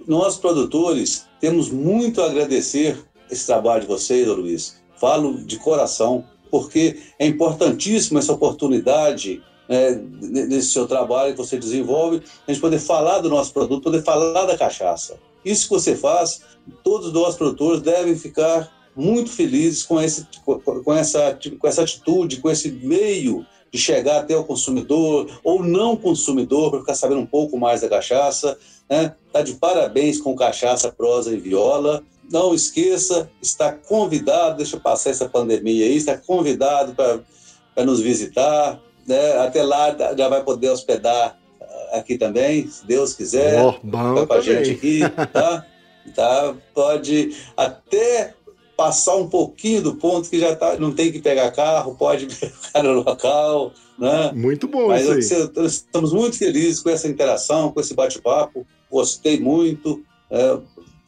Nós, 0.07 0.37
produtores, 0.37 1.25
temos 1.41 1.71
muito 1.71 2.21
a 2.21 2.27
agradecer 2.27 2.99
esse 3.31 3.47
trabalho 3.47 3.83
de 3.83 3.87
vocês, 3.87 4.27
Luiz. 4.27 4.80
Falo 5.01 5.43
de 5.45 5.57
coração, 5.59 6.25
porque 6.51 6.99
é 7.19 7.27
importantíssima 7.27 8.21
essa 8.21 8.33
oportunidade 8.33 9.43
é, 9.69 9.95
nesse 10.21 10.73
seu 10.73 10.87
trabalho 10.87 11.33
que 11.33 11.39
você 11.39 11.57
desenvolve, 11.57 12.23
a 12.47 12.53
gente 12.53 12.61
poder 12.61 12.81
falar 12.81 13.21
do 13.21 13.31
nosso 13.31 13.53
produto, 13.53 13.85
poder 13.85 14.03
falar 14.03 14.45
da 14.45 14.59
cachaça. 14.59 15.17
Isso 15.45 15.69
que 15.69 15.75
você 15.75 15.97
faz, 15.97 16.43
todos 16.83 17.13
nós 17.13 17.37
produtores 17.37 17.81
devem 17.81 18.17
ficar 18.17 18.71
muito 18.97 19.31
felizes 19.31 19.85
com, 19.85 20.01
esse, 20.01 20.27
com, 20.45 20.93
essa, 20.93 21.39
com 21.59 21.69
essa 21.69 21.83
atitude, 21.83 22.39
com 22.39 22.51
esse 22.51 22.71
meio 22.71 23.47
de 23.73 23.79
chegar 23.79 24.21
até 24.21 24.37
o 24.37 24.45
consumidor 24.45 25.41
ou 25.45 25.63
não 25.63 25.97
consumidor 25.97 26.71
para 26.71 26.81
ficar 26.81 26.95
sabendo 26.95 27.21
um 27.21 27.27
pouco 27.27 27.57
mais 27.57 27.81
da 27.81 27.89
cachaça. 27.89 28.59
Né? 28.89 29.15
Tá 29.33 29.43
de 29.43 29.55
parabéns 29.55 30.21
com 30.21 30.35
cachaça, 30.35 30.91
prosa 30.91 31.33
e 31.33 31.39
viola. 31.39 32.03
Não 32.31 32.55
esqueça, 32.55 33.31
está 33.43 33.73
convidado, 33.73 34.59
deixa 34.59 34.77
eu 34.77 34.81
passar 34.81 35.11
essa 35.11 35.29
pandemia 35.29 35.85
aí, 35.85 35.97
está 35.97 36.17
convidado 36.17 36.95
para 36.95 37.85
nos 37.85 38.01
visitar, 38.01 38.81
né? 39.07 39.39
Até 39.39 39.63
lá 39.63 39.97
já 40.17 40.29
vai 40.29 40.45
poder 40.45 40.71
hospedar 40.71 41.39
ah, 41.61 41.99
aqui 41.99 42.17
também, 42.17 42.69
se 42.69 42.87
Deus 42.87 43.15
quiser. 43.15 43.61
Oh, 43.63 43.75
bom 43.83 44.27
com 44.27 44.33
a 44.33 44.41
gente 44.41 44.71
aqui, 44.71 45.01
tá? 45.33 45.67
tá? 46.15 46.55
Pode 46.73 47.35
até 47.57 48.35
passar 48.77 49.17
um 49.17 49.29
pouquinho 49.29 49.83
do 49.83 49.97
ponto 49.97 50.31
que 50.31 50.39
já 50.39 50.57
tá, 50.57 50.79
não 50.79 50.95
tem 50.95 51.13
que 51.13 51.21
pegar 51.21 51.51
carro, 51.51 51.95
pode 51.97 52.27
ficar 52.33 52.83
no 52.83 52.93
local, 52.93 53.73
né? 53.99 54.33
Muito 54.35 54.67
bom 54.67 54.89
Mas 54.89 55.07
isso 55.07 55.35
aí. 55.35 55.67
estamos 55.67 56.15
muito 56.15 56.39
felizes 56.39 56.81
com 56.81 56.89
essa 56.89 57.07
interação, 57.07 57.71
com 57.71 57.81
esse 57.81 57.93
bate-papo. 57.93 58.67
Gostei 58.91 59.39
muito 59.39 60.03
é, 60.31 60.59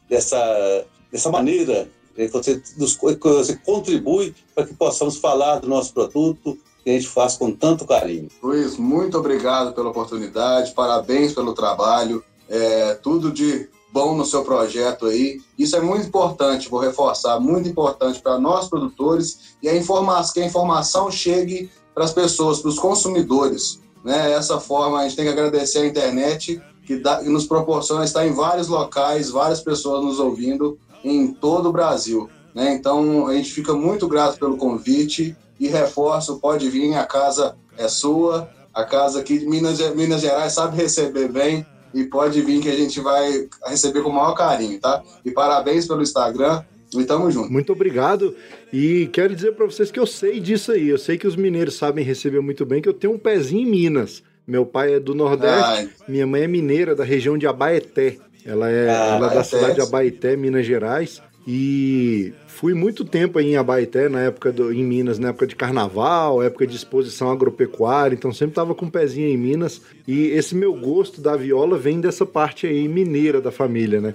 dessa, 0.07 0.85
dessa 1.13 1.29
maneira 1.29 1.87
que 2.15 2.27
você, 2.27 2.61
nos, 2.75 2.95
que 2.95 3.17
você 3.19 3.55
contribui 3.57 4.35
para 4.53 4.65
que 4.65 4.73
possamos 4.73 5.17
falar 5.17 5.59
do 5.59 5.69
nosso 5.69 5.93
produto, 5.93 6.57
que 6.83 6.89
a 6.89 6.93
gente 6.93 7.07
faz 7.07 7.37
com 7.37 7.51
tanto 7.51 7.85
carinho. 7.85 8.27
Luiz, 8.41 8.77
muito 8.77 9.17
obrigado 9.17 9.73
pela 9.73 9.89
oportunidade, 9.89 10.73
parabéns 10.73 11.33
pelo 11.33 11.53
trabalho, 11.53 12.23
é, 12.49 12.95
tudo 12.95 13.31
de 13.31 13.69
bom 13.91 14.15
no 14.15 14.25
seu 14.25 14.43
projeto 14.43 15.05
aí. 15.05 15.39
Isso 15.57 15.75
é 15.75 15.81
muito 15.81 16.07
importante, 16.07 16.67
vou 16.67 16.79
reforçar, 16.79 17.39
muito 17.39 17.69
importante 17.69 18.19
para 18.19 18.39
nós 18.39 18.67
produtores 18.67 19.55
e 19.61 19.69
a 19.69 19.75
informação, 19.75 20.33
que 20.33 20.41
a 20.41 20.45
informação 20.45 21.11
chegue 21.11 21.69
para 21.93 22.03
as 22.03 22.11
pessoas, 22.11 22.59
para 22.59 22.69
os 22.69 22.79
consumidores. 22.79 23.79
Né? 24.03 24.33
Essa 24.33 24.59
forma, 24.59 24.99
a 24.99 25.03
gente 25.03 25.15
tem 25.15 25.25
que 25.25 25.31
agradecer 25.31 25.79
a 25.79 25.85
internet 25.85 26.61
que, 26.85 26.97
dá, 26.97 27.23
que 27.23 27.29
nos 27.29 27.45
proporciona 27.45 28.03
estar 28.03 28.25
em 28.27 28.33
vários 28.33 28.67
locais, 28.67 29.29
várias 29.29 29.61
pessoas 29.61 30.03
nos 30.03 30.19
ouvindo 30.19 30.77
em 31.03 31.33
todo 31.33 31.69
o 31.69 31.73
Brasil. 31.73 32.29
Né? 32.53 32.73
Então, 32.73 33.27
a 33.27 33.33
gente 33.33 33.51
fica 33.51 33.73
muito 33.73 34.07
grato 34.07 34.37
pelo 34.37 34.57
convite 34.57 35.35
e 35.59 35.67
reforço, 35.67 36.39
pode 36.39 36.69
vir, 36.69 36.93
a 36.95 37.05
casa 37.05 37.55
é 37.77 37.87
sua, 37.87 38.49
a 38.73 38.83
casa 38.83 39.19
aqui 39.19 39.37
de 39.37 39.45
Minas, 39.45 39.79
Minas 39.95 40.21
Gerais 40.21 40.53
sabe 40.53 40.75
receber 40.77 41.27
bem 41.31 41.65
e 41.93 42.03
pode 42.05 42.41
vir 42.41 42.59
que 42.59 42.69
a 42.69 42.75
gente 42.75 42.99
vai 42.99 43.47
receber 43.67 44.01
com 44.01 44.09
o 44.09 44.13
maior 44.13 44.33
carinho, 44.33 44.79
tá? 44.79 45.03
E 45.23 45.31
parabéns 45.31 45.87
pelo 45.87 46.01
Instagram 46.01 46.63
e 46.93 47.03
tamo 47.03 47.29
junto. 47.29 47.51
Muito 47.51 47.71
obrigado 47.71 48.35
e 48.71 49.07
quero 49.13 49.35
dizer 49.35 49.53
para 49.53 49.65
vocês 49.65 49.91
que 49.91 49.99
eu 49.99 50.07
sei 50.07 50.39
disso 50.39 50.71
aí, 50.71 50.89
eu 50.89 50.97
sei 50.97 51.17
que 51.17 51.27
os 51.27 51.35
mineiros 51.35 51.75
sabem 51.75 52.03
receber 52.03 52.41
muito 52.41 52.65
bem, 52.65 52.81
que 52.81 52.89
eu 52.89 52.93
tenho 52.93 53.13
um 53.13 53.19
pezinho 53.19 53.67
em 53.67 53.69
Minas. 53.69 54.23
Meu 54.45 54.65
pai 54.65 54.95
é 54.95 54.99
do 54.99 55.15
Nordeste, 55.15 55.63
Ai. 55.63 55.89
minha 56.07 56.27
mãe 56.27 56.41
é 56.41 56.47
mineira 56.47 56.93
da 56.93 57.03
região 57.03 57.37
de 57.37 57.47
Abaeté. 57.47 58.17
Ela 58.45 58.69
é, 58.69 58.89
ah, 58.89 59.15
ela 59.15 59.31
é 59.31 59.35
da 59.35 59.43
cidade 59.43 59.75
de 59.75 59.81
Abaeté, 59.81 60.35
Minas 60.35 60.65
Gerais. 60.65 61.21
E 61.45 62.33
fui 62.47 62.73
muito 62.73 63.03
tempo 63.03 63.37
em 63.39 63.57
Abaeté, 63.57 64.07
na 64.07 64.21
época 64.21 64.51
do, 64.51 64.71
em 64.71 64.83
Minas, 64.83 65.19
na 65.19 65.29
época 65.29 65.45
de 65.45 65.55
carnaval, 65.55 66.41
época 66.41 66.65
de 66.65 66.75
exposição 66.75 67.29
agropecuária, 67.29 68.15
então 68.15 68.31
sempre 68.31 68.55
tava 68.55 68.73
com 68.73 68.85
um 68.85 68.89
pezinho 68.89 69.27
em 69.27 69.37
Minas. 69.37 69.81
E 70.07 70.27
esse 70.27 70.55
meu 70.55 70.73
gosto 70.73 71.19
da 71.19 71.35
viola 71.35 71.77
vem 71.77 71.99
dessa 71.99 72.25
parte 72.25 72.65
aí 72.65 72.87
mineira 72.87 73.41
da 73.41 73.51
família, 73.51 73.99
né? 73.99 74.13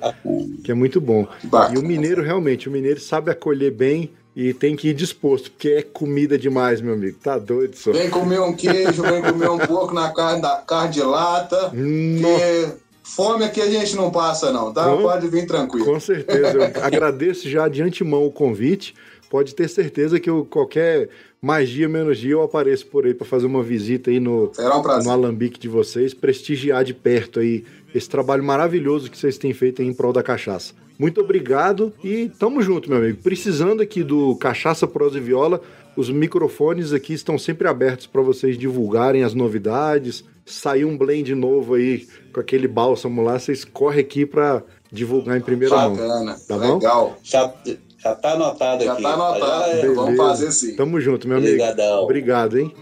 Que 0.64 0.72
é 0.72 0.74
muito 0.74 1.00
bom. 1.00 1.26
E 1.74 1.78
o 1.78 1.82
mineiro, 1.82 2.22
realmente, 2.22 2.68
o 2.68 2.72
mineiro 2.72 3.00
sabe 3.00 3.30
acolher 3.30 3.72
bem 3.72 4.10
e 4.34 4.55
tem 4.55 4.76
que 4.76 4.88
ir 4.88 4.94
disposto, 4.94 5.50
porque 5.50 5.68
é 5.68 5.82
comida 5.82 6.38
demais, 6.38 6.80
meu 6.80 6.94
amigo. 6.94 7.18
Tá 7.22 7.36
doido, 7.36 7.76
só. 7.76 7.92
Vem 7.92 8.09
comer 8.09 8.40
um 8.40 8.55
queijo, 8.55 9.02
vem 9.02 9.20
comer 9.20 9.50
um 9.50 9.59
pouco 9.66 9.92
na 9.92 10.10
carne, 10.12 10.40
da, 10.40 10.56
carne 10.59 10.92
de 10.92 11.02
lata. 11.02 11.70
Que 11.70 12.88
Fome 13.14 13.44
aqui 13.44 13.60
a 13.60 13.70
gente 13.70 13.97
não 13.97 14.10
passa, 14.10 14.52
não, 14.52 14.72
tá? 14.72 14.85
Pode 14.97 15.28
vir 15.28 15.47
tranquilo. 15.47 15.85
Com 15.85 15.98
certeza. 15.98 16.59
Eu 16.59 16.62
agradeço 16.85 17.48
já 17.48 17.66
de 17.68 17.82
antemão 17.82 18.26
o 18.26 18.30
convite. 18.30 18.94
Pode 19.30 19.55
ter 19.55 19.68
certeza 19.68 20.20
que 20.20 20.28
eu, 20.28 20.44
qualquer 20.44 21.09
mais 21.40 21.68
dia, 21.68 21.89
menos 21.89 22.18
dia, 22.18 22.32
eu 22.32 22.43
apareço 22.43 22.86
por 22.86 23.06
aí 23.06 23.14
para 23.14 23.26
fazer 23.26 23.47
uma 23.47 23.62
visita 23.62 24.10
aí 24.10 24.18
no, 24.18 24.51
um 24.59 25.05
no 25.05 25.10
alambique 25.10 25.59
de 25.59 25.68
vocês, 25.68 26.14
prestigiar 26.14 26.85
de 26.85 26.94
perto 26.94 27.40
aí 27.40 27.64
esse 27.94 28.09
trabalho 28.09 28.43
maravilhoso 28.43 29.10
que 29.10 29.16
vocês 29.16 29.39
têm 29.39 29.52
feito 29.52 29.82
aí 29.82 29.89
em 29.89 29.93
prol 29.93 30.12
da 30.12 30.22
cachaça. 30.22 30.74
Muito 30.98 31.20
obrigado 31.20 31.93
e 32.02 32.30
tamo 32.39 32.60
junto, 32.60 32.89
meu 32.89 32.98
amigo. 32.98 33.18
Precisando 33.22 33.80
aqui 33.80 34.02
do 34.02 34.35
Cachaça 34.36 34.86
Prosa 34.86 35.18
e 35.18 35.20
Viola, 35.20 35.60
os 35.98 36.08
microfones 36.10 36.92
aqui 36.92 37.12
estão 37.12 37.36
sempre 37.36 37.66
abertos 37.66 38.06
para 38.06 38.22
vocês 38.22 38.56
divulgarem 38.56 39.24
as 39.24 39.34
novidades. 39.34 40.24
Sair 40.46 40.84
um 40.84 40.96
blend 40.96 41.34
novo 41.34 41.74
aí 41.74 42.06
com 42.32 42.38
aquele 42.38 42.68
bálsamo 42.68 43.20
lá, 43.20 43.36
vocês 43.36 43.64
correm 43.64 44.00
aqui 44.00 44.24
para 44.24 44.62
divulgar 44.92 45.36
em 45.36 45.40
primeira 45.40 45.74
Bacana, 45.74 46.24
mão. 46.24 46.36
Tá 46.46 46.56
legal. 46.56 47.06
Bom? 47.08 47.16
Já, 47.20 47.52
já 47.98 48.14
tá 48.14 48.34
anotado 48.34 48.84
já 48.84 48.92
aqui. 48.92 49.02
Já 49.02 49.08
tá 49.08 49.14
anotado. 49.14 49.70
É... 49.72 49.88
Vamos 49.92 50.16
fazer 50.16 50.52
sim. 50.52 50.76
Tamo 50.76 51.00
junto, 51.00 51.26
meu 51.26 51.38
amigo. 51.38 51.54
Obrigadão. 51.54 52.02
Obrigado, 52.04 52.58
hein? 52.60 52.72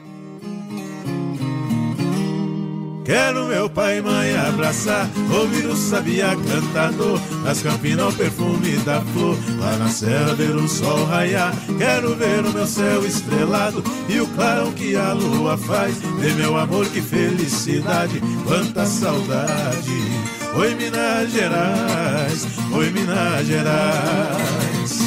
Quero 3.07 3.47
meu 3.47 3.71
pai 3.71 3.99
e 3.99 4.03
mãe 4.03 4.37
abraçar, 4.37 5.09
ouvir 5.33 5.65
o 5.67 5.77
sabia 5.77 6.37
cantador, 6.37 7.21
nas 7.45 7.63
campinas 7.63 8.13
o 8.13 8.17
perfume 8.17 8.77
da 8.79 9.01
flor, 9.01 9.39
lá 9.61 9.77
na 9.77 9.89
serra 9.89 10.35
ver 10.35 10.57
o 10.57 10.67
sol 10.67 11.05
raiar. 11.05 11.55
Quero 11.79 12.17
ver 12.17 12.45
o 12.45 12.53
meu 12.53 12.67
céu 12.67 13.07
estrelado 13.07 13.81
e 14.09 14.21
o 14.21 14.27
clarão 14.27 14.73
que 14.73 14.97
a 14.97 15.13
lua 15.13 15.57
faz. 15.57 15.99
Ver 16.19 16.35
meu 16.35 16.57
amor, 16.57 16.85
que 16.87 17.01
felicidade, 17.01 18.21
quanta 18.45 18.85
saudade. 18.85 20.03
Oi, 20.57 20.75
Minas 20.75 21.31
Gerais, 21.31 22.45
oi, 22.73 22.91
Minas 22.91 23.47
Gerais. 23.47 25.07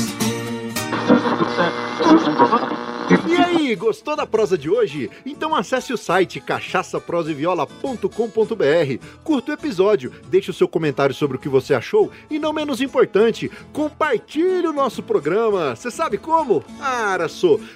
E 3.30 3.36
aí, 3.36 3.76
gostou 3.76 4.16
da 4.16 4.26
prosa 4.26 4.58
de 4.58 4.72
hoje? 4.72 5.08
Então 5.24 5.56
acesse 5.56 5.94
o 5.94 5.98
site 5.98 6.42
cachaçaproseviola.com.br, 6.42 9.06
curta 9.24 9.52
o 9.52 9.54
episódio, 9.54 10.12
deixe 10.28 10.50
o 10.50 10.54
seu 10.54 10.68
comentário 10.68 11.14
sobre 11.14 11.38
o 11.38 11.40
que 11.40 11.48
você 11.48 11.76
achou 11.76 12.10
e, 12.28 12.40
não 12.40 12.52
menos 12.52 12.82
importante, 12.82 13.52
compartilhe 13.72 14.66
o 14.66 14.74
nosso 14.74 15.04
programa. 15.04 15.76
Você 15.76 15.92
sabe 15.92 16.18
como? 16.18 16.64
Ah, 16.82 17.20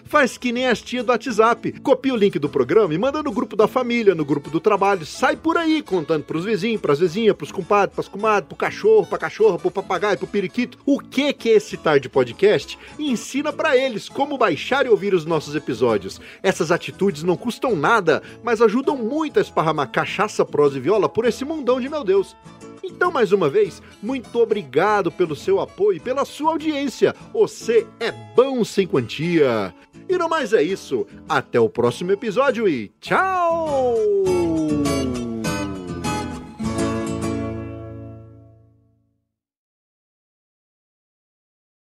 faz 0.06 0.40
que 0.40 0.52
nem 0.52 0.66
as 0.66 0.82
tia 0.82 1.04
do 1.04 1.12
WhatsApp. 1.12 1.74
Copia 1.82 2.16
o 2.16 2.18
link 2.18 2.40
do 2.40 2.50
programa 2.50 2.96
e 2.96 2.98
manda 2.98 3.22
no 3.22 3.32
grupo 3.32 3.56
da 3.56 3.68
família, 3.68 4.16
no 4.16 4.26
grupo 4.26 4.50
do 4.50 4.60
trabalho. 4.60 5.06
Sai 5.06 5.36
por 5.36 5.56
aí 5.56 5.84
contando 5.84 6.24
pros 6.24 6.46
vizinhos, 6.46 6.82
pras 6.82 6.98
vizinhas, 6.98 7.36
pros 7.36 7.52
compadres, 7.52 7.94
pras 7.94 8.08
comadres, 8.08 8.48
pro 8.48 8.58
cachorro, 8.58 9.06
pra 9.06 9.20
cachorra, 9.20 9.60
pro 9.60 9.70
papagaio, 9.70 10.18
pro 10.18 10.26
periquito. 10.26 10.80
O 10.84 11.00
que 11.00 11.32
que 11.32 11.50
é 11.50 11.58
esse 11.58 11.78
Tarde 11.78 12.10
Podcast? 12.10 12.76
E 12.98 13.12
ensina 13.12 13.54
para 13.54 13.78
eles 13.78 14.10
como 14.10 14.36
baixar 14.36 14.88
e 14.88 14.90
ouvir 14.90 15.14
os 15.14 15.26
nossos 15.26 15.43
episódios. 15.56 16.20
Essas 16.42 16.72
atitudes 16.72 17.24
não 17.24 17.36
custam 17.36 17.76
nada, 17.76 18.22
mas 18.44 18.62
ajudam 18.62 18.96
muito 18.98 19.40
a 19.40 19.42
esparramar 19.42 19.92
cachaça, 19.92 20.46
prosa 20.46 20.78
e 20.78 20.82
viola 20.82 21.10
por 21.10 21.26
esse 21.26 21.44
mundão 21.44 21.80
de 21.80 21.90
meu 21.90 22.04
Deus. 22.04 22.36
Então, 22.84 23.12
mais 23.12 23.32
uma 23.32 23.50
vez, 23.50 23.82
muito 24.02 24.40
obrigado 24.40 25.12
pelo 25.12 25.36
seu 25.36 25.62
apoio 25.62 25.98
e 25.98 26.00
pela 26.00 26.26
sua 26.26 26.52
audiência. 26.52 27.16
Você 27.32 27.88
é 28.00 28.12
bom 28.36 28.64
sem 28.64 28.86
quantia. 28.86 29.74
E 30.08 30.18
no 30.18 30.28
mais 30.28 30.52
é 30.52 30.62
isso. 30.62 31.08
Até 31.28 31.60
o 31.60 31.70
próximo 31.70 32.12
episódio 32.12 32.68
e 32.68 32.92
tchau! 33.00 34.43